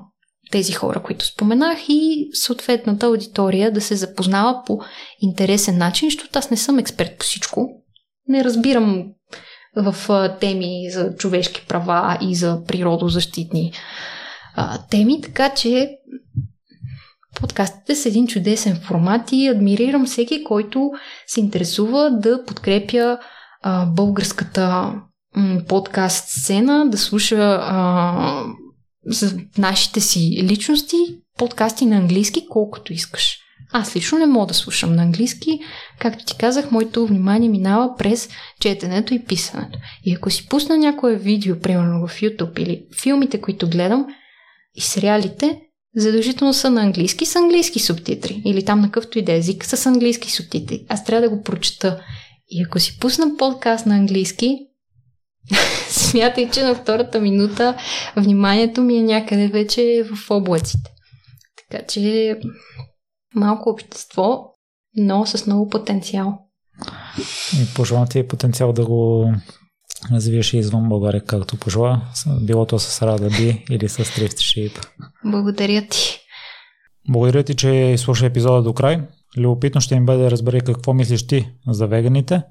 [0.51, 4.79] тези хора, които споменах и съответната аудитория да се запознава по
[5.21, 7.69] интересен начин, защото аз не съм експерт по всичко.
[8.27, 9.05] Не разбирам
[9.75, 9.95] в
[10.39, 13.73] теми за човешки права и за природозащитни
[14.61, 15.89] а, теми, така че
[17.39, 20.91] подкастите са един чудесен формат и адмирирам всеки, който
[21.27, 23.17] се интересува да подкрепя
[23.61, 24.93] а, българската
[25.35, 28.43] м, подкаст сцена, да слуша а,
[29.57, 30.97] нашите си личности
[31.37, 33.37] подкасти на английски, колкото искаш.
[33.71, 35.59] Аз лично не мога да слушам на английски.
[35.99, 38.29] Както ти казах, моето внимание минава през
[38.59, 39.79] четенето и писането.
[40.03, 44.05] И ако си пусна някое видео, примерно в YouTube или филмите, които гледам,
[44.79, 45.61] и сериалите,
[45.95, 48.41] задължително са на английски с английски субтитри.
[48.45, 50.85] Или там на какъвто и да е език с английски субтитри.
[50.89, 52.03] Аз трябва да го прочета.
[52.49, 54.57] И ако си пусна подкаст на английски,
[55.89, 57.77] смятай, че на втората минута
[58.15, 60.91] вниманието ми е някъде вече в облаците.
[61.69, 62.35] Така че
[63.35, 64.39] малко общество,
[64.95, 66.39] но с много потенциал.
[67.61, 69.31] И пожелавам ти потенциал да го
[70.11, 72.01] развиеш и извън България, както пожела.
[72.41, 74.87] Било то с Рада Би или с Thrift Sheep.
[75.25, 76.19] Благодаря ти.
[77.09, 79.01] Благодаря ти, че изслуша епизода до край.
[79.37, 82.41] Любопитно ще ми бъде да разбери какво мислиш ти за веганите.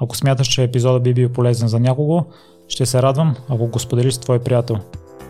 [0.00, 2.24] Ако смяташ, че епизода би бил полезен за някого,
[2.68, 4.76] ще се радвам, ако го споделиш с твой приятел.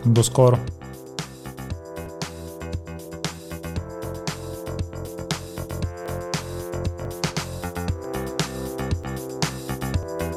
[0.05, 0.57] До скоро!